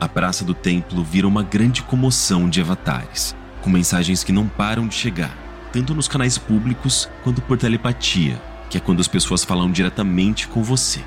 A 0.00 0.08
praça 0.08 0.44
do 0.44 0.54
templo 0.54 1.04
vira 1.04 1.26
uma 1.28 1.42
grande 1.42 1.82
comoção 1.82 2.48
de 2.48 2.60
avatares, 2.60 3.34
com 3.62 3.70
mensagens 3.70 4.24
que 4.24 4.32
não 4.32 4.48
param 4.48 4.88
de 4.88 4.94
chegar, 4.94 5.36
tanto 5.74 5.92
nos 5.92 6.06
canais 6.06 6.38
públicos 6.38 7.08
quanto 7.24 7.42
por 7.42 7.58
telepatia, 7.58 8.40
que 8.70 8.78
é 8.78 8.80
quando 8.80 9.00
as 9.00 9.08
pessoas 9.08 9.42
falam 9.42 9.72
diretamente 9.72 10.46
com 10.46 10.62
você. 10.62 11.00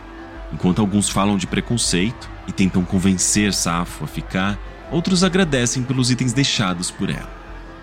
Enquanto 0.51 0.79
alguns 0.79 1.09
falam 1.09 1.37
de 1.37 1.47
preconceito 1.47 2.29
e 2.45 2.51
tentam 2.51 2.83
convencer 2.83 3.53
Safo 3.53 4.03
a 4.03 4.07
ficar, 4.07 4.59
outros 4.91 5.23
agradecem 5.23 5.83
pelos 5.83 6.11
itens 6.11 6.33
deixados 6.33 6.91
por 6.91 7.09
ela. 7.09 7.31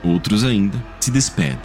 Outros 0.02 0.44
ainda 0.44 0.76
se 1.00 1.10
despedem, 1.10 1.58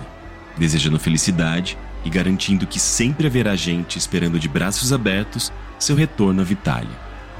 desejando 0.58 0.98
felicidade 0.98 1.78
e 2.06 2.10
garantindo 2.10 2.66
que 2.66 2.80
sempre 2.80 3.28
haverá 3.28 3.58
gente 3.58 3.98
esperando 3.98 4.40
de 4.40 4.48
braços 4.48 4.94
abertos 4.94 5.52
seu 5.78 5.98
retorno 5.98 6.40
à 6.40 6.46
Vitália. 6.46 6.98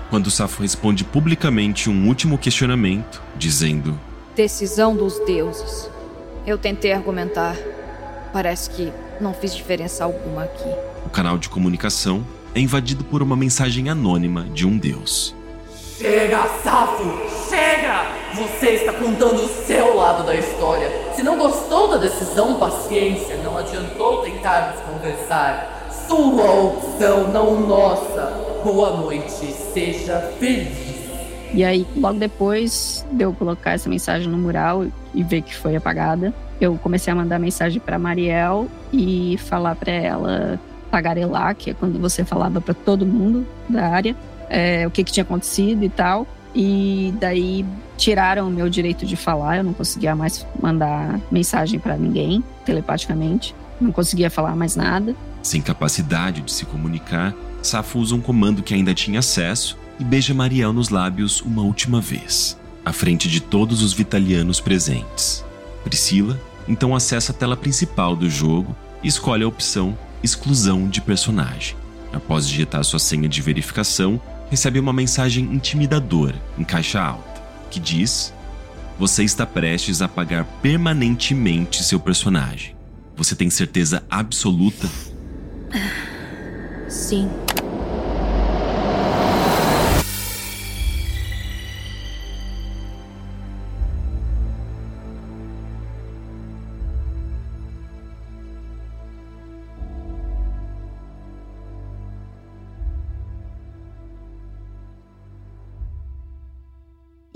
Quando 0.10 0.30
Safo 0.30 0.64
responde 0.64 1.06
publicamente 1.06 1.90
um 1.90 2.10
último 2.10 2.38
questionamento, 2.38 3.22
dizendo: 3.38 3.98
Decisão 4.36 4.98
dos 4.98 5.18
deuses. 5.26 5.90
Eu 6.46 6.58
tentei 6.58 6.94
argumentar. 6.94 7.56
Parece 8.32 8.70
que 8.70 8.94
não 9.20 9.34
fiz 9.34 9.56
diferença 9.56 10.04
alguma 10.04 10.44
aqui. 10.44 10.70
O 11.06 11.10
canal 11.10 11.38
de 11.38 11.50
comunicação 11.50 12.26
é 12.54 12.60
invadido 12.60 13.04
por 13.04 13.22
uma 13.22 13.36
mensagem 13.36 13.90
anônima 13.90 14.44
de 14.54 14.66
um 14.66 14.78
deus. 14.78 15.36
Chega, 15.98 16.48
Safo! 16.64 17.04
Chega! 17.50 18.06
Você 18.36 18.70
está 18.70 18.94
contando 18.94 19.44
o 19.44 19.48
seu 19.48 19.96
lado 19.96 20.26
da 20.26 20.36
história. 20.36 20.90
Se 21.16 21.24
não 21.24 21.38
gostou 21.38 21.90
da 21.90 21.98
decisão, 21.98 22.58
paciência. 22.58 23.36
Não 23.44 23.58
adiantou 23.58 24.22
tentarmos 24.22 24.80
conversar. 24.82 25.90
Sua 26.08 26.52
opção, 26.52 27.32
não 27.34 27.60
nossa. 27.68 28.62
Boa 28.64 28.98
noite. 28.98 29.52
Seja 29.74 30.20
feliz. 30.40 31.00
E 31.54 31.64
aí, 31.64 31.86
logo 31.96 32.20
depois 32.20 33.06
de 33.12 33.24
eu 33.24 33.34
colocar 33.34 33.72
essa 33.72 33.90
mensagem 33.90 34.30
no 34.30 34.38
mural 34.38 34.86
e 35.14 35.24
ver 35.24 35.42
que 35.42 35.56
foi 35.56 35.76
apagada, 35.76 36.34
eu 36.60 36.78
comecei 36.78 37.12
a 37.12 37.16
mandar 37.16 37.40
mensagem 37.40 37.80
para 37.80 37.98
Mariel 37.98 38.68
e 38.92 39.38
falar 39.38 39.76
para 39.76 39.92
ela 39.92 40.60
tagarelar, 40.92 41.56
que 41.56 41.72
é 41.72 41.74
quando 41.74 42.00
você 42.00 42.26
falava 42.26 42.60
para 42.60 42.74
todo 42.74 43.06
mundo 43.06 43.46
da 43.70 43.88
área 43.88 44.16
é, 44.50 44.86
o 44.88 44.92
que, 44.92 45.04
que 45.04 45.12
tinha 45.12 45.24
acontecido 45.24 45.84
e 45.84 45.90
tal. 45.90 46.28
E 46.54 47.14
daí 47.20 47.64
tiraram 47.96 48.48
o 48.48 48.52
meu 48.52 48.68
direito 48.68 49.06
de 49.06 49.16
falar, 49.16 49.58
eu 49.58 49.64
não 49.64 49.74
conseguia 49.74 50.16
mais 50.16 50.46
mandar 50.60 51.20
mensagem 51.32 51.80
para 51.80 51.96
ninguém 51.96 52.44
telepaticamente, 52.66 53.56
não 53.80 53.92
conseguia 53.92 54.32
falar 54.32 54.56
mais 54.56 54.76
nada. 54.76 55.16
Sem 55.44 55.62
capacidade 55.62 56.42
de 56.42 56.52
se 56.52 56.66
comunicar, 56.66 57.36
Safo 57.62 58.00
usa 58.00 58.16
um 58.16 58.22
comando 58.22 58.64
que 58.64 58.74
ainda 58.74 58.94
tinha 58.94 59.20
acesso 59.20 59.78
e 60.00 60.04
beija 60.04 60.34
Mariel 60.34 60.74
nos 60.74 60.90
lábios 60.90 61.40
uma 61.42 61.62
última 61.62 62.02
vez. 62.02 62.59
À 62.90 62.94
frente 62.94 63.30
de 63.30 63.40
todos 63.40 63.84
os 63.84 63.94
vitalianos 63.94 64.60
presentes. 64.60 65.46
Priscila 65.84 66.40
então 66.68 66.96
acessa 66.96 67.32
a 67.32 67.36
tela 67.36 67.56
principal 67.56 68.16
do 68.16 68.28
jogo 68.28 68.76
e 69.04 69.08
escolhe 69.08 69.44
a 69.44 69.48
opção 69.48 69.98
Exclusão 70.22 70.90
de 70.90 71.00
personagem. 71.00 71.78
Após 72.12 72.46
digitar 72.46 72.84
sua 72.84 73.00
senha 73.00 73.30
de 73.30 73.42
verificação, 73.42 74.20
recebe 74.50 74.78
uma 74.78 74.92
mensagem 74.92 75.46
intimidadora 75.46 76.36
em 76.58 76.64
caixa 76.64 77.00
alta 77.00 77.42
que 77.72 77.80
diz: 77.80 78.34
Você 78.98 79.24
está 79.24 79.46
prestes 79.46 80.02
a 80.02 80.06
apagar 80.06 80.44
permanentemente 80.62 81.84
seu 81.84 82.00
personagem. 82.00 82.76
Você 83.16 83.34
tem 83.36 83.50
certeza 83.50 84.04
absoluta? 84.10 84.90
Sim. 86.90 87.30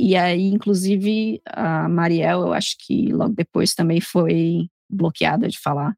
E 0.06 0.18
aí, 0.18 0.50
inclusive, 0.50 1.42
a 1.46 1.88
Mariel, 1.88 2.42
eu 2.42 2.52
acho 2.52 2.76
que 2.78 3.08
logo 3.14 3.34
depois 3.34 3.74
também 3.74 4.02
foi 4.02 4.68
bloqueada 4.90 5.48
de 5.48 5.58
falar, 5.58 5.96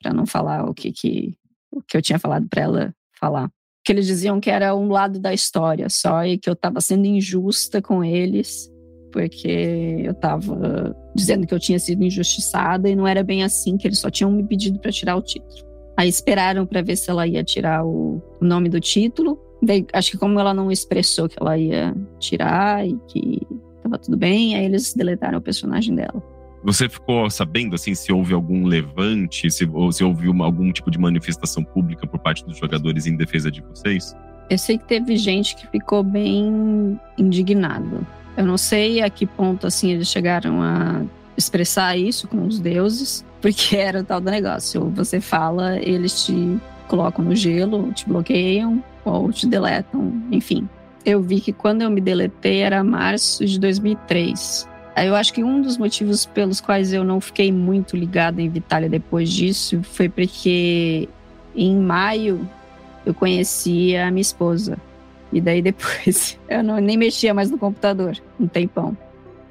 para 0.00 0.12
não 0.12 0.24
falar 0.24 0.70
o 0.70 0.72
que, 0.72 0.92
que, 0.92 1.34
o 1.68 1.82
que 1.82 1.96
eu 1.96 2.00
tinha 2.00 2.20
falado 2.20 2.46
para 2.48 2.62
ela 2.62 2.94
falar. 3.18 3.50
Que 3.84 3.90
eles 3.90 4.06
diziam 4.06 4.38
que 4.38 4.48
era 4.48 4.76
um 4.76 4.88
lado 4.88 5.18
da 5.18 5.34
história 5.34 5.88
só 5.88 6.24
e 6.24 6.38
que 6.38 6.48
eu 6.48 6.52
estava 6.52 6.80
sendo 6.80 7.06
injusta 7.06 7.82
com 7.82 8.04
eles, 8.04 8.70
porque 9.10 10.04
eu 10.04 10.12
estava 10.12 10.94
dizendo 11.16 11.44
que 11.44 11.52
eu 11.52 11.58
tinha 11.58 11.80
sido 11.80 12.04
injustiçada 12.04 12.88
e 12.88 12.94
não 12.94 13.08
era 13.08 13.24
bem 13.24 13.42
assim, 13.42 13.76
que 13.76 13.88
eles 13.88 13.98
só 13.98 14.08
tinham 14.08 14.30
me 14.30 14.46
pedido 14.46 14.78
para 14.78 14.92
tirar 14.92 15.16
o 15.16 15.22
título. 15.22 15.66
Aí 15.96 16.08
esperaram 16.08 16.64
para 16.64 16.80
ver 16.80 16.94
se 16.94 17.10
ela 17.10 17.26
ia 17.26 17.42
tirar 17.42 17.84
o 17.84 18.22
nome 18.40 18.68
do 18.68 18.78
título 18.78 19.48
Daí, 19.62 19.84
acho 19.92 20.12
que 20.12 20.18
como 20.18 20.38
ela 20.38 20.54
não 20.54 20.70
expressou 20.70 21.28
que 21.28 21.36
ela 21.40 21.58
ia 21.58 21.94
tirar 22.20 22.86
e 22.86 22.96
que 23.08 23.40
tava 23.88 23.98
tudo 23.98 24.16
bem, 24.16 24.54
aí 24.54 24.64
eles 24.64 24.94
deletaram 24.94 25.38
o 25.38 25.40
personagem 25.40 25.94
dela. 25.94 26.22
Você 26.62 26.88
ficou 26.88 27.30
sabendo 27.30 27.74
assim 27.74 27.94
se 27.94 28.12
houve 28.12 28.34
algum 28.34 28.66
levante, 28.66 29.50
se, 29.50 29.64
ou 29.64 29.92
se 29.92 30.02
houve 30.02 30.28
uma, 30.28 30.44
algum 30.44 30.72
tipo 30.72 30.90
de 30.90 30.98
manifestação 30.98 31.62
pública 31.62 32.06
por 32.06 32.18
parte 32.18 32.44
dos 32.44 32.58
jogadores 32.58 33.06
em 33.06 33.16
defesa 33.16 33.50
de 33.50 33.62
vocês? 33.62 34.14
Eu 34.50 34.58
sei 34.58 34.78
que 34.78 34.86
teve 34.86 35.16
gente 35.16 35.54
que 35.54 35.66
ficou 35.68 36.02
bem 36.02 36.98
indignado. 37.16 38.06
Eu 38.36 38.44
não 38.44 38.56
sei 38.56 39.02
a 39.02 39.10
que 39.10 39.26
ponto 39.26 39.66
assim 39.66 39.92
eles 39.92 40.08
chegaram 40.08 40.62
a 40.62 41.02
expressar 41.36 41.96
isso 41.96 42.26
com 42.26 42.46
os 42.46 42.58
deuses, 42.58 43.24
porque 43.40 43.76
era 43.76 44.00
o 44.00 44.04
tal 44.04 44.20
do 44.20 44.30
negócio. 44.30 44.90
Você 44.96 45.20
fala, 45.20 45.78
eles 45.78 46.26
te 46.26 46.58
colocam 46.88 47.24
no 47.24 47.36
gelo, 47.36 47.92
te 47.92 48.08
bloqueiam, 48.08 48.82
ou 49.04 49.30
te 49.32 49.46
deletam, 49.46 50.22
enfim. 50.32 50.68
Eu 51.04 51.22
vi 51.22 51.40
que 51.40 51.52
quando 51.52 51.82
eu 51.82 51.90
me 51.90 52.00
deletei 52.00 52.60
era 52.60 52.82
março 52.82 53.44
de 53.44 53.58
2003. 53.58 54.68
Eu 54.96 55.14
acho 55.14 55.32
que 55.32 55.44
um 55.44 55.62
dos 55.62 55.78
motivos 55.78 56.26
pelos 56.26 56.60
quais 56.60 56.92
eu 56.92 57.04
não 57.04 57.20
fiquei 57.20 57.52
muito 57.52 57.96
ligada 57.96 58.42
em 58.42 58.48
Vitália 58.48 58.88
depois 58.88 59.30
disso 59.30 59.80
foi 59.82 60.08
porque 60.08 61.08
em 61.54 61.76
maio 61.76 62.48
eu 63.06 63.14
conheci 63.14 63.96
a 63.96 64.10
minha 64.10 64.22
esposa. 64.22 64.76
E 65.32 65.40
daí 65.40 65.62
depois 65.62 66.38
eu 66.48 66.62
não, 66.62 66.78
nem 66.78 66.96
mexia 66.96 67.32
mais 67.32 67.50
no 67.50 67.58
computador 67.58 68.16
um 68.40 68.48
tempão. 68.48 68.96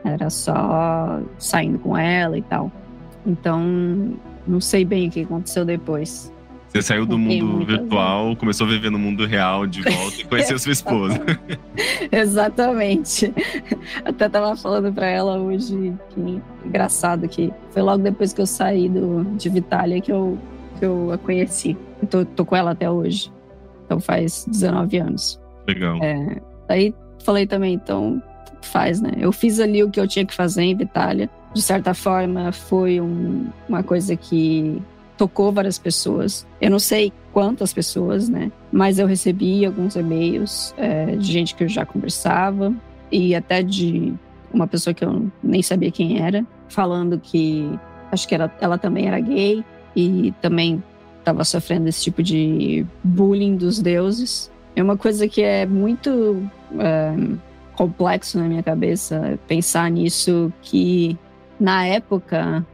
Era 0.03 0.29
só 0.29 1.21
saindo 1.37 1.79
com 1.79 1.97
ela 1.97 2.37
e 2.37 2.41
tal. 2.41 2.71
Então, 3.25 4.13
não 4.47 4.61
sei 4.61 4.85
bem 4.85 5.07
o 5.07 5.11
que 5.11 5.21
aconteceu 5.21 5.65
depois. 5.65 6.31
Você 6.77 6.83
saiu 6.83 7.07
do 7.07 7.17
mundo 7.17 7.65
virtual, 7.65 8.35
começou 8.35 8.67
a 8.67 8.69
viver 8.69 8.91
no 8.91 8.99
mundo 8.99 9.25
real 9.25 9.65
de 9.65 9.81
volta 9.81 10.21
e 10.21 10.23
conheceu 10.23 10.59
sua 10.59 10.69
esposa. 10.73 11.19
Exatamente. 12.11 13.33
Até 14.05 14.29
tava 14.29 14.55
falando 14.55 14.93
para 14.93 15.07
ela 15.07 15.39
hoje 15.39 15.91
que 16.09 16.39
engraçado 16.63 17.27
que 17.27 17.51
foi 17.71 17.81
logo 17.81 18.03
depois 18.03 18.31
que 18.31 18.41
eu 18.41 18.45
saí 18.45 18.87
do, 18.87 19.23
de 19.35 19.49
Vitália 19.49 19.99
que 19.99 20.11
eu, 20.11 20.37
que 20.77 20.85
eu 20.85 21.11
a 21.11 21.17
conheci. 21.17 21.75
Eu 21.99 22.07
tô, 22.07 22.25
tô 22.25 22.45
com 22.45 22.55
ela 22.55 22.71
até 22.71 22.87
hoje. 22.87 23.33
Então 23.85 23.99
faz 23.99 24.45
19 24.47 24.97
anos. 24.99 25.41
Legal. 25.67 25.97
É, 26.03 26.39
aí 26.69 26.93
falei 27.23 27.47
também, 27.47 27.73
então 27.73 28.21
faz, 28.61 29.01
né? 29.01 29.13
Eu 29.17 29.31
fiz 29.31 29.59
ali 29.59 29.83
o 29.83 29.89
que 29.89 29.99
eu 29.99 30.07
tinha 30.07 30.27
que 30.27 30.35
fazer 30.35 30.61
em 30.61 30.75
Vitália. 30.77 31.27
De 31.55 31.61
certa 31.63 31.95
forma, 31.95 32.51
foi 32.51 33.01
um, 33.01 33.47
uma 33.67 33.81
coisa 33.81 34.15
que 34.15 34.79
tocou 35.17 35.51
várias 35.51 35.77
pessoas. 35.77 36.45
Eu 36.61 36.69
não 36.69 36.79
sei 36.79 37.11
quantas 37.33 37.73
pessoas, 37.73 38.29
né? 38.29 38.51
Mas 38.71 38.99
eu 38.99 39.07
recebi 39.07 39.65
alguns 39.65 39.95
e-mails 39.95 40.73
é, 40.77 41.15
de 41.15 41.31
gente 41.31 41.55
que 41.55 41.63
eu 41.63 41.67
já 41.67 41.85
conversava 41.85 42.73
e 43.11 43.35
até 43.35 43.63
de 43.63 44.13
uma 44.53 44.67
pessoa 44.67 44.93
que 44.93 45.03
eu 45.03 45.29
nem 45.43 45.61
sabia 45.61 45.91
quem 45.91 46.21
era, 46.21 46.45
falando 46.69 47.19
que 47.19 47.67
acho 48.11 48.27
que 48.27 48.35
ela, 48.35 48.51
ela 48.61 48.77
também 48.77 49.07
era 49.07 49.19
gay 49.19 49.63
e 49.95 50.33
também 50.41 50.81
estava 51.19 51.43
sofrendo 51.43 51.89
esse 51.89 52.03
tipo 52.03 52.23
de 52.23 52.85
bullying 53.03 53.55
dos 53.55 53.81
deuses. 53.81 54.51
É 54.75 54.83
uma 54.83 54.95
coisa 54.95 55.27
que 55.27 55.41
é 55.41 55.65
muito 55.65 56.41
é, 56.79 57.13
complexo 57.75 58.37
na 58.37 58.45
minha 58.45 58.63
cabeça 58.63 59.37
pensar 59.47 59.89
nisso 59.91 60.51
que 60.61 61.17
na 61.59 61.85
época 61.85 62.65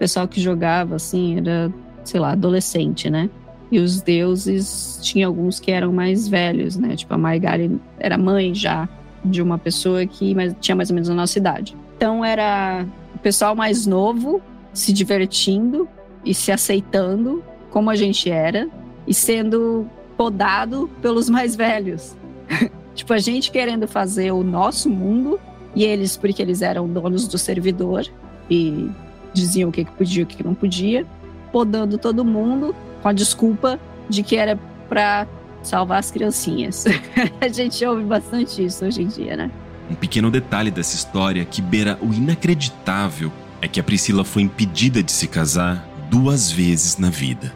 pessoal 0.00 0.26
que 0.26 0.40
jogava, 0.40 0.96
assim, 0.96 1.36
era, 1.36 1.70
sei 2.02 2.18
lá, 2.18 2.32
adolescente, 2.32 3.10
né? 3.10 3.28
E 3.70 3.78
os 3.78 4.00
deuses, 4.00 4.98
tinha 5.02 5.26
alguns 5.26 5.60
que 5.60 5.70
eram 5.70 5.92
mais 5.92 6.26
velhos, 6.26 6.78
né? 6.78 6.96
Tipo, 6.96 7.12
a 7.14 7.18
Maigali 7.18 7.78
era 7.98 8.16
mãe 8.16 8.54
já 8.54 8.88
de 9.22 9.42
uma 9.42 9.58
pessoa 9.58 10.06
que 10.06 10.34
tinha 10.58 10.74
mais 10.74 10.88
ou 10.88 10.94
menos 10.94 11.10
a 11.10 11.14
nossa 11.14 11.38
idade. 11.38 11.76
Então 11.96 12.24
era 12.24 12.86
o 13.14 13.18
pessoal 13.18 13.54
mais 13.54 13.86
novo 13.86 14.40
se 14.72 14.90
divertindo 14.90 15.86
e 16.24 16.32
se 16.32 16.50
aceitando 16.50 17.44
como 17.70 17.90
a 17.90 17.94
gente 17.94 18.30
era 18.30 18.68
e 19.06 19.12
sendo 19.12 19.86
podado 20.16 20.88
pelos 21.02 21.28
mais 21.28 21.54
velhos. 21.54 22.16
tipo, 22.94 23.12
a 23.12 23.18
gente 23.18 23.50
querendo 23.50 23.86
fazer 23.86 24.32
o 24.32 24.42
nosso 24.42 24.88
mundo 24.88 25.38
e 25.76 25.84
eles, 25.84 26.16
porque 26.16 26.40
eles 26.40 26.62
eram 26.62 26.88
donos 26.88 27.28
do 27.28 27.36
servidor 27.36 28.06
e 28.50 28.90
diziam 29.32 29.68
o 29.68 29.72
que, 29.72 29.84
que 29.84 29.92
podia 29.92 30.20
e 30.20 30.24
o 30.24 30.26
que 30.26 30.42
não 30.44 30.54
podia, 30.54 31.06
podando 31.52 31.98
todo 31.98 32.24
mundo 32.24 32.74
com 33.02 33.08
a 33.08 33.12
desculpa 33.12 33.78
de 34.08 34.22
que 34.22 34.36
era 34.36 34.58
para 34.88 35.26
salvar 35.62 35.98
as 35.98 36.10
criancinhas. 36.10 36.84
a 37.40 37.48
gente 37.48 37.84
ouve 37.84 38.04
bastante 38.04 38.64
isso 38.64 38.84
hoje 38.84 39.02
em 39.02 39.06
dia, 39.06 39.36
né? 39.36 39.50
Um 39.90 39.94
pequeno 39.94 40.30
detalhe 40.30 40.70
dessa 40.70 40.94
história 40.94 41.44
que 41.44 41.60
beira 41.60 41.98
o 42.00 42.12
inacreditável 42.12 43.32
é 43.60 43.68
que 43.68 43.80
a 43.80 43.82
Priscila 43.82 44.24
foi 44.24 44.42
impedida 44.42 45.02
de 45.02 45.12
se 45.12 45.26
casar 45.26 45.84
duas 46.08 46.50
vezes 46.50 46.96
na 46.96 47.10
vida. 47.10 47.52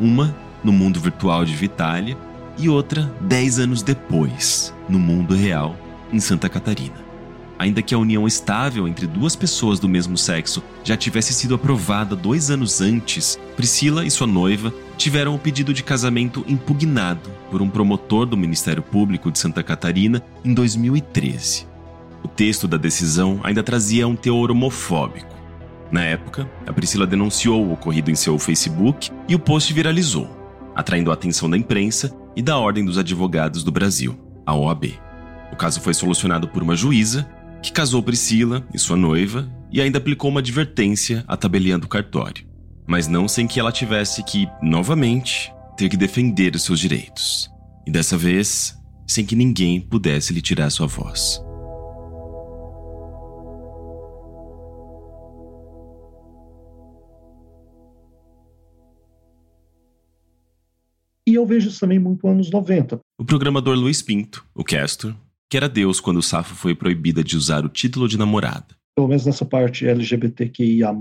Uma 0.00 0.34
no 0.64 0.72
mundo 0.72 0.98
virtual 0.98 1.44
de 1.44 1.54
Vitália 1.54 2.16
e 2.58 2.68
outra 2.68 3.10
dez 3.20 3.58
anos 3.58 3.82
depois, 3.82 4.72
no 4.88 4.98
mundo 4.98 5.34
real, 5.34 5.76
em 6.12 6.18
Santa 6.18 6.48
Catarina 6.48 7.05
ainda 7.58 7.82
que 7.82 7.94
a 7.94 7.98
união 7.98 8.26
estável 8.26 8.86
entre 8.86 9.06
duas 9.06 9.34
pessoas 9.34 9.78
do 9.78 9.88
mesmo 9.88 10.16
sexo 10.16 10.62
já 10.84 10.96
tivesse 10.96 11.32
sido 11.32 11.54
aprovada 11.54 12.14
dois 12.14 12.50
anos 12.50 12.80
antes, 12.80 13.38
Priscila 13.56 14.04
e 14.04 14.10
sua 14.10 14.26
noiva 14.26 14.72
tiveram 14.96 15.34
o 15.34 15.38
pedido 15.38 15.72
de 15.72 15.82
casamento 15.82 16.44
impugnado 16.48 17.30
por 17.50 17.62
um 17.62 17.68
promotor 17.68 18.26
do 18.26 18.36
Ministério 18.36 18.82
Público 18.82 19.30
de 19.30 19.38
Santa 19.38 19.62
Catarina 19.62 20.22
em 20.44 20.52
2013. 20.52 21.66
O 22.22 22.28
texto 22.28 22.66
da 22.66 22.76
decisão 22.76 23.40
ainda 23.42 23.62
trazia 23.62 24.08
um 24.08 24.16
teor 24.16 24.50
homofóbico. 24.50 25.36
Na 25.90 26.02
época, 26.02 26.50
a 26.66 26.72
Priscila 26.72 27.06
denunciou 27.06 27.64
o 27.64 27.72
ocorrido 27.72 28.10
em 28.10 28.14
seu 28.16 28.38
Facebook 28.38 29.10
e 29.28 29.34
o 29.34 29.38
post 29.38 29.72
viralizou, 29.72 30.28
atraindo 30.74 31.10
a 31.10 31.14
atenção 31.14 31.48
da 31.48 31.56
imprensa 31.56 32.12
e 32.34 32.42
da 32.42 32.58
Ordem 32.58 32.84
dos 32.84 32.98
Advogados 32.98 33.62
do 33.62 33.70
Brasil, 33.70 34.18
a 34.44 34.54
OAB. 34.54 34.98
O 35.52 35.56
caso 35.56 35.80
foi 35.80 35.94
solucionado 35.94 36.48
por 36.48 36.62
uma 36.62 36.74
juíza 36.74 37.28
que 37.66 37.72
casou 37.72 38.00
Priscila 38.00 38.64
e 38.72 38.78
sua 38.78 38.96
noiva 38.96 39.50
e 39.72 39.80
ainda 39.80 39.98
aplicou 39.98 40.30
uma 40.30 40.38
advertência 40.38 41.24
à 41.26 41.36
tabeliã 41.36 41.76
do 41.76 41.88
cartório, 41.88 42.46
mas 42.86 43.08
não 43.08 43.26
sem 43.26 43.44
que 43.48 43.58
ela 43.58 43.72
tivesse 43.72 44.22
que, 44.22 44.46
novamente, 44.62 45.52
ter 45.76 45.88
que 45.88 45.96
defender 45.96 46.54
os 46.54 46.62
seus 46.62 46.78
direitos. 46.78 47.50
E 47.84 47.90
dessa 47.90 48.16
vez, 48.16 48.78
sem 49.04 49.26
que 49.26 49.34
ninguém 49.34 49.80
pudesse 49.80 50.32
lhe 50.32 50.40
tirar 50.40 50.70
sua 50.70 50.86
voz. 50.86 51.42
E 61.28 61.34
eu 61.34 61.44
vejo 61.44 61.68
isso 61.68 61.80
também 61.80 61.98
muito 61.98 62.28
anos 62.28 62.48
90. 62.48 63.00
O 63.18 63.24
programador 63.24 63.74
Luiz 63.76 64.00
Pinto, 64.02 64.46
o 64.54 64.62
Castor, 64.62 65.12
que 65.48 65.56
era 65.56 65.68
Deus 65.68 66.00
quando 66.00 66.22
Safo 66.22 66.54
foi 66.54 66.74
proibida 66.74 67.22
de 67.22 67.36
usar 67.36 67.64
o 67.64 67.68
título 67.68 68.08
de 68.08 68.18
namorada. 68.18 68.66
Pelo 68.96 69.08
menos 69.08 69.26
nessa 69.26 69.44
parte 69.44 69.86
LGBTQIA+, 69.86 70.92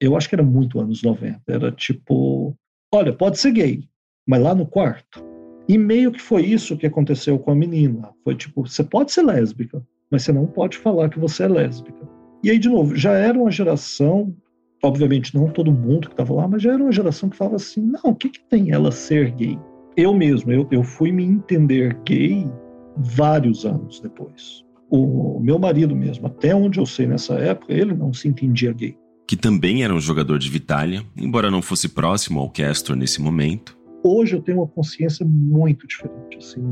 eu 0.00 0.16
acho 0.16 0.28
que 0.28 0.34
era 0.34 0.42
muito 0.42 0.80
anos 0.80 1.02
90. 1.02 1.40
Era 1.46 1.70
tipo, 1.70 2.56
olha, 2.92 3.12
pode 3.12 3.38
ser 3.38 3.52
gay, 3.52 3.88
mas 4.26 4.42
lá 4.42 4.54
no 4.54 4.66
quarto. 4.66 5.24
E 5.68 5.76
meio 5.76 6.12
que 6.12 6.20
foi 6.20 6.44
isso 6.44 6.76
que 6.76 6.86
aconteceu 6.86 7.38
com 7.38 7.50
a 7.50 7.54
menina. 7.54 8.10
Foi 8.24 8.34
tipo, 8.34 8.66
você 8.66 8.84
pode 8.84 9.12
ser 9.12 9.22
lésbica, 9.22 9.84
mas 10.10 10.22
você 10.22 10.32
não 10.32 10.46
pode 10.46 10.78
falar 10.78 11.08
que 11.08 11.18
você 11.18 11.44
é 11.44 11.48
lésbica. 11.48 12.08
E 12.42 12.50
aí, 12.50 12.58
de 12.58 12.68
novo, 12.68 12.94
já 12.94 13.12
era 13.12 13.38
uma 13.38 13.50
geração, 13.50 14.34
obviamente 14.82 15.34
não 15.34 15.48
todo 15.48 15.72
mundo 15.72 16.08
que 16.08 16.14
estava 16.14 16.32
lá, 16.34 16.46
mas 16.46 16.62
já 16.62 16.72
era 16.72 16.82
uma 16.82 16.92
geração 16.92 17.28
que 17.28 17.36
falava 17.36 17.56
assim: 17.56 17.80
não, 17.80 18.10
o 18.10 18.14
que, 18.14 18.28
que 18.28 18.40
tem 18.48 18.70
ela 18.70 18.92
ser 18.92 19.32
gay? 19.32 19.58
Eu 19.96 20.14
mesmo, 20.14 20.52
eu, 20.52 20.68
eu 20.70 20.84
fui 20.84 21.10
me 21.10 21.24
entender 21.24 21.98
gay 22.04 22.46
vários 22.96 23.64
anos 23.64 24.00
depois. 24.00 24.64
O 24.88 25.40
meu 25.40 25.58
marido 25.58 25.96
mesmo, 25.96 26.26
até 26.26 26.54
onde 26.54 26.78
eu 26.78 26.86
sei 26.86 27.06
nessa 27.06 27.34
época, 27.34 27.72
ele 27.72 27.94
não 27.94 28.12
se 28.12 28.28
entendia 28.28 28.72
gay. 28.72 28.96
Que 29.26 29.36
também 29.36 29.82
era 29.82 29.92
um 29.92 30.00
jogador 30.00 30.38
de 30.38 30.48
Vitália, 30.48 31.02
embora 31.16 31.50
não 31.50 31.60
fosse 31.60 31.88
próximo 31.88 32.38
ao 32.38 32.48
Castor 32.48 32.94
nesse 32.94 33.20
momento. 33.20 33.76
Hoje 34.04 34.36
eu 34.36 34.40
tenho 34.40 34.58
uma 34.58 34.68
consciência 34.68 35.26
muito 35.26 35.86
diferente. 35.86 36.38
Assim, 36.38 36.62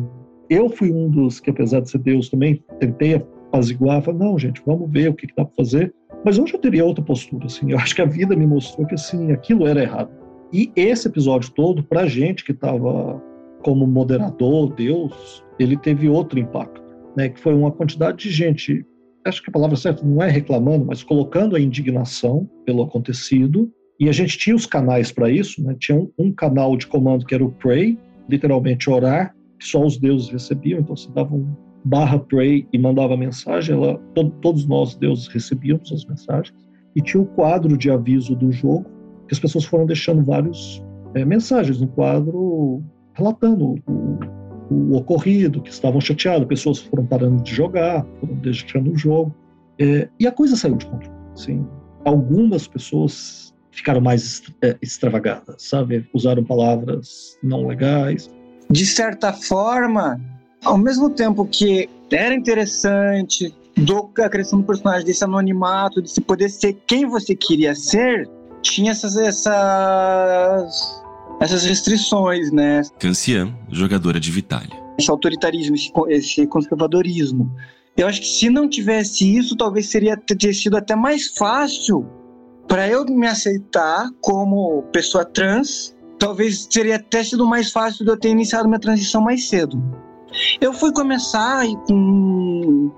eu 0.49 0.69
fui 0.69 0.93
um 0.93 1.11
dos 1.11 1.41
que, 1.41 1.51
apesar 1.51 1.81
de 1.81 1.91
ser 1.91 1.99
Deus, 1.99 2.29
também 2.29 2.63
tentei 2.79 3.15
apaziguar, 3.15 4.03
falei, 4.03 4.21
não, 4.21 4.39
gente, 4.39 4.63
vamos 4.65 4.89
ver 4.91 5.09
o 5.09 5.15
que, 5.15 5.27
que 5.27 5.35
dá 5.35 5.45
para 5.45 5.57
fazer. 5.57 5.93
Mas 6.25 6.39
hoje 6.39 6.55
eu 6.55 6.61
teria 6.61 6.85
outra 6.85 7.05
postura, 7.05 7.47
assim. 7.47 7.73
Eu 7.73 7.79
acho 7.79 7.95
que 7.95 8.03
a 8.03 8.07
vida 8.07 8.37
me 8.37 8.47
mostrou 8.47 8.87
que, 8.87 8.95
assim, 8.95 9.33
aquilo 9.33 9.67
era 9.67 9.83
errado. 9.83 10.11
E 10.53 10.71
esse 10.77 11.09
episódio 11.09 11.51
todo, 11.51 11.83
pra 11.83 12.07
gente 12.07 12.45
que 12.45 12.53
estava 12.53 13.21
como 13.65 13.87
moderador, 13.87 14.73
Deus, 14.75 15.43
ele 15.59 15.77
teve 15.77 16.09
outro 16.09 16.39
impacto, 16.39 16.83
né? 17.17 17.31
Que 17.31 17.41
foi 17.41 17.55
uma 17.55 17.73
quantidade 17.73 18.19
de 18.19 18.31
gente, 18.31 18.87
acho 19.27 19.43
que 19.43 19.51
a 19.51 19.53
palavra 19.53 19.77
certa 19.77 20.07
não 20.07 20.23
é 20.23 20.31
reclamando, 20.31 20.85
mas 20.85 21.03
colocando 21.03 21.57
a 21.57 21.61
indignação 21.61 22.49
pelo 22.67 22.83
acontecido. 22.83 23.73
E 23.99 24.09
a 24.09 24.13
gente 24.13 24.37
tinha 24.37 24.55
os 24.55 24.67
canais 24.67 25.11
para 25.11 25.31
isso, 25.31 25.63
né? 25.63 25.75
Tinha 25.81 25.99
um, 25.99 26.11
um 26.19 26.33
canal 26.33 26.77
de 26.77 26.87
comando 26.87 27.25
que 27.25 27.35
era 27.35 27.45
o 27.45 27.51
Pray, 27.53 27.99
literalmente 28.29 28.91
orar, 28.91 29.35
que 29.59 29.67
só 29.67 29.83
os 29.83 29.99
deuses 29.99 30.29
recebiam, 30.29 30.81
então 30.81 30.95
se 30.95 31.11
dava 31.13 31.35
um 31.35 31.55
barra 31.85 32.19
pray 32.19 32.67
e 32.73 32.79
mandava 32.79 33.17
mensagem, 33.17 33.75
ela, 33.75 33.99
to, 34.15 34.31
todos 34.41 34.67
nós, 34.67 34.95
deuses, 34.97 35.27
recebíamos 35.29 35.93
as 35.93 36.05
mensagens. 36.07 36.55
E 36.97 37.03
tinha 37.03 37.23
o 37.23 37.27
quadro 37.27 37.77
de 37.77 37.91
aviso 37.91 38.35
do 38.35 38.51
jogo, 38.51 38.87
que 39.29 39.35
as 39.35 39.39
pessoas 39.39 39.65
foram 39.65 39.85
deixando 39.85 40.25
várias 40.25 40.83
é, 41.15 41.25
mensagens 41.25 41.81
no 41.81 41.89
quadro 41.89 42.83
relatando 43.15 43.77
o, 43.87 44.19
o, 44.71 44.97
ocorrido, 44.97 45.63
que 45.63 45.71
estavam 45.71 46.01
chateados, 46.01 46.47
pessoas 46.47 46.81
foram 46.81 47.07
parando 47.07 47.43
de 47.43 47.55
jogar, 47.55 48.05
foram 48.21 48.35
deixando 48.35 48.93
o 48.93 48.99
jogo. 48.99 49.35
É, 49.79 50.09
e 50.19 50.27
a 50.27 50.33
coisa 50.33 50.57
saiu 50.57 50.77
de 50.77 50.87
controle. 50.87 51.15
Assim, 51.33 51.67
algumas 52.05 52.69
pessoas 52.69 53.55
ficaram 53.71 54.01
mais 54.01 54.43
é, 54.63 54.77
extravagadas, 54.81 55.63
sabe? 55.63 56.07
Usaram 56.13 56.45
palavras 56.45 57.39
não 57.43 57.67
legais. 57.67 58.31
De 58.71 58.87
certa 58.87 59.33
forma, 59.33 60.21
ao 60.65 60.79
mesmo 60.79 61.11
tempo 61.11 61.45
que 61.45 61.89
era 62.11 62.35
interessante, 62.35 63.53
do, 63.77 64.11
a 64.19 64.29
criação 64.29 64.61
do 64.61 64.67
personagem, 64.67 65.05
desse 65.05 65.25
anonimato, 65.25 66.01
de 66.01 66.11
se 66.11 66.21
poder 66.21 66.49
ser 66.49 66.75
quem 66.87 67.07
você 67.07 67.35
queria 67.35 67.75
ser, 67.75 68.29
tinha 68.63 68.93
essas, 68.93 69.17
essas, 69.17 71.04
essas 71.45 71.65
restrições, 71.65 72.51
né? 72.51 72.83
Cancian, 72.99 73.55
jogadora 73.71 74.19
de 74.19 74.31
Vitália. 74.31 74.83
Esse 74.99 75.11
autoritarismo, 75.11 75.77
esse, 76.09 76.47
conservadorismo. 76.47 77.55
Eu 77.97 78.07
acho 78.07 78.21
que 78.23 78.27
se 78.27 78.49
não 78.49 78.69
tivesse 78.69 79.37
isso, 79.37 79.55
talvez 79.57 79.87
seria 79.87 80.17
ter 80.17 80.55
sido 80.55 80.77
até 80.77 80.97
mais 80.97 81.37
fácil 81.37 82.07
para 82.67 82.89
eu 82.89 83.05
me 83.05 83.27
aceitar 83.27 84.09
como 84.21 84.83
pessoa 84.85 85.25
trans. 85.25 85.95
Talvez 86.19 86.67
seria 86.71 86.97
até 86.97 87.23
sido 87.23 87.47
mais 87.47 87.71
fácil 87.71 88.05
de 88.05 88.11
eu 88.11 88.17
ter 88.17 88.31
iniciado 88.31 88.67
minha 88.67 88.81
transição 88.81 89.21
mais 89.21 89.47
cedo. 89.47 89.83
Eu 90.61 90.73
fui 90.73 90.93
começar 90.93 91.67
com 91.87 92.91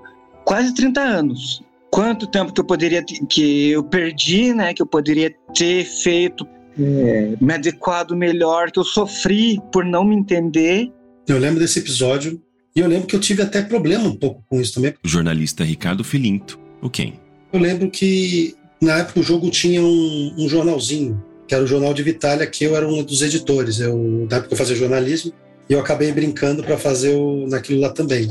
quase 0.45 0.73
30 0.73 1.01
anos. 1.01 1.61
Quanto 1.91 2.27
tempo 2.27 2.53
que 2.53 2.61
eu 2.61 2.65
poderia 2.65 3.03
que 3.03 3.71
eu 3.71 3.83
perdi, 3.83 4.53
né? 4.53 4.73
Que 4.73 4.81
eu 4.81 4.87
poderia 4.87 5.35
ter 5.53 5.83
feito 5.83 6.47
é, 6.79 7.35
me 7.39 7.53
adequado 7.53 8.15
melhor, 8.15 8.71
que 8.71 8.79
eu 8.79 8.83
sofri 8.83 9.59
por 9.71 9.83
não 9.85 10.03
me 10.03 10.15
entender. 10.15 10.91
Eu 11.27 11.37
lembro 11.37 11.59
desse 11.59 11.79
episódio 11.79 12.41
e 12.75 12.79
eu 12.79 12.87
lembro 12.87 13.07
que 13.07 13.15
eu 13.15 13.19
tive 13.19 13.41
até 13.41 13.61
problema 13.61 14.07
um 14.07 14.15
pouco 14.15 14.43
com 14.49 14.61
isso 14.61 14.75
também. 14.75 14.93
O 15.03 15.07
jornalista 15.07 15.63
Ricardo 15.63 16.03
Filinto, 16.03 16.59
o 16.81 16.89
quem? 16.89 17.19
Eu 17.51 17.59
lembro 17.59 17.89
que 17.89 18.55
na 18.81 18.99
época 18.99 19.19
o 19.19 19.23
jogo 19.23 19.49
tinha 19.49 19.81
um, 19.81 20.35
um 20.37 20.47
jornalzinho, 20.47 21.23
que 21.47 21.55
era 21.55 21.63
o 21.63 21.67
Jornal 21.67 21.93
de 21.93 22.03
Vitália, 22.03 22.45
que 22.45 22.63
eu 22.63 22.75
era 22.75 22.87
um 22.87 23.01
dos 23.03 23.21
editores. 23.21 23.79
Eu, 23.79 24.27
na 24.29 24.37
época 24.37 24.53
eu 24.53 24.57
fazia 24.57 24.75
jornalismo, 24.75 25.33
e 25.69 25.73
eu 25.73 25.79
acabei 25.79 26.11
brincando 26.11 26.63
para 26.63 26.77
fazer 26.77 27.15
o, 27.15 27.47
naquilo 27.47 27.81
lá 27.81 27.89
também. 27.89 28.29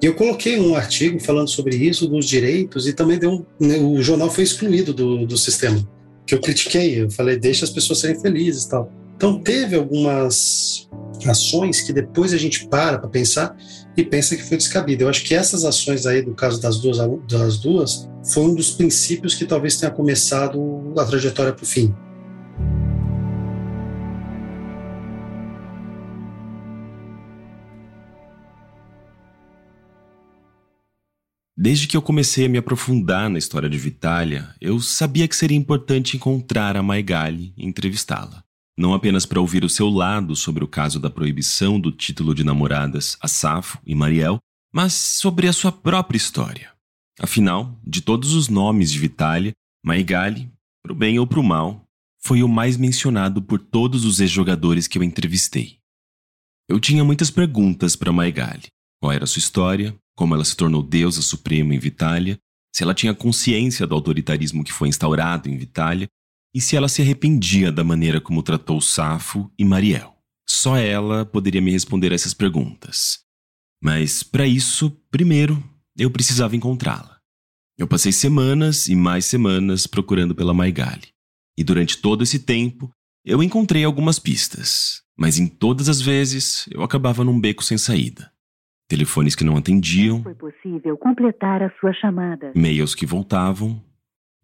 E 0.00 0.06
eu 0.06 0.14
coloquei 0.14 0.60
um 0.60 0.76
artigo 0.76 1.18
falando 1.18 1.48
sobre 1.48 1.76
isso, 1.76 2.06
dos 2.06 2.26
direitos, 2.26 2.86
e 2.86 2.92
também 2.92 3.18
deu 3.18 3.30
um, 3.32 3.44
né, 3.58 3.78
o 3.78 4.00
jornal 4.00 4.30
foi 4.30 4.44
excluído 4.44 4.92
do, 4.92 5.26
do 5.26 5.36
sistema, 5.36 5.84
que 6.28 6.34
eu 6.34 6.40
critiquei. 6.40 7.02
Eu 7.02 7.10
falei, 7.10 7.38
deixa 7.38 7.64
as 7.64 7.70
pessoas 7.70 8.00
serem 8.00 8.20
felizes 8.20 8.64
e 8.64 8.68
tal. 8.68 8.92
Então, 9.16 9.40
teve 9.40 9.74
algumas 9.74 10.88
ações 11.26 11.80
que 11.80 11.92
depois 11.92 12.32
a 12.32 12.36
gente 12.36 12.68
para 12.68 12.98
para 12.98 13.08
pensar 13.08 13.56
e 13.96 14.04
pensa 14.04 14.36
que 14.36 14.44
foi 14.44 14.56
descabido. 14.56 15.02
Eu 15.02 15.08
acho 15.08 15.24
que 15.24 15.34
essas 15.34 15.64
ações 15.64 16.06
aí, 16.06 16.22
do 16.22 16.34
caso 16.34 16.60
das 16.60 16.78
duas, 16.78 16.98
das 17.28 17.56
duas, 17.58 18.08
foi 18.32 18.44
um 18.44 18.54
dos 18.54 18.70
princípios 18.70 19.34
que 19.34 19.44
talvez 19.44 19.76
tenha 19.76 19.90
começado 19.90 20.92
a 20.96 21.04
trajetória 21.04 21.52
para 21.52 21.64
o 21.64 21.66
fim. 21.66 21.92
Desde 31.60 31.88
que 31.88 31.96
eu 31.96 32.02
comecei 32.02 32.46
a 32.46 32.48
me 32.48 32.56
aprofundar 32.56 33.28
na 33.28 33.36
história 33.36 33.68
de 33.68 33.76
Vitália, 33.76 34.54
eu 34.60 34.78
sabia 34.78 35.26
que 35.26 35.34
seria 35.34 35.58
importante 35.58 36.16
encontrar 36.16 36.76
a 36.76 36.84
Maigali 36.84 37.52
e 37.56 37.66
entrevistá-la. 37.66 38.44
Não 38.78 38.94
apenas 38.94 39.26
para 39.26 39.40
ouvir 39.40 39.64
o 39.64 39.68
seu 39.68 39.88
lado 39.88 40.36
sobre 40.36 40.62
o 40.62 40.68
caso 40.68 41.00
da 41.00 41.10
proibição 41.10 41.80
do 41.80 41.90
título 41.90 42.32
de 42.32 42.44
namoradas 42.44 43.18
a 43.20 43.26
Safo 43.26 43.76
e 43.84 43.92
Mariel, 43.92 44.38
mas 44.72 44.92
sobre 44.92 45.48
a 45.48 45.52
sua 45.52 45.72
própria 45.72 46.16
história. 46.16 46.70
Afinal, 47.18 47.76
de 47.84 48.02
todos 48.02 48.34
os 48.34 48.48
nomes 48.48 48.92
de 48.92 49.00
Vitália, 49.00 49.52
Maigali, 49.84 50.48
pro 50.80 50.94
bem 50.94 51.18
ou 51.18 51.26
pro 51.26 51.42
mal, 51.42 51.84
foi 52.20 52.40
o 52.40 52.48
mais 52.48 52.76
mencionado 52.76 53.42
por 53.42 53.58
todos 53.58 54.04
os 54.04 54.20
ex-jogadores 54.20 54.86
que 54.86 54.96
eu 54.96 55.02
entrevistei. 55.02 55.78
Eu 56.68 56.78
tinha 56.78 57.02
muitas 57.02 57.32
perguntas 57.32 57.96
para 57.96 58.12
Maigali. 58.12 58.68
Qual 59.00 59.10
era 59.10 59.24
a 59.24 59.26
sua 59.26 59.40
história? 59.40 59.98
Como 60.18 60.34
ela 60.34 60.44
se 60.44 60.56
tornou 60.56 60.82
deusa 60.82 61.22
suprema 61.22 61.76
em 61.76 61.78
Vitália, 61.78 62.36
se 62.74 62.82
ela 62.82 62.92
tinha 62.92 63.14
consciência 63.14 63.86
do 63.86 63.94
autoritarismo 63.94 64.64
que 64.64 64.72
foi 64.72 64.88
instaurado 64.88 65.48
em 65.48 65.56
Vitália 65.56 66.08
e 66.52 66.60
se 66.60 66.74
ela 66.74 66.88
se 66.88 67.00
arrependia 67.00 67.70
da 67.70 67.84
maneira 67.84 68.20
como 68.20 68.42
tratou 68.42 68.80
Safo 68.80 69.48
e 69.56 69.64
Mariel. 69.64 70.16
Só 70.44 70.76
ela 70.76 71.24
poderia 71.24 71.60
me 71.60 71.70
responder 71.70 72.10
essas 72.10 72.34
perguntas. 72.34 73.20
Mas, 73.80 74.24
para 74.24 74.44
isso, 74.44 74.90
primeiro, 75.08 75.62
eu 75.96 76.10
precisava 76.10 76.56
encontrá-la. 76.56 77.20
Eu 77.78 77.86
passei 77.86 78.10
semanas 78.10 78.88
e 78.88 78.96
mais 78.96 79.24
semanas 79.24 79.86
procurando 79.86 80.34
pela 80.34 80.52
Maigali. 80.52 81.12
E 81.56 81.62
durante 81.62 81.96
todo 81.96 82.24
esse 82.24 82.40
tempo, 82.40 82.90
eu 83.24 83.40
encontrei 83.40 83.84
algumas 83.84 84.18
pistas, 84.18 85.00
mas 85.16 85.38
em 85.38 85.46
todas 85.46 85.88
as 85.88 86.00
vezes 86.00 86.66
eu 86.72 86.82
acabava 86.82 87.22
num 87.22 87.38
beco 87.38 87.62
sem 87.62 87.78
saída 87.78 88.32
telefones 88.88 89.36
que 89.36 89.44
não 89.44 89.56
atendiam, 89.56 90.22
foi 90.22 90.34
possível 90.34 90.96
completar 90.96 91.62
a 91.62 91.70
sua 91.78 91.92
chamada, 91.92 92.52
e-mails 92.54 92.94
que 92.94 93.04
voltavam 93.04 93.80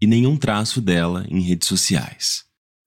e 0.00 0.06
nenhum 0.06 0.36
traço 0.36 0.82
dela 0.82 1.24
em 1.30 1.40
redes 1.40 1.66
sociais. 1.66 2.44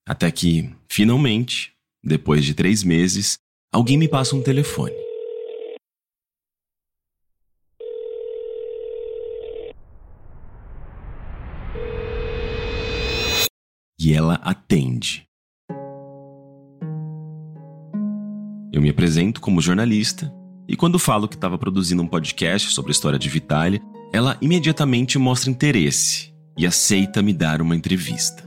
Até 0.08 0.32
que, 0.32 0.74
finalmente, 0.90 1.74
depois 2.04 2.46
de 2.46 2.54
três 2.54 2.84
meses, 2.84 3.40
alguém 3.74 3.98
me 3.98 4.08
passa 4.08 4.36
um 4.36 4.44
telefone. 4.44 4.96
E 14.00 14.14
ela 14.14 14.36
atende. 14.36 15.26
Eu 18.72 18.82
me 18.82 18.90
apresento 18.90 19.42
como 19.42 19.60
jornalista 19.60 20.37
e 20.68 20.76
quando 20.76 21.00
falo 21.00 21.28
que 21.28 21.36
estava 21.36 21.58
produzindo 21.58 22.04
um 22.04 22.08
podcast 22.08 22.72
sobre 22.72 22.92
a 22.92 22.94
história 22.94 23.18
de 23.18 23.30
Vitália, 23.30 23.82
ela 24.12 24.38
imediatamente 24.42 25.18
mostra 25.18 25.50
interesse 25.50 26.34
e 26.58 26.66
aceita 26.66 27.22
me 27.22 27.34
dar 27.34 27.62
uma 27.62 27.76
entrevista. 27.76 28.44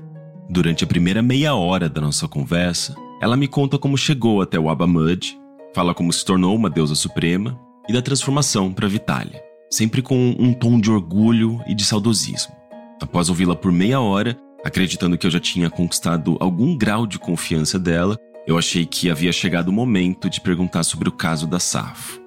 Durante 0.48 0.84
a 0.84 0.86
primeira 0.86 1.22
meia 1.22 1.54
hora 1.54 1.88
da 1.88 2.00
nossa 2.00 2.28
conversa, 2.28 2.94
ela 3.22 3.36
me 3.36 3.48
conta 3.48 3.78
como 3.78 3.96
chegou 3.96 4.42
até 4.42 4.58
o 4.58 4.68
Abamud, 4.68 5.38
fala 5.74 5.94
como 5.94 6.12
se 6.12 6.24
tornou 6.24 6.54
uma 6.54 6.68
deusa 6.68 6.94
suprema 6.94 7.58
e 7.88 7.92
da 7.92 8.02
transformação 8.02 8.72
para 8.72 8.88
Vitália, 8.88 9.40
sempre 9.70 10.02
com 10.02 10.34
um 10.38 10.52
tom 10.52 10.80
de 10.80 10.90
orgulho 10.90 11.60
e 11.66 11.74
de 11.74 11.84
saudosismo. 11.84 12.52
Após 13.00 13.28
ouvi-la 13.28 13.54
por 13.54 13.72
meia 13.72 14.00
hora, 14.00 14.36
acreditando 14.64 15.16
que 15.16 15.26
eu 15.26 15.30
já 15.30 15.40
tinha 15.40 15.70
conquistado 15.70 16.36
algum 16.40 16.76
grau 16.76 17.06
de 17.06 17.18
confiança 17.18 17.78
dela, 17.78 18.18
eu 18.46 18.58
achei 18.58 18.86
que 18.86 19.10
havia 19.10 19.32
chegado 19.32 19.68
o 19.68 19.72
momento 19.72 20.28
de 20.28 20.40
perguntar 20.40 20.82
sobre 20.82 21.08
o 21.08 21.12
caso 21.12 21.46
da 21.46 21.58
Safo. 21.60 22.20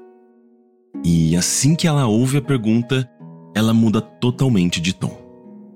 E 1.04 1.36
assim 1.36 1.76
que 1.76 1.88
ela 1.88 2.06
ouve 2.06 2.38
a 2.38 2.42
pergunta, 2.42 3.10
ela 3.56 3.74
muda 3.74 4.00
totalmente 4.00 4.80
de 4.80 4.94
tom. 4.94 5.18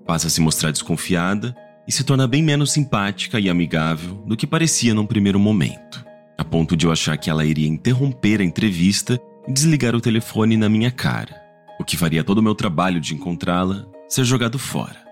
Passa 0.05 0.27
a 0.27 0.29
se 0.29 0.39
mostrar 0.39 0.71
desconfiada 0.71 1.55
e 1.87 1.91
se 1.91 2.03
torna 2.03 2.27
bem 2.27 2.43
menos 2.43 2.71
simpática 2.71 3.39
e 3.39 3.49
amigável 3.49 4.15
do 4.25 4.37
que 4.37 4.47
parecia 4.47 4.93
num 4.93 5.05
primeiro 5.05 5.39
momento, 5.39 6.05
a 6.37 6.43
ponto 6.43 6.75
de 6.75 6.85
eu 6.85 6.91
achar 6.91 7.17
que 7.17 7.29
ela 7.29 7.45
iria 7.45 7.67
interromper 7.67 8.41
a 8.41 8.43
entrevista 8.43 9.19
e 9.47 9.51
desligar 9.51 9.95
o 9.95 10.01
telefone 10.01 10.55
na 10.55 10.69
minha 10.69 10.91
cara, 10.91 11.35
o 11.79 11.83
que 11.83 11.97
faria 11.97 12.23
todo 12.23 12.39
o 12.39 12.43
meu 12.43 12.55
trabalho 12.55 12.99
de 12.99 13.13
encontrá-la 13.13 13.85
ser 14.07 14.23
jogado 14.23 14.59
fora. 14.59 15.05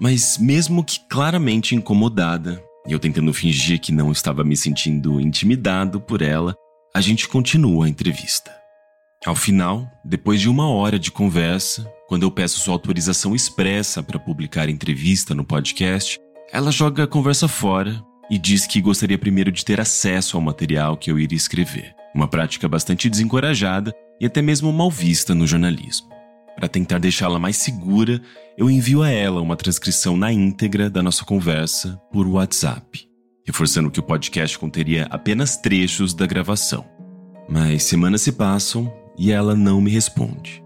Mas, 0.00 0.38
mesmo 0.38 0.84
que 0.84 1.00
claramente 1.08 1.74
incomodada, 1.74 2.62
e 2.86 2.92
eu 2.92 2.98
tentando 2.98 3.32
fingir 3.32 3.80
que 3.80 3.92
não 3.92 4.12
estava 4.12 4.44
me 4.44 4.56
sentindo 4.56 5.20
intimidado 5.20 6.00
por 6.00 6.22
ela, 6.22 6.54
a 6.94 7.00
gente 7.00 7.28
continua 7.28 7.86
a 7.86 7.88
entrevista. 7.88 8.50
Ao 9.26 9.34
final, 9.34 9.86
depois 10.04 10.40
de 10.40 10.48
uma 10.48 10.68
hora 10.68 10.98
de 10.98 11.10
conversa, 11.10 11.90
quando 12.08 12.22
eu 12.22 12.30
peço 12.30 12.60
sua 12.60 12.74
autorização 12.74 13.34
expressa 13.34 14.02
para 14.02 14.18
publicar 14.18 14.68
a 14.68 14.70
entrevista 14.70 15.34
no 15.34 15.44
podcast, 15.44 16.18
ela 16.52 16.70
joga 16.70 17.04
a 17.04 17.06
conversa 17.06 17.48
fora 17.48 18.02
e 18.30 18.38
diz 18.38 18.66
que 18.66 18.80
gostaria 18.80 19.18
primeiro 19.18 19.50
de 19.50 19.64
ter 19.64 19.80
acesso 19.80 20.36
ao 20.36 20.42
material 20.42 20.96
que 20.96 21.10
eu 21.10 21.18
iria 21.18 21.36
escrever, 21.36 21.94
uma 22.14 22.28
prática 22.28 22.68
bastante 22.68 23.10
desencorajada 23.10 23.92
e 24.20 24.26
até 24.26 24.40
mesmo 24.40 24.72
mal 24.72 24.90
vista 24.90 25.34
no 25.34 25.46
jornalismo. 25.46 26.17
Para 26.58 26.66
tentar 26.66 26.98
deixá-la 26.98 27.38
mais 27.38 27.56
segura, 27.56 28.20
eu 28.56 28.68
envio 28.68 29.00
a 29.04 29.08
ela 29.08 29.40
uma 29.40 29.54
transcrição 29.54 30.16
na 30.16 30.32
íntegra 30.32 30.90
da 30.90 31.00
nossa 31.00 31.24
conversa 31.24 31.96
por 32.12 32.26
WhatsApp, 32.26 33.08
reforçando 33.46 33.92
que 33.92 34.00
o 34.00 34.02
podcast 34.02 34.58
conteria 34.58 35.06
apenas 35.08 35.56
trechos 35.56 36.12
da 36.12 36.26
gravação. 36.26 36.84
Mas 37.48 37.84
semanas 37.84 38.22
se 38.22 38.32
passam 38.32 38.92
e 39.16 39.30
ela 39.30 39.54
não 39.54 39.80
me 39.80 39.88
responde. 39.88 40.60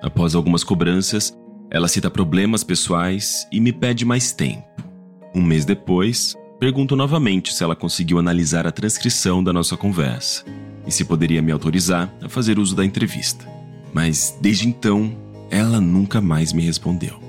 Após 0.00 0.34
algumas 0.34 0.64
cobranças, 0.64 1.36
ela 1.70 1.88
cita 1.88 2.10
problemas 2.10 2.64
pessoais 2.64 3.46
e 3.52 3.60
me 3.60 3.70
pede 3.70 4.06
mais 4.06 4.32
tempo. 4.32 4.64
Um 5.34 5.42
mês 5.42 5.66
depois, 5.66 6.34
pergunto 6.58 6.96
novamente 6.96 7.52
se 7.52 7.62
ela 7.62 7.76
conseguiu 7.76 8.18
analisar 8.18 8.66
a 8.66 8.72
transcrição 8.72 9.44
da 9.44 9.52
nossa 9.52 9.76
conversa 9.76 10.42
e 10.86 10.90
se 10.90 11.04
poderia 11.04 11.42
me 11.42 11.52
autorizar 11.52 12.10
a 12.22 12.30
fazer 12.30 12.58
uso 12.58 12.74
da 12.74 12.82
entrevista. 12.82 13.46
Mas 13.92 14.38
desde 14.40 14.66
então, 14.66 15.22
ela 15.50 15.80
nunca 15.80 16.20
mais 16.20 16.52
me 16.52 16.62
respondeu. 16.62 17.20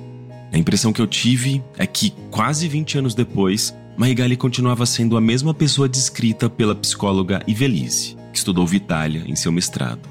A 0.51 0.57
impressão 0.57 0.93
que 0.93 1.01
eu 1.01 1.07
tive 1.07 1.63
é 1.77 1.85
que, 1.85 2.13
quase 2.31 2.67
20 2.67 2.99
anos 2.99 3.13
depois, 3.15 3.75
Marigali 3.97 4.37
continuava 4.37 4.85
sendo 4.85 5.17
a 5.17 5.21
mesma 5.21 5.53
pessoa 5.53 5.87
descrita 5.87 6.49
pela 6.49 6.75
psicóloga 6.75 7.41
Ivelise, 7.47 8.15
que 8.31 8.37
estudou 8.37 8.65
Vitália 8.65 9.23
em 9.27 9.35
seu 9.35 9.51
mestrado. 9.51 10.07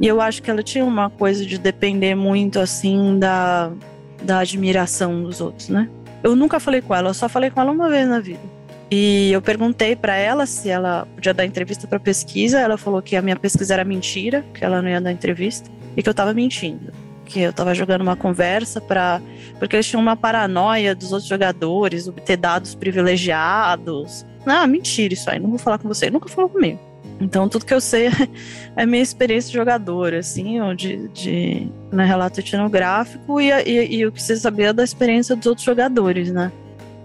E 0.00 0.06
eu 0.06 0.20
acho 0.20 0.42
que 0.42 0.50
ela 0.50 0.62
tinha 0.62 0.84
uma 0.84 1.08
coisa 1.08 1.44
de 1.44 1.58
depender 1.58 2.14
muito, 2.14 2.58
assim, 2.58 3.18
da, 3.18 3.70
da 4.22 4.38
admiração 4.38 5.22
dos 5.22 5.40
outros, 5.40 5.68
né? 5.68 5.88
Eu 6.22 6.34
nunca 6.34 6.58
falei 6.58 6.80
com 6.80 6.94
ela, 6.94 7.10
eu 7.10 7.14
só 7.14 7.28
falei 7.28 7.50
com 7.50 7.60
ela 7.60 7.70
uma 7.70 7.88
vez 7.88 8.08
na 8.08 8.20
vida. 8.20 8.40
E 8.90 9.30
eu 9.32 9.42
perguntei 9.42 9.96
para 9.96 10.16
ela 10.16 10.46
se 10.46 10.68
ela 10.68 11.06
podia 11.14 11.34
dar 11.34 11.44
entrevista 11.44 11.86
para 11.86 11.98
pesquisa. 11.98 12.60
Ela 12.60 12.76
falou 12.78 13.02
que 13.02 13.16
a 13.16 13.22
minha 13.22 13.36
pesquisa 13.36 13.74
era 13.74 13.84
mentira, 13.84 14.44
que 14.54 14.64
ela 14.64 14.80
não 14.80 14.88
ia 14.88 15.00
dar 15.00 15.10
entrevista 15.10 15.68
e 15.96 16.02
que 16.02 16.08
eu 16.08 16.14
tava 16.14 16.34
mentindo. 16.34 16.92
Que 17.24 17.40
eu 17.40 17.52
tava 17.52 17.74
jogando 17.74 18.02
uma 18.02 18.16
conversa 18.16 18.80
para 18.80 19.20
porque 19.58 19.76
eles 19.76 19.86
tinham 19.86 20.02
uma 20.02 20.16
paranoia 20.16 20.94
dos 20.94 21.12
outros 21.12 21.28
jogadores, 21.28 22.06
obter 22.06 22.36
dados 22.36 22.74
privilegiados. 22.74 24.26
Ah, 24.46 24.66
mentira 24.66 25.14
isso 25.14 25.30
aí, 25.30 25.38
não 25.38 25.48
vou 25.48 25.58
falar 25.58 25.78
com 25.78 25.88
você. 25.88 26.06
Ele 26.06 26.14
nunca 26.14 26.28
falou 26.28 26.50
comigo. 26.50 26.78
Então, 27.20 27.48
tudo 27.48 27.64
que 27.64 27.72
eu 27.72 27.80
sei 27.80 28.08
é 28.76 28.84
minha 28.84 29.02
experiência 29.02 29.50
de 29.50 29.56
jogador, 29.56 30.14
assim, 30.14 30.58
de, 30.74 31.08
de 31.08 31.68
né, 31.92 32.04
relato 32.04 32.40
etnográfico 32.40 33.40
e, 33.40 33.50
e, 33.50 33.96
e 33.96 34.06
o 34.06 34.12
que 34.12 34.22
você 34.22 34.36
sabia 34.36 34.72
da 34.72 34.82
experiência 34.82 35.36
dos 35.36 35.46
outros 35.46 35.64
jogadores, 35.64 36.30
né? 36.30 36.50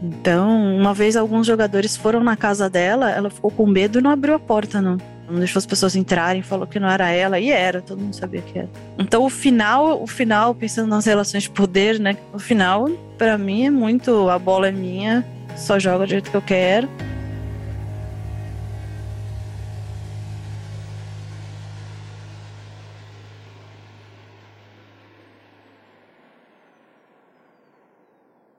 Então, 0.01 0.75
uma 0.77 0.93
vez 0.93 1.15
alguns 1.15 1.45
jogadores 1.45 1.95
foram 1.95 2.23
na 2.23 2.35
casa 2.35 2.69
dela, 2.69 3.11
ela 3.11 3.29
ficou 3.29 3.51
com 3.51 3.65
medo 3.65 3.99
e 3.99 4.01
não 4.01 4.11
abriu 4.11 4.33
a 4.33 4.39
porta, 4.39 4.81
não. 4.81 4.97
Não 5.30 5.38
deixou 5.38 5.59
as 5.59 5.65
pessoas 5.65 5.95
entrarem, 5.95 6.41
falou 6.41 6.65
que 6.65 6.80
não 6.80 6.89
era 6.89 7.09
ela, 7.11 7.39
e 7.39 7.51
era, 7.51 7.82
todo 7.82 7.99
mundo 7.99 8.15
sabia 8.15 8.41
que 8.41 8.57
era. 8.57 8.69
Então, 8.97 9.23
o 9.23 9.30
final, 9.30 10.01
o 10.01 10.07
final, 10.07 10.55
pensando 10.55 10.89
nas 10.89 11.05
relações 11.05 11.43
de 11.43 11.49
poder, 11.51 11.99
né? 11.99 12.17
O 12.34 12.39
final, 12.39 12.89
para 13.17 13.38
mim, 13.38 13.65
é 13.65 13.69
muito 13.69 14.27
a 14.30 14.39
bola 14.39 14.67
é 14.67 14.71
minha, 14.71 15.25
só 15.55 15.77
joga 15.77 16.05
do 16.05 16.09
jeito 16.09 16.32
que 16.32 16.38
eu 16.38 16.41
quero. 16.41 16.89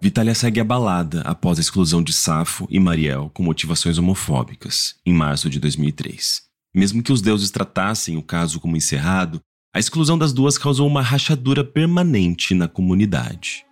Vitália 0.03 0.35
segue 0.35 0.59
abalada 0.59 1.21
após 1.23 1.59
a 1.59 1.61
exclusão 1.61 2.03
de 2.03 2.13
Safo 2.13 2.67
e 2.71 2.81
Mariel 2.81 3.31
com 3.35 3.43
motivações 3.43 3.99
homofóbicas, 3.99 4.97
em 5.05 5.13
março 5.13 5.51
de 5.51 5.61
2003. 5.61 6.50
Mesmo 6.75 7.03
que 7.03 7.13
os 7.13 7.21
deuses 7.21 7.51
tratassem 7.51 8.17
o 8.17 8.23
caso 8.23 8.61
como 8.61 8.77
encerrado, 8.77 9.41
a 9.75 9.79
exclusão 9.79 10.17
das 10.17 10.33
duas 10.33 10.57
causou 10.57 10.87
uma 10.87 11.03
rachadura 11.03 11.65
permanente 11.65 12.55
na 12.55 12.69
comunidade. 12.69 13.65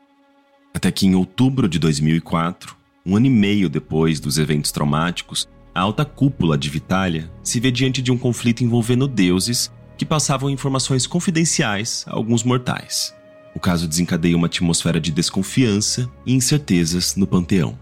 Até 0.75 0.91
que 0.91 1.07
em 1.07 1.15
outubro 1.15 1.69
de 1.69 1.79
2004, 1.79 2.77
um 3.07 3.17
ano 3.17 3.27
e 3.27 3.31
meio 3.31 3.69
depois 3.69 4.19
dos 4.19 4.37
eventos 4.37 4.73
traumáticos, 4.73 5.49
a 5.75 5.81
alta 5.81 6.05
cúpula 6.05 6.59
de 6.59 6.69
Vitália 6.69 7.31
se 7.43 7.61
vê 7.61 7.71
diante 7.71 8.03
de 8.03 8.11
um 8.11 8.19
conflito 8.19 8.65
envolvendo 8.65 9.07
deuses 9.07 9.71
que 9.97 10.05
passavam 10.05 10.51
informações 10.51 11.07
confidenciais 11.07 12.05
a 12.09 12.15
alguns 12.15 12.43
mortais. 12.43 13.15
O 13.55 13.61
caso 13.61 13.89
desencadeia 13.89 14.37
uma 14.37 14.47
atmosfera 14.47 15.01
de 15.01 15.13
desconfiança 15.13 16.11
e 16.27 16.35
incertezas 16.35 17.15
no 17.17 17.27
panteão, 17.27 17.79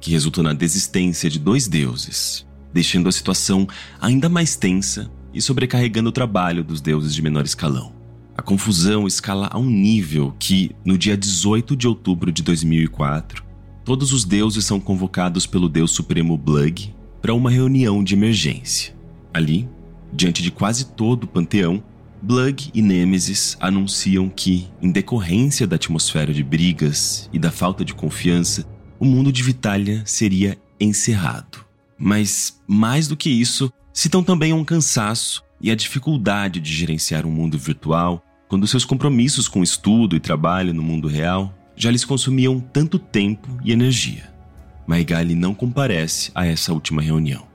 que 0.00 0.10
resultou 0.10 0.42
na 0.42 0.52
desistência 0.52 1.30
de 1.30 1.38
dois 1.38 1.66
deuses, 1.66 2.46
deixando 2.76 3.08
a 3.08 3.12
situação 3.12 3.66
ainda 3.98 4.28
mais 4.28 4.54
tensa 4.54 5.10
e 5.32 5.40
sobrecarregando 5.40 6.10
o 6.10 6.12
trabalho 6.12 6.62
dos 6.62 6.82
deuses 6.82 7.14
de 7.14 7.22
menor 7.22 7.46
escalão. 7.46 7.94
A 8.36 8.42
confusão 8.42 9.06
escala 9.06 9.48
a 9.50 9.58
um 9.58 9.64
nível 9.64 10.36
que, 10.38 10.72
no 10.84 10.98
dia 10.98 11.16
18 11.16 11.74
de 11.74 11.88
outubro 11.88 12.30
de 12.30 12.42
2004, 12.42 13.42
todos 13.82 14.12
os 14.12 14.26
deuses 14.26 14.66
são 14.66 14.78
convocados 14.78 15.46
pelo 15.46 15.70
deus 15.70 15.90
supremo 15.92 16.36
Blug 16.36 16.94
para 17.22 17.32
uma 17.32 17.50
reunião 17.50 18.04
de 18.04 18.14
emergência. 18.14 18.94
Ali, 19.32 19.66
diante 20.12 20.42
de 20.42 20.50
quase 20.50 20.84
todo 20.84 21.24
o 21.24 21.28
panteão, 21.28 21.82
Blug 22.20 22.70
e 22.74 22.82
Nemesis 22.82 23.56
anunciam 23.58 24.28
que, 24.28 24.68
em 24.82 24.90
decorrência 24.90 25.66
da 25.66 25.76
atmosfera 25.76 26.34
de 26.34 26.44
brigas 26.44 27.30
e 27.32 27.38
da 27.38 27.50
falta 27.50 27.82
de 27.82 27.94
confiança, 27.94 28.66
o 29.00 29.06
mundo 29.06 29.32
de 29.32 29.42
Vitalia 29.42 30.02
seria 30.04 30.58
encerrado. 30.78 31.65
Mas, 31.98 32.60
mais 32.66 33.08
do 33.08 33.16
que 33.16 33.30
isso, 33.30 33.72
citam 33.92 34.22
também 34.22 34.52
um 34.52 34.64
cansaço 34.64 35.42
e 35.60 35.70
a 35.70 35.74
dificuldade 35.74 36.60
de 36.60 36.72
gerenciar 36.72 37.24
um 37.24 37.30
mundo 37.30 37.58
virtual 37.58 38.22
quando 38.48 38.66
seus 38.66 38.84
compromissos 38.84 39.48
com 39.48 39.62
estudo 39.62 40.14
e 40.14 40.20
trabalho 40.20 40.74
no 40.74 40.82
mundo 40.82 41.08
real 41.08 41.52
já 41.74 41.90
lhes 41.90 42.04
consumiam 42.04 42.60
tanto 42.60 42.98
tempo 42.98 43.48
e 43.64 43.72
energia. 43.72 44.32
Maigali 44.86 45.34
não 45.34 45.54
comparece 45.54 46.30
a 46.34 46.46
essa 46.46 46.72
última 46.72 47.02
reunião. 47.02 47.46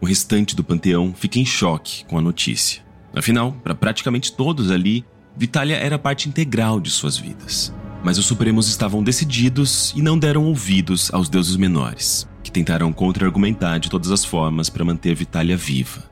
O 0.00 0.06
restante 0.06 0.56
do 0.56 0.64
panteão 0.64 1.12
fica 1.14 1.38
em 1.38 1.44
choque 1.44 2.04
com 2.06 2.16
a 2.16 2.20
notícia. 2.20 2.82
Afinal, 3.14 3.52
para 3.52 3.74
praticamente 3.74 4.32
todos 4.32 4.70
ali, 4.70 5.04
Vitália 5.36 5.76
era 5.76 5.98
parte 5.98 6.28
integral 6.28 6.80
de 6.80 6.90
suas 6.90 7.16
vidas. 7.16 7.74
Mas 8.02 8.16
os 8.16 8.26
Supremos 8.26 8.68
estavam 8.68 9.02
decididos 9.02 9.92
e 9.96 10.02
não 10.02 10.18
deram 10.18 10.44
ouvidos 10.44 11.12
aos 11.12 11.28
deuses 11.28 11.56
menores, 11.56 12.27
que 12.42 12.50
tentaram 12.50 12.92
contra-argumentar 12.92 13.78
de 13.78 13.90
todas 13.90 14.10
as 14.10 14.24
formas 14.24 14.68
para 14.68 14.84
manter 14.84 15.14
Vitália 15.14 15.56
viva. 15.56 16.02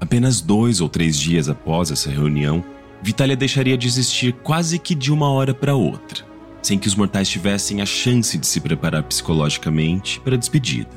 Apenas 0.00 0.40
dois 0.40 0.80
ou 0.80 0.88
três 0.88 1.18
dias 1.18 1.48
após 1.48 1.90
essa 1.90 2.10
reunião, 2.10 2.64
Vitália 3.02 3.36
deixaria 3.36 3.76
de 3.76 3.86
existir 3.86 4.32
quase 4.32 4.78
que 4.78 4.94
de 4.94 5.12
uma 5.12 5.30
hora 5.30 5.54
para 5.54 5.74
outra, 5.74 6.24
sem 6.62 6.78
que 6.78 6.88
os 6.88 6.94
mortais 6.94 7.28
tivessem 7.28 7.80
a 7.80 7.86
chance 7.86 8.36
de 8.36 8.46
se 8.46 8.60
preparar 8.60 9.02
psicologicamente 9.02 10.20
para 10.20 10.34
a 10.34 10.38
despedida. 10.38 10.90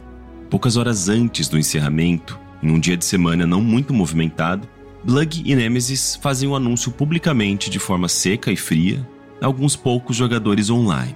Poucas 0.49 0.75
horas 0.75 1.07
antes 1.07 1.47
do 1.47 1.57
encerramento, 1.57 2.39
em 2.61 2.71
um 2.71 2.79
dia 2.79 2.97
de 2.97 3.05
semana 3.05 3.45
não 3.45 3.61
muito 3.61 3.93
movimentado, 3.93 4.67
Blug 5.03 5.41
e 5.45 5.55
Nemesis 5.55 6.17
fazem 6.21 6.49
o 6.49 6.51
um 6.51 6.55
anúncio 6.55 6.91
publicamente 6.91 7.69
de 7.69 7.79
forma 7.79 8.09
seca 8.09 8.51
e 8.51 8.57
fria 8.57 9.07
a 9.41 9.45
alguns 9.45 9.75
poucos 9.75 10.17
jogadores 10.17 10.69
online, 10.69 11.15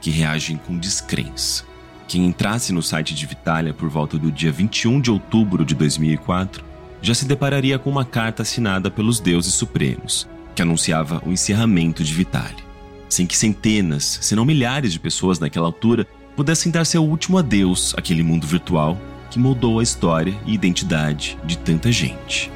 que 0.00 0.10
reagem 0.10 0.56
com 0.56 0.78
descrença. 0.78 1.64
Quem 2.06 2.26
entrasse 2.26 2.72
no 2.72 2.82
site 2.82 3.14
de 3.14 3.26
Vitalia 3.26 3.72
por 3.72 3.88
volta 3.88 4.18
do 4.18 4.30
dia 4.30 4.52
21 4.52 5.00
de 5.00 5.10
outubro 5.10 5.64
de 5.64 5.74
2004 5.74 6.64
já 7.00 7.14
se 7.14 7.26
depararia 7.26 7.78
com 7.78 7.90
uma 7.90 8.04
carta 8.04 8.42
assinada 8.42 8.90
pelos 8.90 9.20
deuses 9.20 9.54
supremos, 9.54 10.28
que 10.54 10.62
anunciava 10.62 11.22
o 11.26 11.32
encerramento 11.32 12.02
de 12.04 12.14
Vitale, 12.14 12.62
sem 13.08 13.26
que 13.26 13.36
centenas, 13.36 14.18
se 14.22 14.34
não 14.34 14.44
milhares 14.44 14.92
de 14.92 15.00
pessoas 15.00 15.38
naquela 15.38 15.66
altura 15.66 16.06
pudessem 16.36 16.70
dar 16.70 16.84
seu 16.84 17.04
último 17.04 17.38
adeus 17.38 17.94
àquele 17.96 18.22
mundo 18.22 18.46
virtual 18.46 18.98
que 19.30 19.38
moldou 19.38 19.80
a 19.80 19.82
história 19.82 20.34
e 20.46 20.54
identidade 20.54 21.36
de 21.44 21.58
tanta 21.58 21.90
gente. 21.90 22.50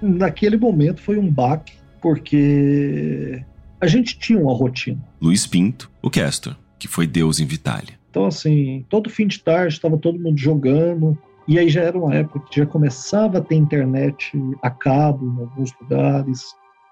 Naquele 0.00 0.56
momento 0.56 1.00
foi 1.00 1.18
um 1.18 1.28
baque, 1.28 1.74
porque 2.06 3.42
a 3.80 3.86
gente 3.88 4.16
tinha 4.16 4.38
uma 4.38 4.54
rotina. 4.54 5.02
Luiz 5.20 5.44
Pinto, 5.44 5.90
o 6.00 6.08
Castor, 6.08 6.54
que 6.78 6.86
foi 6.86 7.04
Deus 7.04 7.40
em 7.40 7.44
Vitália. 7.44 7.98
Então, 8.08 8.26
assim, 8.26 8.86
todo 8.88 9.10
fim 9.10 9.26
de 9.26 9.40
tarde 9.40 9.74
estava 9.74 9.98
todo 9.98 10.16
mundo 10.16 10.38
jogando, 10.38 11.18
e 11.48 11.58
aí 11.58 11.68
já 11.68 11.82
era 11.82 11.98
uma 11.98 12.14
época 12.14 12.46
que 12.48 12.60
já 12.60 12.64
começava 12.64 13.38
a 13.38 13.40
ter 13.40 13.56
internet 13.56 14.30
a 14.62 14.70
cabo 14.70 15.26
em 15.26 15.40
alguns 15.40 15.72
lugares. 15.80 16.44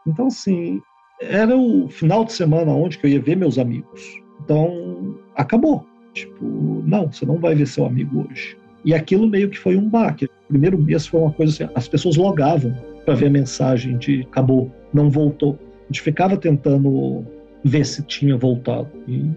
Então, 0.04 0.26
assim, 0.26 0.82
era 1.20 1.56
o 1.56 1.88
final 1.88 2.24
de 2.24 2.32
semana 2.32 2.72
onde 2.72 2.98
eu 3.00 3.08
ia 3.08 3.20
ver 3.20 3.36
meus 3.36 3.56
amigos. 3.56 4.20
Então, 4.42 5.16
acabou. 5.36 5.86
Tipo, 6.12 6.82
não, 6.84 7.06
você 7.06 7.24
não 7.24 7.38
vai 7.38 7.54
ver 7.54 7.68
seu 7.68 7.86
amigo 7.86 8.26
hoje. 8.28 8.58
E 8.84 8.92
aquilo 8.92 9.28
meio 9.28 9.48
que 9.48 9.60
foi 9.60 9.76
um 9.76 9.88
baque. 9.88 10.24
O 10.24 10.48
primeiro 10.48 10.76
mês 10.76 11.06
foi 11.06 11.20
uma 11.20 11.32
coisa 11.32 11.52
assim, 11.52 11.72
as 11.72 11.86
pessoas 11.86 12.16
logavam 12.16 12.76
para 13.05 13.14
ver 13.14 13.26
a 13.26 13.30
mensagem 13.30 13.96
de 13.98 14.22
acabou, 14.22 14.70
não 14.92 15.11
voltou. 15.11 15.59
A 15.82 15.86
gente 15.86 16.02
ficava 16.02 16.36
tentando 16.36 17.24
ver 17.62 17.84
se 17.84 18.02
tinha 18.02 18.36
voltado 18.36 18.88
e 19.07 19.30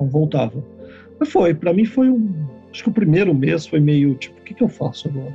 não 0.00 0.08
voltava. 0.08 0.62
Mas 1.18 1.30
foi, 1.30 1.54
para 1.54 1.72
mim 1.72 1.84
foi 1.84 2.08
um. 2.08 2.46
Acho 2.72 2.84
que 2.84 2.88
o 2.88 2.92
primeiro 2.92 3.34
mês 3.34 3.66
foi 3.66 3.80
meio 3.80 4.14
tipo, 4.14 4.40
o 4.40 4.42
que, 4.42 4.54
que 4.54 4.62
eu 4.62 4.68
faço 4.68 5.08
agora? 5.08 5.34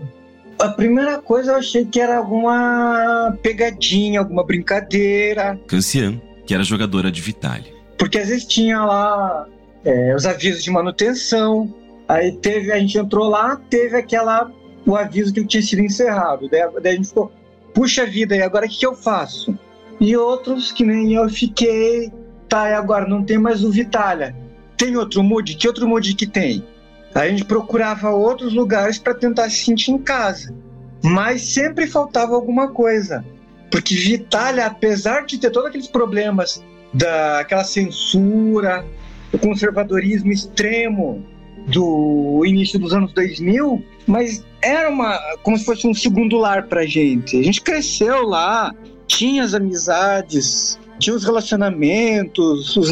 A 0.60 0.70
primeira 0.70 1.20
coisa 1.20 1.52
eu 1.52 1.58
achei 1.58 1.86
que 1.86 2.00
era 2.00 2.18
alguma 2.18 3.38
pegadinha, 3.44 4.20
alguma 4.20 4.44
brincadeira. 4.44 5.60
Cancian, 5.68 6.20
que 6.46 6.54
era 6.54 6.64
jogadora 6.64 7.12
de 7.12 7.22
Vitale. 7.22 7.72
Porque 7.98 8.18
às 8.18 8.30
vezes 8.30 8.46
tinha 8.46 8.84
lá 8.84 9.48
é, 9.86 10.16
os 10.16 10.26
avisos 10.26 10.64
de 10.64 10.72
manutenção. 10.72 11.74
Aí 12.08 12.32
teve, 12.32 12.72
a 12.72 12.80
gente 12.80 12.98
entrou 12.98 13.30
lá, 13.30 13.62
teve 13.70 13.98
aquela 13.98 14.52
o 14.86 14.96
aviso 14.96 15.34
que 15.34 15.46
tinha 15.46 15.62
sido 15.62 15.82
encerrado. 15.82 16.50
Daí, 16.50 16.62
daí 16.82 16.94
a 16.94 16.96
gente 16.96 17.10
ficou, 17.10 17.32
puxa 17.78 18.08
vida, 18.08 18.36
e 18.36 18.42
agora 18.42 18.66
o 18.66 18.70
que, 18.70 18.80
que 18.80 18.86
eu 18.88 18.96
faço? 18.96 19.56
E 20.00 20.18
outros 20.18 20.72
que 20.72 20.84
nem 20.84 21.14
eu 21.14 21.30
fiquei, 21.30 22.12
tá, 22.50 22.72
e 22.72 22.74
agora 22.74 23.08
não 23.08 23.24
tem 23.24 23.38
mais 23.38 23.64
o 23.64 23.70
Vitalia. 23.70 24.36
Tem 24.76 24.98
outro 24.98 25.22
mood? 25.22 25.56
Que 25.56 25.68
outro 25.68 25.88
mood 25.88 26.16
que 26.16 26.26
tem? 26.26 26.66
A 27.14 27.28
gente 27.30 27.46
procurava 27.46 28.10
outros 28.10 28.52
lugares 28.52 28.98
para 28.98 29.14
tentar 29.14 29.48
se 29.52 29.64
sentir 29.64 29.92
em 29.92 30.00
casa. 30.00 30.56
Mas 31.04 31.44
sempre 31.44 31.86
faltava 31.86 32.34
alguma 32.34 32.70
coisa. 32.70 33.24
Porque 33.70 33.94
Vitalia, 33.94 34.66
apesar 34.66 35.28
de 35.28 35.38
ter 35.38 35.52
todos 35.52 35.70
aqueles 35.70 35.88
problemas 35.88 36.64
daquela 36.92 37.64
censura, 37.64 38.84
o 39.32 39.38
conservadorismo 39.38 40.32
extremo 40.32 41.24
do 41.68 42.44
início 42.46 42.80
dos 42.80 42.94
anos 42.94 43.12
2000, 43.14 43.84
mas 44.06 44.44
era 44.62 44.90
uma 44.90 45.20
como 45.44 45.58
se 45.58 45.66
fosse 45.66 45.88
um 45.88 45.94
segundo 45.94 46.38
lar 46.38 46.68
pra 46.68 46.86
gente. 46.86 47.38
A 47.38 47.44
gente 47.44 47.62
cresceu 47.62 48.24
lá, 48.24 48.74
tinha 49.06 49.44
as 49.44 49.54
amizades, 49.54 50.80
tinha 51.00 51.16
os 51.16 51.24
relacionamentos, 51.24 52.76
os, 52.76 52.92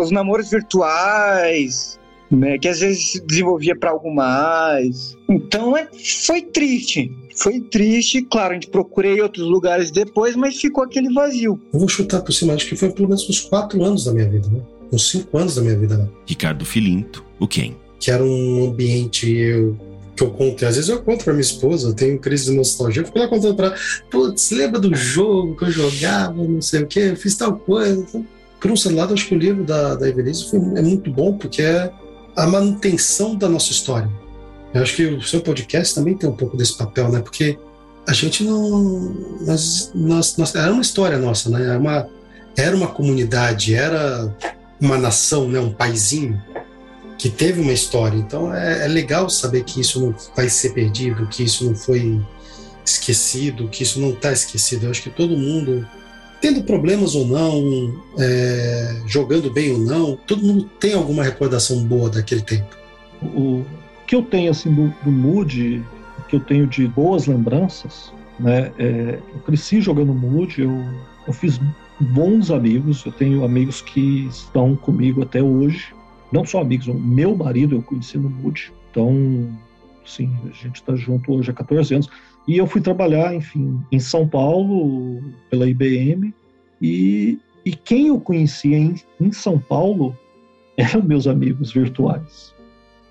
os 0.00 0.10
namoros 0.10 0.50
virtuais, 0.50 1.98
né, 2.30 2.58
que 2.58 2.68
às 2.68 2.80
vezes 2.80 3.12
se 3.12 3.26
desenvolvia 3.26 3.76
para 3.76 3.90
algo 3.90 4.12
mais. 4.12 5.16
Então 5.28 5.76
é, 5.76 5.88
foi 6.26 6.42
triste. 6.42 7.12
Foi 7.36 7.60
triste, 7.60 8.22
claro, 8.22 8.52
a 8.52 8.54
gente 8.54 8.68
procurei 8.68 9.20
outros 9.20 9.44
lugares 9.46 9.90
depois, 9.90 10.36
mas 10.36 10.56
ficou 10.56 10.84
aquele 10.84 11.12
vazio. 11.12 11.60
Eu 11.72 11.80
vou 11.80 11.88
chutar 11.88 12.22
por 12.22 12.32
cima, 12.32 12.54
acho 12.54 12.68
que 12.68 12.76
foi 12.76 12.90
pelo 12.92 13.08
menos 13.08 13.28
uns 13.28 13.40
quatro 13.40 13.82
anos 13.82 14.04
da 14.04 14.12
minha 14.12 14.28
vida, 14.28 14.48
né? 14.48 14.60
Uns 14.92 15.10
cinco 15.10 15.36
anos 15.36 15.56
da 15.56 15.62
minha 15.62 15.76
vida. 15.76 15.96
Né? 15.96 16.08
Ricardo 16.26 16.64
Filinto, 16.64 17.24
o 17.40 17.48
quem? 17.48 17.74
Que 18.04 18.10
era 18.10 18.22
um 18.22 18.66
ambiente 18.66 19.32
eu, 19.32 19.78
que 20.14 20.22
eu 20.22 20.30
conto, 20.30 20.66
às 20.66 20.76
vezes 20.76 20.90
eu 20.90 21.00
conto 21.00 21.24
pra 21.24 21.32
minha 21.32 21.40
esposa, 21.40 21.88
eu 21.88 21.94
tenho 21.94 22.18
crise 22.18 22.50
de 22.50 22.50
nostalgia, 22.50 23.00
eu 23.00 23.06
fico 23.06 23.18
lá 23.18 23.26
contando 23.26 23.54
pra 23.54 23.74
putz, 24.10 24.50
lembra 24.50 24.78
do 24.78 24.94
jogo 24.94 25.56
que 25.56 25.64
eu 25.64 25.70
jogava, 25.70 26.34
não 26.34 26.60
sei 26.60 26.82
o 26.82 26.86
que, 26.86 27.00
eu 27.00 27.16
fiz 27.16 27.34
tal 27.34 27.56
coisa. 27.56 27.98
Então, 27.98 28.26
por 28.60 28.70
um 28.70 28.76
celular, 28.76 29.10
acho 29.10 29.26
que 29.26 29.34
o 29.34 29.38
livro 29.38 29.64
da, 29.64 29.94
da 29.94 30.06
Evelise 30.06 30.54
é 30.54 30.82
muito 30.82 31.10
bom, 31.10 31.38
porque 31.38 31.62
é 31.62 31.90
a 32.36 32.46
manutenção 32.46 33.36
da 33.36 33.48
nossa 33.48 33.72
história. 33.72 34.10
Eu 34.74 34.82
acho 34.82 34.96
que 34.96 35.06
o 35.06 35.22
seu 35.22 35.40
podcast 35.40 35.94
também 35.94 36.14
tem 36.14 36.28
um 36.28 36.36
pouco 36.36 36.58
desse 36.58 36.76
papel, 36.76 37.10
né? 37.10 37.20
Porque 37.20 37.58
a 38.06 38.12
gente 38.12 38.44
não. 38.44 39.14
Nós, 39.46 39.90
nós, 39.94 40.36
nós, 40.36 40.54
era 40.54 40.70
uma 40.70 40.82
história 40.82 41.16
nossa, 41.16 41.48
né? 41.48 41.62
Era 41.62 41.78
uma, 41.78 42.06
era 42.54 42.76
uma 42.76 42.88
comunidade, 42.88 43.74
era 43.74 44.30
uma 44.78 44.98
nação, 44.98 45.48
né? 45.48 45.58
um 45.58 45.72
paizinho 45.72 46.42
que 47.18 47.28
teve 47.28 47.60
uma 47.60 47.72
história. 47.72 48.16
Então 48.16 48.54
é, 48.54 48.84
é 48.84 48.88
legal 48.88 49.28
saber 49.28 49.64
que 49.64 49.80
isso 49.80 50.00
não 50.00 50.14
vai 50.34 50.48
ser 50.48 50.70
perdido, 50.70 51.26
que 51.26 51.42
isso 51.42 51.64
não 51.64 51.74
foi 51.74 52.20
esquecido, 52.84 53.68
que 53.68 53.82
isso 53.82 54.00
não 54.00 54.10
está 54.10 54.32
esquecido. 54.32 54.84
Eu 54.84 54.90
acho 54.90 55.02
que 55.02 55.10
todo 55.10 55.36
mundo 55.36 55.86
tendo 56.40 56.62
problemas 56.62 57.14
ou 57.14 57.26
não, 57.26 58.02
é, 58.18 59.00
jogando 59.06 59.50
bem 59.50 59.72
ou 59.72 59.78
não, 59.78 60.14
todo 60.26 60.44
mundo 60.44 60.68
tem 60.78 60.92
alguma 60.92 61.24
recordação 61.24 61.82
boa 61.84 62.10
daquele 62.10 62.42
tempo. 62.42 62.76
O 63.22 63.64
que 64.06 64.14
eu 64.14 64.22
tenho 64.22 64.50
assim 64.50 64.70
do, 64.70 64.92
do 65.02 65.10
Mood, 65.10 65.82
que 66.28 66.36
eu 66.36 66.40
tenho 66.40 66.66
de 66.66 66.86
boas 66.86 67.26
lembranças, 67.26 68.12
né? 68.38 68.70
É, 68.78 69.18
eu 69.32 69.40
cresci 69.46 69.80
jogando 69.80 70.12
Mood, 70.12 70.60
eu, 70.60 70.84
eu 71.26 71.32
fiz 71.32 71.58
bons 71.98 72.50
amigos, 72.50 73.04
eu 73.06 73.12
tenho 73.12 73.42
amigos 73.42 73.80
que 73.80 74.26
estão 74.26 74.76
comigo 74.76 75.22
até 75.22 75.42
hoje, 75.42 75.94
não 76.34 76.44
só 76.44 76.60
amigos, 76.60 76.88
meu 76.88 77.36
marido 77.36 77.76
eu 77.76 77.82
conheci 77.82 78.18
no 78.18 78.28
Mood, 78.28 78.72
então, 78.90 79.48
sim, 80.04 80.28
a 80.44 80.52
gente 80.52 80.74
está 80.74 80.96
junto 80.96 81.32
hoje 81.32 81.52
há 81.52 81.54
14 81.54 81.94
anos. 81.94 82.10
E 82.48 82.58
eu 82.58 82.66
fui 82.66 82.80
trabalhar, 82.80 83.32
enfim, 83.34 83.80
em 83.92 84.00
São 84.00 84.26
Paulo, 84.26 85.22
pela 85.48 85.68
IBM, 85.68 86.34
e, 86.82 87.38
e 87.64 87.72
quem 87.72 88.08
eu 88.08 88.18
conhecia 88.18 88.76
em, 88.76 88.96
em 89.20 89.30
São 89.30 89.60
Paulo 89.60 90.16
eram 90.76 91.02
meus 91.02 91.28
amigos 91.28 91.72
virtuais. 91.72 92.52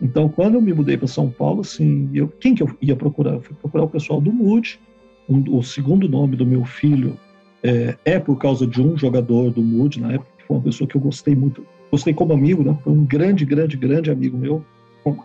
Então, 0.02 0.28
quando 0.28 0.56
eu 0.56 0.62
me 0.62 0.74
mudei 0.74 0.98
para 0.98 1.08
São 1.08 1.30
Paulo, 1.30 1.62
assim, 1.62 2.10
eu, 2.14 2.28
quem 2.28 2.54
que 2.54 2.62
eu 2.62 2.70
ia 2.82 2.96
procurar? 2.96 3.36
Eu 3.36 3.42
fui 3.42 3.56
procurar 3.56 3.86
o 3.86 3.90
pessoal 3.90 4.20
do 4.20 4.34
Mood. 4.34 4.78
Um, 5.30 5.58
o 5.58 5.64
segundo 5.64 6.10
nome 6.10 6.36
do 6.36 6.46
meu 6.46 6.66
filho 6.66 7.18
é, 7.64 7.96
é, 8.04 8.20
por 8.20 8.38
causa 8.38 8.68
de 8.68 8.82
um 8.82 8.98
jogador 8.98 9.50
do 9.50 9.62
Mood 9.62 10.02
na 10.02 10.12
época, 10.12 10.30
que 10.38 10.44
foi 10.44 10.58
uma 10.58 10.64
pessoa 10.64 10.86
que 10.86 10.98
eu 10.98 11.02
gostei 11.02 11.34
muito. 11.34 11.66
Gostei 11.94 12.12
como 12.12 12.34
amigo, 12.34 12.64
né? 12.64 12.76
Foi 12.84 12.92
um 12.92 13.06
grande, 13.06 13.46
grande, 13.46 13.78
grande 13.78 14.10
amigo 14.10 14.36
meu. 14.36 14.66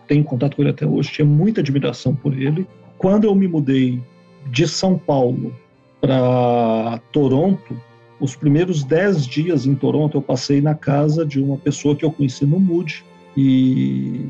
Tenho 0.07 0.23
contato 0.23 0.55
com 0.55 0.61
ele 0.61 0.69
até 0.69 0.85
hoje, 0.85 1.09
tinha 1.09 1.25
muita 1.25 1.61
admiração 1.61 2.13
por 2.13 2.39
ele 2.39 2.67
quando 2.95 3.23
eu 3.23 3.33
me 3.33 3.47
mudei 3.47 3.99
de 4.51 4.67
São 4.67 4.95
Paulo 4.95 5.51
para 5.99 7.01
Toronto, 7.11 7.75
os 8.19 8.35
primeiros 8.35 8.83
dez 8.83 9.25
dias 9.25 9.65
em 9.65 9.73
Toronto 9.73 10.15
eu 10.15 10.21
passei 10.21 10.61
na 10.61 10.75
casa 10.75 11.25
de 11.25 11.41
uma 11.41 11.57
pessoa 11.57 11.95
que 11.95 12.05
eu 12.05 12.11
conheci 12.11 12.45
no 12.45 12.59
Mood. 12.59 13.03
E 13.35 14.27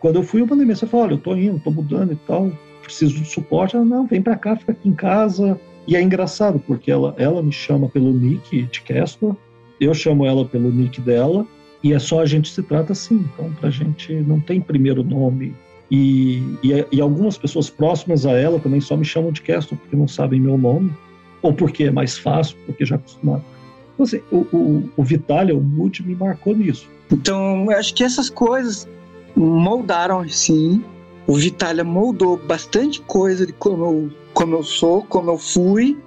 quando 0.00 0.16
eu 0.16 0.22
fui, 0.22 0.42
eu 0.42 0.46
mandei 0.46 0.66
mensagem, 0.66 0.90
falei, 0.90 1.06
olha, 1.06 1.14
eu 1.14 1.18
tô 1.18 1.34
indo, 1.34 1.60
tô 1.60 1.70
mudando 1.70 2.12
e 2.12 2.16
tal, 2.26 2.52
preciso 2.82 3.14
de 3.14 3.24
suporte. 3.24 3.74
Ela, 3.74 3.86
não, 3.86 4.06
vem 4.06 4.20
para 4.20 4.36
cá, 4.36 4.54
fica 4.54 4.72
aqui 4.72 4.86
em 4.86 4.94
casa. 4.94 5.58
E 5.86 5.96
é 5.96 6.02
engraçado, 6.02 6.58
porque 6.58 6.90
ela, 6.90 7.14
ela 7.16 7.42
me 7.42 7.52
chama 7.52 7.88
pelo 7.88 8.12
nick 8.12 8.64
de 8.64 8.82
Casper, 8.82 9.34
eu 9.80 9.94
chamo 9.94 10.26
ela 10.26 10.44
pelo 10.44 10.70
nick 10.70 11.00
dela, 11.00 11.46
e 11.82 11.92
é 11.92 11.98
só 11.98 12.20
a 12.20 12.26
gente 12.26 12.50
se 12.50 12.62
trata 12.62 12.92
assim. 12.92 13.24
Então, 13.34 13.52
pra 13.60 13.70
gente 13.70 14.12
não 14.14 14.40
tem 14.40 14.60
primeiro 14.60 15.02
nome 15.02 15.54
e, 15.90 16.38
e, 16.62 16.86
e, 16.92 17.00
algumas 17.00 17.36
pessoas 17.36 17.68
próximas 17.68 18.24
a 18.24 18.30
ela 18.30 18.60
também 18.60 18.80
só 18.80 18.96
me 18.96 19.04
chamam 19.04 19.32
de 19.32 19.42
Castor 19.42 19.76
porque 19.76 19.96
não 19.96 20.06
sabem 20.06 20.40
meu 20.40 20.56
nome, 20.56 20.92
ou 21.42 21.52
porque 21.52 21.84
é 21.84 21.90
mais 21.90 22.16
fácil, 22.16 22.56
porque 22.64 22.86
já 22.86 22.94
acostumaram. 22.94 23.42
Então, 23.94 24.04
assim, 24.04 24.20
o, 24.30 24.36
o, 24.56 24.90
o 24.96 25.02
Vitalia, 25.02 25.56
o 25.56 25.60
Mood, 25.60 26.06
me 26.06 26.14
marcou 26.14 26.54
nisso. 26.54 26.88
Então, 27.10 27.66
eu 27.68 27.76
acho 27.76 27.92
que 27.92 28.04
essas 28.04 28.30
coisas 28.30 28.88
moldaram, 29.34 30.26
sim. 30.28 30.84
O 31.26 31.34
Vitalia 31.34 31.82
moldou 31.82 32.36
bastante 32.36 33.00
coisa 33.00 33.44
de 33.44 33.52
como 33.52 33.84
eu, 33.84 34.10
como 34.32 34.54
eu 34.54 34.62
sou, 34.62 35.02
como 35.02 35.30
eu 35.30 35.38
fui 35.38 35.98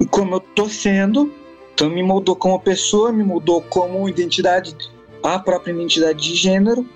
e 0.00 0.06
como 0.06 0.36
eu 0.36 0.40
tô 0.40 0.66
sendo. 0.66 1.30
Então, 1.74 1.90
me 1.90 2.02
moldou 2.02 2.34
como 2.34 2.58
pessoa, 2.58 3.12
me 3.12 3.22
moldou 3.22 3.60
como 3.60 4.08
identidade, 4.08 4.74
a 5.22 5.38
própria 5.38 5.72
identidade 5.72 6.22
de 6.22 6.34
gênero, 6.34 6.86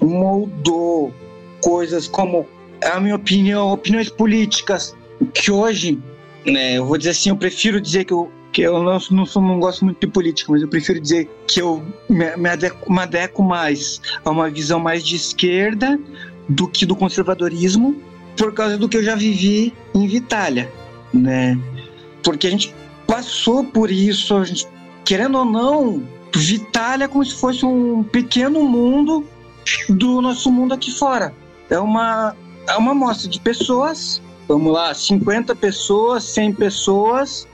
moldou 0.00 1.12
coisas 1.60 2.06
como, 2.06 2.46
a 2.82 3.00
minha 3.00 3.16
opinião, 3.16 3.72
opiniões 3.72 4.10
políticas, 4.10 4.96
que 5.32 5.50
hoje, 5.50 5.98
né, 6.44 6.78
eu 6.78 6.86
vou 6.86 6.98
dizer 6.98 7.10
assim, 7.10 7.30
eu 7.30 7.36
prefiro 7.36 7.80
dizer 7.80 8.04
que 8.04 8.12
eu 8.12 8.30
que 8.54 8.62
eu 8.62 8.80
não, 8.84 9.00
não, 9.10 9.26
sou, 9.26 9.42
não 9.42 9.58
gosto 9.58 9.84
muito 9.84 9.98
de 9.98 10.06
política, 10.06 10.52
mas 10.52 10.62
eu 10.62 10.68
prefiro 10.68 11.00
dizer 11.00 11.28
que 11.44 11.60
eu 11.60 11.82
me, 12.08 12.36
me, 12.36 12.48
adequo, 12.48 12.88
me 12.88 13.44
mais 13.44 14.00
a 14.24 14.30
uma 14.30 14.48
visão 14.48 14.78
mais 14.78 15.04
de 15.04 15.16
esquerda 15.16 15.98
do 16.48 16.68
que 16.68 16.86
do 16.86 16.94
conservadorismo, 16.94 18.00
por 18.36 18.54
causa 18.54 18.78
do 18.78 18.88
que 18.88 18.96
eu 18.96 19.02
já 19.02 19.16
vivi 19.16 19.74
em 19.92 20.06
Vitália, 20.06 20.70
né? 21.12 21.58
Porque 22.22 22.46
a 22.46 22.50
gente 22.50 22.72
passou 23.08 23.64
por 23.64 23.90
isso, 23.90 24.44
gente, 24.44 24.68
querendo 25.04 25.38
ou 25.38 25.44
não, 25.44 26.02
Vitália 26.34 27.04
é 27.04 27.08
como 27.08 27.24
se 27.24 27.34
fosse 27.34 27.64
um 27.64 28.02
pequeno 28.02 28.62
mundo 28.64 29.24
do 29.88 30.20
nosso 30.20 30.50
mundo 30.50 30.74
aqui 30.74 30.90
fora. 30.90 31.32
É 31.70 31.78
uma, 31.78 32.36
é 32.68 32.76
uma 32.76 32.92
amostra 32.92 33.28
de 33.28 33.40
pessoas, 33.40 34.20
vamos 34.48 34.72
lá, 34.72 34.92
50 34.92 35.54
pessoas, 35.54 36.24
100 36.24 36.54
pessoas, 36.54 37.46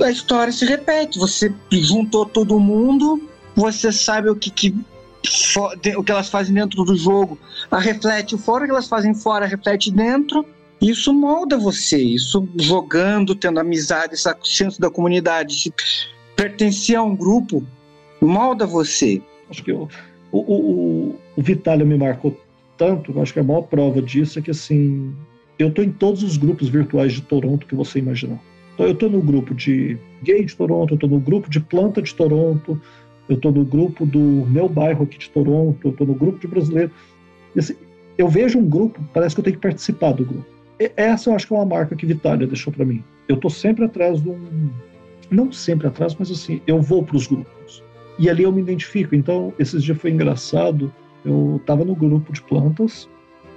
a 0.00 0.10
história 0.10 0.52
se 0.52 0.64
repete. 0.64 1.18
Você 1.18 1.54
juntou 1.70 2.26
todo 2.26 2.58
mundo, 2.58 3.22
você 3.54 3.92
sabe 3.92 4.28
o 4.28 4.36
que, 4.36 4.50
que 4.50 4.74
o 5.96 6.02
que 6.02 6.10
elas 6.10 6.28
fazem 6.28 6.52
dentro 6.52 6.82
do 6.84 6.96
jogo, 6.96 7.38
reflete 7.70 8.36
fora, 8.36 8.64
o 8.64 8.66
que 8.66 8.72
elas 8.72 8.88
fazem 8.88 9.14
fora, 9.14 9.46
reflete 9.46 9.90
dentro. 9.90 10.44
Isso 10.80 11.14
molda 11.14 11.56
você, 11.56 12.02
isso 12.02 12.48
jogando, 12.56 13.36
tendo 13.36 13.60
amizade, 13.60 14.14
essa 14.14 14.36
senso 14.42 14.80
da 14.80 14.90
comunidade, 14.90 15.72
pertencer 16.34 16.96
a 16.96 17.02
um 17.04 17.14
grupo, 17.14 17.64
molda 18.26 18.66
você. 18.66 19.20
Acho 19.50 19.62
que 19.62 19.72
o, 19.72 19.88
o, 20.30 20.38
o, 20.38 21.18
o 21.36 21.42
Vitália 21.42 21.84
me 21.84 21.96
marcou 21.96 22.36
tanto, 22.76 23.20
acho 23.20 23.32
que 23.32 23.40
a 23.40 23.44
maior 23.44 23.62
prova 23.62 24.00
disso 24.00 24.38
é 24.38 24.42
que 24.42 24.50
assim, 24.50 25.14
eu 25.58 25.68
estou 25.68 25.84
em 25.84 25.92
todos 25.92 26.22
os 26.22 26.36
grupos 26.36 26.68
virtuais 26.68 27.12
de 27.12 27.22
Toronto 27.22 27.66
que 27.66 27.74
você 27.74 27.98
imaginar. 27.98 28.40
Então 28.74 28.86
eu 28.86 28.92
estou 28.92 29.10
no 29.10 29.20
grupo 29.20 29.54
de 29.54 29.98
gay 30.22 30.44
de 30.44 30.56
Toronto, 30.56 30.92
eu 30.92 30.96
estou 30.96 31.08
no 31.08 31.20
grupo 31.20 31.50
de 31.50 31.60
planta 31.60 32.00
de 32.00 32.14
Toronto, 32.14 32.80
eu 33.28 33.36
estou 33.36 33.52
no 33.52 33.64
grupo 33.64 34.04
do 34.06 34.18
meu 34.18 34.68
bairro 34.68 35.04
aqui 35.04 35.18
de 35.18 35.30
Toronto, 35.30 35.78
eu 35.84 35.90
estou 35.90 36.06
no 36.06 36.14
grupo 36.14 36.38
de 36.38 36.46
brasileiro. 36.46 36.90
Assim, 37.56 37.74
eu 38.16 38.28
vejo 38.28 38.58
um 38.58 38.68
grupo, 38.68 39.00
parece 39.12 39.34
que 39.34 39.40
eu 39.40 39.44
tenho 39.44 39.56
que 39.56 39.62
participar 39.62 40.12
do 40.12 40.24
grupo. 40.24 40.46
E 40.80 40.90
essa 40.96 41.30
eu 41.30 41.34
acho 41.34 41.46
que 41.46 41.52
é 41.52 41.56
uma 41.56 41.66
marca 41.66 41.94
que 41.94 42.06
Vitória 42.06 42.46
deixou 42.46 42.72
para 42.72 42.84
mim. 42.84 43.02
Eu 43.28 43.36
estou 43.36 43.50
sempre 43.50 43.84
atrás 43.84 44.20
de 44.20 44.28
um. 44.28 44.70
Não 45.30 45.52
sempre 45.52 45.86
atrás, 45.86 46.14
mas 46.18 46.30
assim, 46.30 46.60
eu 46.66 46.80
vou 46.80 47.02
para 47.04 47.16
os 47.16 47.26
grupos. 47.26 47.82
E 48.22 48.30
ali 48.30 48.44
eu 48.44 48.52
me 48.52 48.62
identifico. 48.62 49.16
Então, 49.16 49.52
esses 49.58 49.82
dias 49.82 49.98
foi 49.98 50.12
engraçado. 50.12 50.92
Eu 51.24 51.56
estava 51.60 51.84
no 51.84 51.92
grupo 51.92 52.32
de 52.32 52.40
plantas 52.40 53.08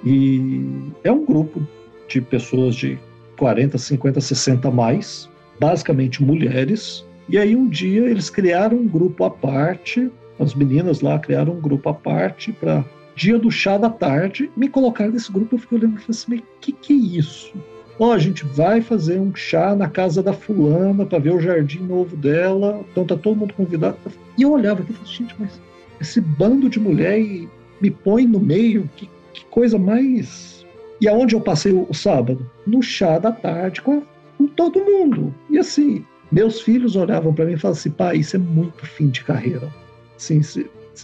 e 0.04 0.92
é 1.04 1.12
um 1.12 1.24
grupo 1.24 1.62
de 2.08 2.20
pessoas 2.20 2.76
de 2.76 2.98
40, 3.38 3.78
50, 3.78 4.20
60 4.20 4.72
mais, 4.72 5.30
basicamente 5.60 6.24
mulheres, 6.24 7.06
e 7.30 7.38
aí 7.38 7.56
um 7.56 7.68
dia 7.68 8.10
eles 8.10 8.30
criaram 8.30 8.78
um 8.78 8.88
grupo 8.88 9.24
à 9.24 9.30
parte, 9.30 10.12
as 10.40 10.56
meninas 10.56 11.02
lá 11.02 11.18
criaram 11.20 11.54
um 11.54 11.62
grupo 11.62 11.90
à 11.90 11.94
parte 11.94 12.52
para 12.52 12.84
dia 13.16 13.38
do 13.38 13.52
chá 13.52 13.78
da 13.78 13.90
tarde, 13.90 14.52
me 14.56 14.68
colocaram 14.68 15.12
nesse 15.12 15.32
grupo, 15.32 15.56
eu 15.56 15.60
fiquei 15.60 15.78
olhando 15.78 15.98
e 15.98 16.02
falei 16.02 16.10
assim, 16.10 16.26
mas 16.30 16.42
que 16.62 16.72
que 16.72 16.94
é 16.94 17.20
isso? 17.20 17.54
Ó, 17.98 18.10
oh, 18.10 18.12
a 18.12 18.18
gente 18.18 18.44
vai 18.46 18.82
fazer 18.82 19.20
um 19.20 19.34
chá 19.34 19.76
na 19.76 19.88
casa 19.88 20.22
da 20.22 20.34
fulana 20.34 21.06
para 21.06 21.20
ver 21.20 21.34
o 21.34 21.40
jardim 21.40 21.80
novo 21.80 22.16
dela, 22.18 22.84
então 22.92 23.06
tá 23.06 23.16
todo 23.16 23.38
mundo 23.38 23.54
convidado. 23.54 23.98
E 24.38 24.42
eu 24.42 24.52
olhava 24.52 24.82
aqui 24.82 24.92
e 24.92 24.96
falei, 24.96 25.12
gente, 25.12 25.36
mas 25.40 25.62
esse 26.02 26.20
bando 26.20 26.70
de 26.70 26.80
mulher 26.80 27.20
me 27.82 27.90
põe 27.90 28.26
no 28.26 28.40
meio, 28.40 28.90
que, 28.96 29.10
que 29.34 29.46
coisa 29.46 29.78
mais... 29.78 30.66
E 31.00 31.08
aonde 31.08 31.36
eu 31.36 31.42
passei 31.42 31.72
o, 31.72 31.86
o 31.90 31.94
sábado? 31.94 32.50
No 32.66 32.82
chá 32.82 33.20
da 33.20 33.32
tarde 33.32 33.82
com, 33.82 34.02
com 34.38 34.48
todo 34.48 34.84
mundo. 34.84 35.34
E 35.50 35.58
assim, 35.58 36.06
meus 36.32 36.62
filhos 36.62 36.96
olhavam 36.96 37.34
para 37.34 37.46
mim 37.46 37.54
e 37.54 37.58
falavam 37.58 37.80
assim: 37.80 37.92
pai, 37.92 38.18
isso 38.18 38.36
é 38.36 38.40
muito 38.40 38.86
fim 38.86 39.10
de 39.10 39.24
carreira. 39.24 39.70
Assim, 40.16 40.42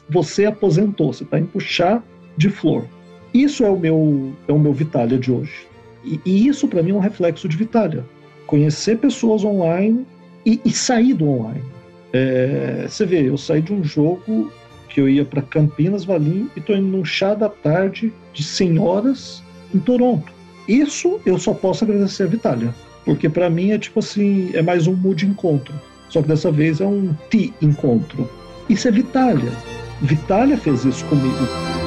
você 0.10 0.46
aposentou, 0.46 1.14
você 1.14 1.24
está 1.24 1.39
em 1.39 1.46
puxar 1.46 2.04
de 2.38 2.50
flor. 2.50 2.86
Isso 3.34 3.64
é 3.64 3.70
o 3.70 3.78
meu, 3.78 4.34
é 4.48 4.52
o 4.52 4.60
meu 4.60 4.74
Vitália 4.74 5.18
de 5.18 5.32
hoje. 5.32 5.68
E, 6.04 6.20
e 6.26 6.47
isso 6.47 6.68
para 6.68 6.84
mim 6.84 6.91
é 6.91 6.93
um 6.95 6.99
reflexo 6.99 7.47
de 7.47 7.58
Vitália. 7.58 8.06
Conhecer 8.45 8.97
pessoas 8.97 9.43
online 9.43 10.06
e, 10.45 10.60
e 10.66 10.72
sair 10.72 11.14
do 11.14 11.28
online. 11.28 11.64
É, 12.14 12.86
você 12.88 13.06
vê, 13.06 13.30
eu 13.30 13.38
saí 13.38 13.62
de 13.62 13.74
um 13.74 13.84
jogo 13.84 14.52
que 14.89 14.99
eu 14.99 15.08
ia 15.08 15.24
para 15.24 15.41
Campinas, 15.41 16.04
Valim 16.04 16.49
e 16.56 16.60
estou 16.60 16.76
indo 16.76 16.88
num 16.88 17.06
chá 17.06 17.34
da 17.34 17.47
tarde 17.47 18.12
de 18.34 18.43
senhoras 18.43 19.41
em 19.74 19.80
Toronto. 19.80 20.32
Isso 20.68 21.20
eu 21.26 21.38
só 21.38 21.54
posso 21.54 21.84
agradecer 21.84 22.24
a 22.24 22.28
Vitália. 22.28 22.76
Porque 23.06 23.30
para 23.30 23.49
mim 23.49 23.72
é 23.72 23.78
tipo 23.78 23.99
assim, 23.99 24.52
é 24.54 24.62
mais 24.62 24.88
um 24.88 24.93
mood 24.93 25.26
encontro. 25.26 25.74
Só 26.10 26.22
que 26.22 26.28
dessa 26.28 26.52
vez 26.52 26.82
é 26.82 26.86
um 26.86 27.16
ti 27.30 27.54
encontro. 27.62 28.30
Isso 28.70 28.88
é 28.88 28.91
Vitália. 28.91 29.52
Vitália 30.02 30.58
fez 30.58 30.84
isso 30.84 31.06
comigo. 31.06 31.80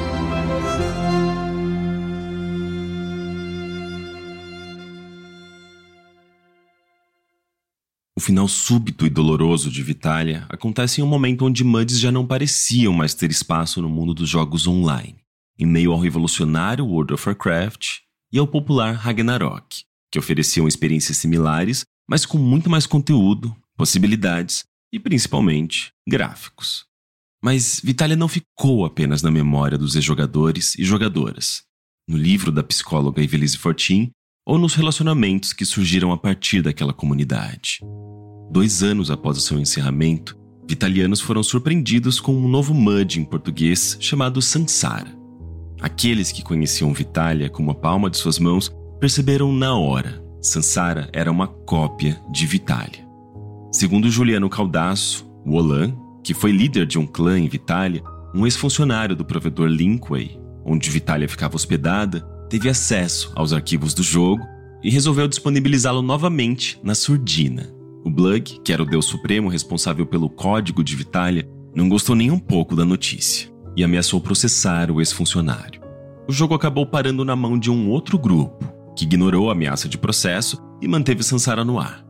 O 8.17 8.21
final 8.21 8.47
súbito 8.47 9.05
e 9.07 9.11
doloroso 9.11 9.71
de 9.71 9.83
Vitália 9.83 10.47
acontece 10.49 11.01
em 11.01 11.05
um 11.05 11.09
momento 11.09 11.45
onde 11.45 11.65
MUDs 11.65 11.99
já 11.99 12.13
não 12.13 12.27
pareciam 12.27 12.93
mais 12.93 13.13
ter 13.13 13.31
espaço 13.31 13.83
no 13.83 13.89
mundo 13.89 14.15
dos 14.15 14.29
jogos 14.29 14.67
online, 14.67 15.17
em 15.59 15.67
meio 15.67 15.93
ao 15.93 15.99
revolucionário 15.99 16.87
World 16.87 17.15
of 17.15 17.29
Warcraft 17.29 17.99
e 18.33 18.39
ao 18.39 18.47
popular 18.47 18.95
Ragnarok 18.95 19.85
que 20.15 20.19
ofereciam 20.21 20.69
experiências 20.69 21.17
similares, 21.17 21.85
mas 22.09 22.25
com 22.25 22.39
muito 22.39 22.71
mais 22.71 22.87
conteúdo, 22.87 23.53
possibilidades 23.77 24.63
e, 24.93 25.01
principalmente, 25.01 25.91
gráficos. 26.09 26.87
Mas 27.43 27.81
Vitalia 27.83 28.15
não 28.15 28.29
ficou 28.29 28.85
apenas 28.85 29.23
na 29.23 29.31
memória 29.31 29.77
dos 29.77 29.97
ex-jogadores 29.97 30.79
e 30.79 30.85
jogadoras, 30.85 31.65
no 32.09 32.17
livro 32.17 32.53
da 32.53 32.63
psicóloga 32.63 33.25
Evelise 33.25 33.59
Fortin 33.59 34.13
ou 34.47 34.59
nos 34.59 34.75
relacionamentos 34.75 35.53
que 35.53 35.65
surgiram 35.65 36.13
a 36.13 36.19
partir 36.19 36.63
daquela 36.63 36.93
comunidade. 36.93 37.81
Dois 38.51 38.83
anos 38.83 39.11
após 39.11 39.39
o 39.39 39.41
seu 39.41 39.59
encerramento, 39.59 40.39
vitalianos 40.69 41.21
foram 41.21 41.43
surpreendidos 41.43 42.21
com 42.21 42.35
um 42.35 42.49
novo 42.49 42.75
MUD 42.75 43.21
em 43.21 43.25
português 43.25 43.97
chamado 44.01 44.43
Sansara. 44.43 45.17
Aqueles 45.81 46.31
que 46.31 46.43
conheciam 46.43 46.93
Vitalia 46.93 47.49
como 47.49 47.71
a 47.71 47.75
palma 47.75 48.11
de 48.11 48.17
suas 48.17 48.39
mãos 48.39 48.71
perceberam 49.01 49.53
na 49.53 49.77
hora. 49.77 50.23
Sansara 50.41 51.09
era 51.13 51.31
uma 51.31 51.47
cópia 51.47 52.21
de 52.31 52.47
Vitália. 52.47 53.05
Segundo 53.73 54.11
Juliano 54.11 54.49
Caldaço, 54.49 55.27
Wolan, 55.47 55.97
que 56.23 56.33
foi 56.33 56.53
líder 56.53 56.87
de 56.87 56.99
um 56.99 57.07
clã 57.07 57.39
em 57.39 57.49
Vitália, 57.49 58.03
um 58.35 58.47
ex-funcionário 58.47 59.17
do 59.17 59.25
provedor 59.25 59.69
Linkway, 59.69 60.39
onde 60.65 60.91
Vitália 60.91 61.29
ficava 61.29 61.57
hospedada, 61.57 62.27
teve 62.55 62.69
acesso 62.69 63.33
aos 63.35 63.53
arquivos 63.53 63.93
do 63.95 64.03
jogo 64.05 64.47
e 64.81 64.89
resolveu 64.89 65.27
disponibilizá-lo 65.27 66.01
novamente 66.01 66.79
na 66.85 66.95
Surdina. 66.95 67.69
O 68.05 68.11
Blug, 68.11 68.61
que 68.63 68.73
era 68.73 68.81
o 68.81 68.87
deus 68.87 69.07
supremo 69.07 69.49
responsável 69.49 70.07
pelo 70.07 70.31
código 70.31 70.85
de 70.85 70.95
Vitália, 70.95 71.49
não 71.75 71.89
gostou 71.89 72.15
nem 72.15 72.31
um 72.31 72.39
pouco 72.39 72.77
da 72.77 72.85
notícia 72.85 73.51
e 73.77 73.83
ameaçou 73.83 74.21
processar 74.21 74.89
o 74.89 75.01
ex-funcionário. 75.01 75.81
O 76.29 76.33
jogo 76.33 76.55
acabou 76.55 76.87
parando 76.87 77.25
na 77.25 77.35
mão 77.35 77.59
de 77.59 77.73
um 77.73 77.91
outro 77.91 78.17
grupo, 78.17 78.73
que 78.97 79.05
ignorou 79.05 79.49
a 79.49 79.53
ameaça 79.53 79.89
de 79.89 79.99
processo 79.99 80.57
e 80.81 80.87
manteve 80.87 81.25
Sansara 81.25 81.65
no 81.65 81.81
ar. 81.81 82.07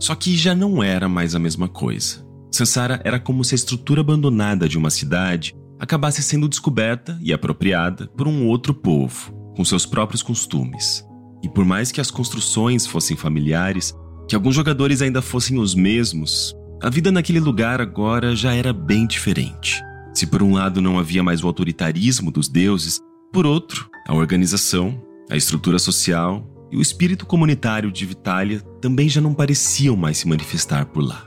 Só 0.00 0.16
que 0.16 0.36
já 0.36 0.56
não 0.56 0.82
era 0.82 1.08
mais 1.08 1.36
a 1.36 1.38
mesma 1.38 1.68
coisa. 1.68 2.26
Sansara 2.50 3.00
era 3.04 3.20
como 3.20 3.44
se 3.44 3.54
a 3.54 3.56
estrutura 3.56 4.00
abandonada 4.00 4.68
de 4.68 4.76
uma 4.76 4.90
cidade 4.90 5.54
acabasse 5.78 6.20
sendo 6.20 6.48
descoberta 6.48 7.16
e 7.22 7.32
apropriada 7.32 8.08
por 8.08 8.26
um 8.26 8.48
outro 8.48 8.74
povo, 8.74 9.43
com 9.56 9.64
seus 9.64 9.86
próprios 9.86 10.22
costumes. 10.22 11.04
E 11.42 11.48
por 11.48 11.64
mais 11.64 11.92
que 11.92 12.00
as 12.00 12.10
construções 12.10 12.86
fossem 12.86 13.16
familiares, 13.16 13.94
que 14.28 14.34
alguns 14.34 14.54
jogadores 14.54 15.02
ainda 15.02 15.20
fossem 15.20 15.58
os 15.58 15.74
mesmos, 15.74 16.54
a 16.82 16.88
vida 16.88 17.12
naquele 17.12 17.40
lugar 17.40 17.80
agora 17.80 18.34
já 18.34 18.54
era 18.54 18.72
bem 18.72 19.06
diferente. 19.06 19.82
Se 20.12 20.26
por 20.26 20.42
um 20.42 20.54
lado 20.54 20.80
não 20.80 20.98
havia 20.98 21.22
mais 21.22 21.42
o 21.42 21.46
autoritarismo 21.46 22.30
dos 22.30 22.48
deuses, 22.48 23.00
por 23.32 23.46
outro, 23.46 23.88
a 24.06 24.14
organização, 24.14 25.02
a 25.30 25.36
estrutura 25.36 25.78
social 25.78 26.46
e 26.70 26.76
o 26.76 26.80
espírito 26.80 27.26
comunitário 27.26 27.90
de 27.90 28.06
Vitália 28.06 28.60
também 28.80 29.08
já 29.08 29.20
não 29.20 29.34
pareciam 29.34 29.96
mais 29.96 30.18
se 30.18 30.28
manifestar 30.28 30.86
por 30.86 31.02
lá. 31.02 31.26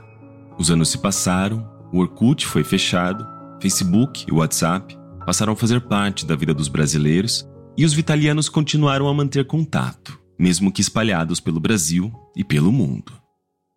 Os 0.58 0.70
anos 0.70 0.88
se 0.88 0.98
passaram, 0.98 1.68
o 1.92 2.00
Orkut 2.00 2.46
foi 2.46 2.64
fechado, 2.64 3.26
Facebook 3.60 4.24
e 4.28 4.32
WhatsApp 4.32 4.96
passaram 5.24 5.52
a 5.52 5.56
fazer 5.56 5.80
parte 5.82 6.26
da 6.26 6.34
vida 6.34 6.54
dos 6.54 6.68
brasileiros 6.68 7.46
e 7.78 7.84
os 7.84 7.94
vitalianos 7.94 8.48
continuaram 8.48 9.06
a 9.06 9.14
manter 9.14 9.46
contato, 9.46 10.18
mesmo 10.36 10.72
que 10.72 10.80
espalhados 10.80 11.38
pelo 11.38 11.60
Brasil 11.60 12.12
e 12.34 12.42
pelo 12.42 12.72
mundo. 12.72 13.12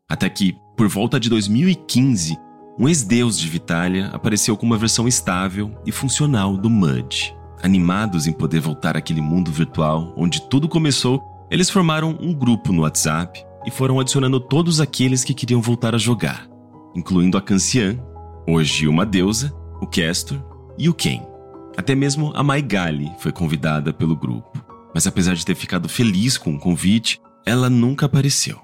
Até 0.10 0.28
que, 0.28 0.56
por 0.76 0.88
volta 0.88 1.20
de 1.20 1.30
2015, 1.30 2.36
um 2.80 2.90
ex-deus 2.90 3.38
de 3.38 3.48
Vitália 3.48 4.08
apareceu 4.08 4.58
com 4.58 4.66
uma 4.66 4.78
versão 4.78 5.08
estável 5.08 5.80
e 5.86 5.92
funcional 5.92 6.58
do 6.58 6.68
MUD. 6.68 7.32
Animados 7.62 8.26
em 8.26 8.34
poder 8.34 8.60
voltar 8.60 8.98
àquele 8.98 9.22
mundo 9.22 9.52
virtual 9.52 10.16
onde 10.18 10.42
tudo 10.50 10.68
começou, 10.68 11.22
eles 11.52 11.70
formaram 11.70 12.18
um 12.20 12.34
grupo 12.34 12.74
no 12.74 12.82
WhatsApp 12.82 13.46
e 13.68 13.70
foram 13.70 14.00
adicionando 14.00 14.40
todos 14.40 14.82
aqueles 14.82 15.24
que 15.24 15.36
queriam 15.36 15.62
voltar 15.62 15.94
a 15.94 16.00
jogar, 16.00 16.50
incluindo 16.96 17.38
a 17.38 17.42
Cancian, 17.42 18.00
hoje 18.48 18.88
uma 18.88 19.06
deusa, 19.06 19.54
o 19.80 19.86
Castor 19.86 20.44
e 20.76 20.90
o 20.90 20.94
Ken. 20.94 21.31
Até 21.78 21.96
mesmo 21.96 22.32
a 22.36 22.44
Maigali 22.44 23.12
foi 23.20 23.32
convidada 23.32 23.94
pelo 23.94 24.16
grupo, 24.16 24.64
mas 24.94 25.08
apesar 25.08 25.36
de 25.36 25.46
ter 25.46 25.56
ficado 25.56 25.88
feliz 25.88 26.38
com 26.38 26.56
o 26.56 26.60
convite, 26.60 27.20
ela 27.46 27.70
nunca 27.70 28.06
apareceu. 28.06 28.60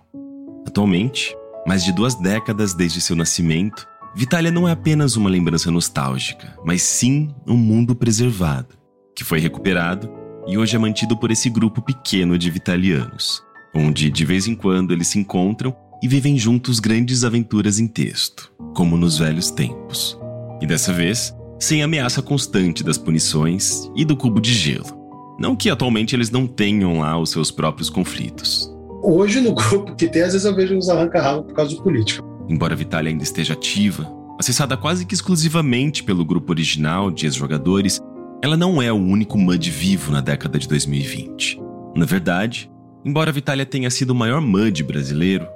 Atualmente, 0.66 1.36
mais 1.66 1.84
de 1.84 1.92
duas 1.92 2.16
décadas 2.16 2.74
desde 2.74 3.02
seu 3.02 3.16
nascimento, 3.16 3.88
Vitalia 4.16 4.52
não 4.52 4.68
é 4.68 4.72
apenas 4.72 5.16
uma 5.16 5.30
lembrança 5.30 5.70
nostálgica, 5.72 6.56
mas 6.66 6.82
sim 6.82 7.34
um 7.46 7.56
mundo 7.56 7.96
preservado, 7.96 8.76
que 9.16 9.24
foi 9.24 9.40
recuperado 9.40 10.10
e 10.48 10.58
hoje 10.58 10.76
é 10.76 10.80
mantido 10.80 11.18
por 11.18 11.30
esse 11.30 11.50
grupo 11.50 11.82
pequeno 11.82 12.38
de 12.38 12.50
vitalianos, 12.50 13.44
onde 13.76 14.10
de 14.10 14.26
vez 14.26 14.48
em 14.48 14.56
quando 14.56 14.92
eles 14.92 15.08
se 15.08 15.20
encontram 15.20 15.76
e 16.02 16.08
vivem 16.08 16.38
juntos 16.38 16.80
grandes 16.80 17.24
aventuras 17.24 17.80
em 17.80 17.88
texto, 17.88 18.52
como 18.74 18.98
nos 18.98 19.18
velhos 19.18 19.52
tempos. 19.52 20.18
E 20.62 20.66
dessa 20.66 20.94
vez, 20.94 21.34
sem 21.60 21.82
ameaça 21.82 22.22
constante 22.22 22.84
das 22.84 22.98
punições 22.98 23.90
e 23.96 24.06
do 24.06 24.16
cubo 24.16 24.40
de 24.40 24.54
gelo. 24.54 24.98
Não 25.40 25.56
que 25.56 25.70
atualmente 25.70 26.16
eles 26.16 26.30
não 26.30 26.48
tenham 26.48 27.00
lá 27.00 27.18
os 27.20 27.30
seus 27.30 27.52
próprios 27.52 27.90
conflitos. 27.90 28.74
Hoje, 29.04 29.40
no 29.40 29.54
grupo 29.54 29.96
que 29.96 30.08
tem, 30.08 30.24
às 30.24 30.34
vezes 30.34 30.46
eu 30.46 30.56
vejo 30.56 30.76
uns 30.76 30.90
arranca-rabo 30.90 31.44
por 31.44 31.54
causa 31.54 31.76
de 31.76 31.82
política. 31.82 32.24
Embora 32.50 32.74
a 32.74 32.78
Vitalia 32.78 33.12
ainda 33.12 33.24
esteja 33.24 33.54
ativa, 33.54 34.12
acessada 34.40 34.78
quase 34.78 35.06
que 35.06 35.14
exclusivamente 35.14 36.04
pelo 36.04 36.26
grupo 36.26 36.52
original 36.52 37.12
de 37.12 37.26
ex-jogadores, 37.26 38.00
ela 38.42 38.58
não 38.58 38.82
é 38.82 38.92
o 38.92 38.96
único 38.96 39.38
MUD 39.38 39.70
vivo 39.70 40.12
na 40.12 40.22
década 40.22 40.60
de 40.60 40.68
2020. 40.68 41.60
Na 41.96 42.06
verdade, 42.06 42.70
embora 43.04 43.30
a 43.30 43.34
Vitalia 43.34 43.66
tenha 43.66 43.90
sido 43.90 44.12
o 44.12 44.16
maior 44.16 44.42
MUD 44.42 44.84
brasileiro, 44.84 45.48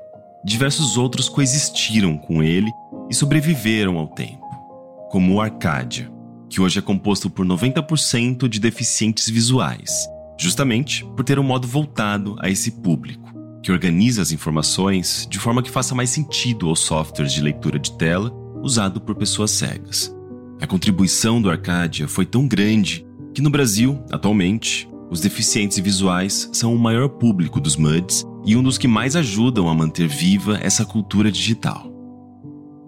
diversos 0.43 0.97
outros 0.97 1.30
coexistiram 1.30 2.18
com 2.18 2.41
ele 2.41 2.72
e 3.10 3.14
sobreviveram 3.14 3.97
ao 3.97 4.08
tempo, 4.08 4.41
como 5.12 5.36
o 5.36 5.41
Arcadia, 5.41 6.09
que 6.49 6.62
hoje 6.62 6.80
é 6.80 6.82
composto 6.82 7.30
por 7.30 7.45
90% 7.45 8.47
de 8.47 8.62
deficientes 8.62 9.30
visuais, 9.30 10.07
justamente 10.39 11.03
por 11.03 11.26
ter 11.26 11.38
um 11.38 11.43
modo 11.43 11.68
voltado 11.68 12.38
a 12.39 12.49
esse 12.49 12.72
público, 12.72 13.30
que 13.62 13.74
organiza 13.74 14.22
as 14.22 14.32
informações 14.32 15.28
de 15.30 15.38
forma 15.38 15.62
que 15.62 15.70
faça 15.70 15.93
mais 15.93 16.09
sentido 16.09 16.70
aos 16.70 16.80
softwares 16.80 17.34
de 17.34 17.41
leitura 17.41 17.78
de 17.78 17.91
tela 17.97 18.32
usado 18.64 19.01
por 19.01 19.14
pessoas 19.16 19.51
cegas. 19.51 20.16
A 20.62 20.66
contribuição 20.66 21.41
do 21.41 21.49
Arcadia 21.49 22.07
foi 22.07 22.26
tão 22.26 22.47
grande 22.47 23.05
que 23.34 23.41
no 23.41 23.49
Brasil, 23.49 24.01
atualmente, 24.12 24.89
os 25.09 25.20
deficientes 25.20 25.78
visuais 25.80 26.49
são 26.53 26.74
o 26.74 26.80
maior 26.80 27.09
público 27.09 27.59
dos 27.59 27.76
MUDs 27.76 28.24
e 28.45 28.55
um 28.55 28.64
dos 28.64 28.78
que 28.78 28.88
mais 28.88 29.18
ajudam 29.18 29.68
a 29.68 29.74
manter 29.74 30.07
viva 30.07 30.57
essa 30.62 30.86
cultura 30.86 31.30
digital. 31.30 31.91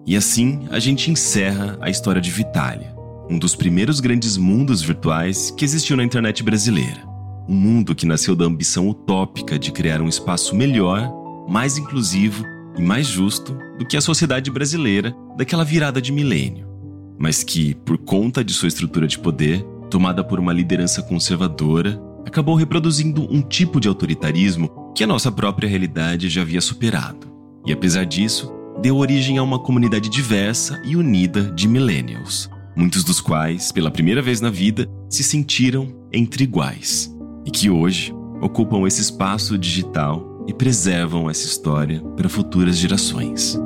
E 0.06 0.16
assim 0.16 0.66
a 0.70 0.78
gente 0.78 1.10
encerra 1.10 1.78
a 1.80 1.88
história 1.88 2.20
de 2.20 2.30
Vitalia, 2.30 2.94
um 3.30 3.38
dos 3.38 3.54
primeiros 3.54 4.00
grandes 4.00 4.36
mundos 4.36 4.82
virtuais 4.82 5.50
que 5.50 5.64
existiu 5.64 5.96
na 5.96 6.04
internet 6.04 6.42
brasileira. 6.42 7.02
Um 7.48 7.54
mundo 7.54 7.94
que 7.94 8.06
nasceu 8.06 8.34
da 8.34 8.44
ambição 8.44 8.88
utópica 8.88 9.58
de 9.58 9.72
criar 9.72 10.00
um 10.00 10.08
espaço 10.08 10.54
melhor, 10.54 11.12
mais 11.48 11.78
inclusivo 11.78 12.44
e 12.76 12.82
mais 12.82 13.06
justo 13.06 13.56
do 13.78 13.86
que 13.86 13.96
a 13.96 14.00
sociedade 14.00 14.50
brasileira 14.50 15.14
daquela 15.36 15.64
virada 15.64 16.00
de 16.00 16.12
milênio 16.12 16.74
mas 17.18 17.42
que, 17.42 17.74
por 17.74 17.98
conta 17.98 18.44
de 18.44 18.52
sua 18.52 18.68
estrutura 18.68 19.06
de 19.06 19.18
poder, 19.18 19.62
tomada 19.90 20.24
por 20.24 20.40
uma 20.40 20.52
liderança 20.52 21.02
conservadora, 21.02 22.00
acabou 22.26 22.54
reproduzindo 22.54 23.26
um 23.30 23.40
tipo 23.40 23.80
de 23.80 23.88
autoritarismo 23.88 24.92
que 24.94 25.04
a 25.04 25.06
nossa 25.06 25.30
própria 25.30 25.68
realidade 25.68 26.28
já 26.28 26.42
havia 26.42 26.60
superado. 26.60 27.32
E 27.66 27.72
apesar 27.72 28.04
disso, 28.04 28.52
deu 28.80 28.96
origem 28.96 29.38
a 29.38 29.42
uma 29.42 29.58
comunidade 29.58 30.08
diversa 30.08 30.80
e 30.84 30.96
unida 30.96 31.50
de 31.52 31.66
millennials, 31.68 32.50
muitos 32.76 33.04
dos 33.04 33.20
quais, 33.20 33.72
pela 33.72 33.90
primeira 33.90 34.20
vez 34.20 34.40
na 34.40 34.50
vida, 34.50 34.88
se 35.08 35.22
sentiram 35.22 35.88
entre 36.12 36.44
iguais 36.44 37.14
e 37.44 37.50
que 37.50 37.70
hoje 37.70 38.12
ocupam 38.40 38.86
esse 38.86 39.00
espaço 39.00 39.56
digital 39.56 40.44
e 40.46 40.52
preservam 40.52 41.30
essa 41.30 41.46
história 41.46 42.00
para 42.16 42.28
futuras 42.28 42.76
gerações. 42.76 43.58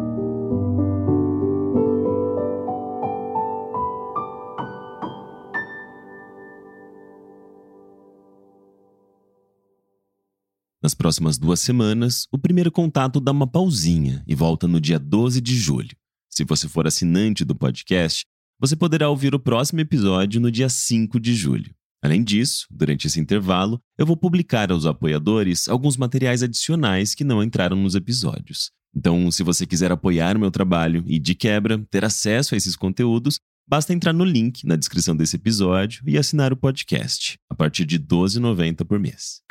Nas 10.81 10.95
próximas 10.95 11.37
duas 11.37 11.59
semanas, 11.59 12.29
o 12.31 12.39
primeiro 12.39 12.71
contato 12.71 13.21
dá 13.21 13.33
uma 13.33 13.49
pausinha 13.49 14.23
e 14.29 14.35
volta 14.35 14.69
no 14.69 14.81
dia 14.81 14.97
12 14.97 15.41
de 15.41 15.57
julho. 15.57 15.97
Se 16.31 16.45
você 16.45 16.69
for 16.69 16.87
assinante 16.87 17.45
do 17.45 17.53
podcast, 17.55 18.25
você 18.61 18.77
poderá 18.77 19.09
ouvir 19.09 19.35
o 19.35 19.41
próximo 19.41 19.81
episódio 19.81 20.41
no 20.41 20.53
dia 20.53 20.69
5 20.69 21.19
de 21.19 21.35
julho. 21.35 21.75
Além 22.01 22.23
disso, 22.23 22.65
durante 22.71 23.09
esse 23.09 23.19
intervalo, 23.19 23.81
eu 23.99 24.07
vou 24.07 24.17
publicar 24.17 24.71
aos 24.71 24.87
apoiadores 24.87 25.67
alguns 25.67 25.97
materiais 25.97 26.45
adicionais 26.45 27.13
que 27.13 27.25
não 27.25 27.43
entraram 27.43 27.77
nos 27.77 27.97
episódios. 27.97 28.71
Então, 28.95 29.33
se 29.33 29.43
você 29.43 29.67
quiser 29.67 29.91
apoiar 29.91 30.37
o 30.37 30.41
meu 30.41 30.51
trabalho 30.51 31.03
e, 31.09 31.19
de 31.19 31.35
quebra, 31.35 31.85
ter 31.91 32.05
acesso 32.05 32.55
a 32.55 32.57
esses 32.57 32.77
conteúdos, 32.77 33.41
basta 33.67 33.93
entrar 33.93 34.13
no 34.13 34.25
link 34.25 34.65
na 34.65 34.77
descrição 34.77 35.17
desse 35.17 35.35
episódio 35.35 36.05
e 36.07 36.17
assinar 36.17 36.53
o 36.53 36.57
podcast, 36.57 37.37
a 37.51 37.55
partir 37.55 37.85
de 37.85 37.97
R$ 37.97 38.05
12,90 38.05 38.85
por 38.85 39.01
mês. 39.01 39.43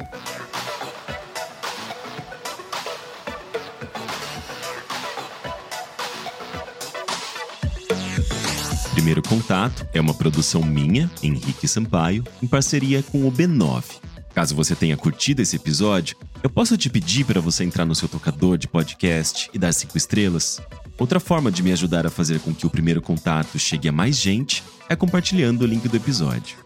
Primeiro 9.07 9.29
Contato 9.29 9.87
é 9.93 10.01
uma 10.01 10.13
produção 10.13 10.61
minha, 10.61 11.09
Henrique 11.23 11.65
Sampaio, 11.65 12.25
em 12.43 12.45
parceria 12.45 13.01
com 13.01 13.25
o 13.25 13.31
B9. 13.31 14.01
Caso 14.35 14.53
você 14.53 14.75
tenha 14.75 14.97
curtido 14.97 15.41
esse 15.41 15.55
episódio, 15.55 16.17
eu 16.43 16.49
posso 16.49 16.75
te 16.75 16.89
pedir 16.89 17.23
para 17.23 17.39
você 17.39 17.63
entrar 17.63 17.85
no 17.85 17.95
seu 17.95 18.09
tocador 18.09 18.57
de 18.57 18.67
podcast 18.67 19.49
e 19.53 19.57
dar 19.57 19.71
cinco 19.71 19.97
estrelas? 19.97 20.59
Outra 20.97 21.21
forma 21.21 21.49
de 21.49 21.63
me 21.63 21.71
ajudar 21.71 22.05
a 22.05 22.09
fazer 22.09 22.41
com 22.41 22.53
que 22.53 22.67
o 22.67 22.69
Primeiro 22.69 23.01
Contato 23.01 23.57
chegue 23.57 23.87
a 23.87 23.93
mais 23.93 24.17
gente 24.17 24.61
é 24.89 24.95
compartilhando 24.95 25.61
o 25.61 25.65
link 25.65 25.87
do 25.87 25.95
episódio. 25.95 26.57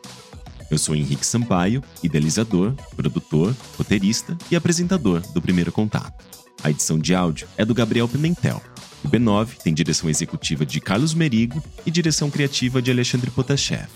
Eu 0.71 0.79
sou 0.79 0.95
Henrique 0.95 1.27
Sampaio, 1.27 1.83
idealizador, 2.01 2.73
produtor, 2.95 3.55
roteirista 3.77 4.35
e 4.49 4.55
apresentador 4.55 5.21
do 5.31 5.43
Primeiro 5.43 5.71
Contato. 5.71 6.25
A 6.63 6.71
edição 6.71 6.97
de 6.97 7.13
áudio 7.13 7.47
é 7.55 7.63
do 7.63 7.75
Gabriel 7.75 8.07
Pimentel. 8.07 8.59
O 9.03 9.07
B9 9.07 9.57
tem 9.63 9.73
direção 9.73 10.09
executiva 10.09 10.65
de 10.65 10.79
Carlos 10.79 11.13
Merigo 11.13 11.63
e 11.85 11.91
direção 11.91 12.29
criativa 12.29 12.81
de 12.81 12.91
Alexandre 12.91 13.31
Potashev. 13.31 13.89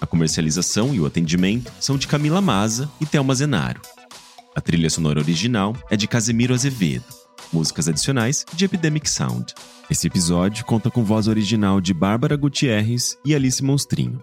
A 0.00 0.06
comercialização 0.06 0.94
e 0.94 1.00
o 1.00 1.06
atendimento 1.06 1.72
são 1.80 1.96
de 1.96 2.06
Camila 2.06 2.40
Maza 2.40 2.90
e 3.00 3.06
Thelma 3.06 3.34
Zenaro. 3.34 3.80
A 4.54 4.60
trilha 4.60 4.90
sonora 4.90 5.20
original 5.20 5.74
é 5.90 5.96
de 5.96 6.06
Casemiro 6.06 6.52
Azevedo. 6.52 7.04
Músicas 7.52 7.88
adicionais 7.88 8.44
de 8.52 8.64
Epidemic 8.64 9.08
Sound. 9.08 9.54
Esse 9.88 10.06
episódio 10.06 10.64
conta 10.64 10.90
com 10.90 11.04
voz 11.04 11.28
original 11.28 11.80
de 11.80 11.94
Bárbara 11.94 12.36
Gutierrez 12.36 13.16
e 13.24 13.34
Alice 13.34 13.62
Monstrinho. 13.62 14.22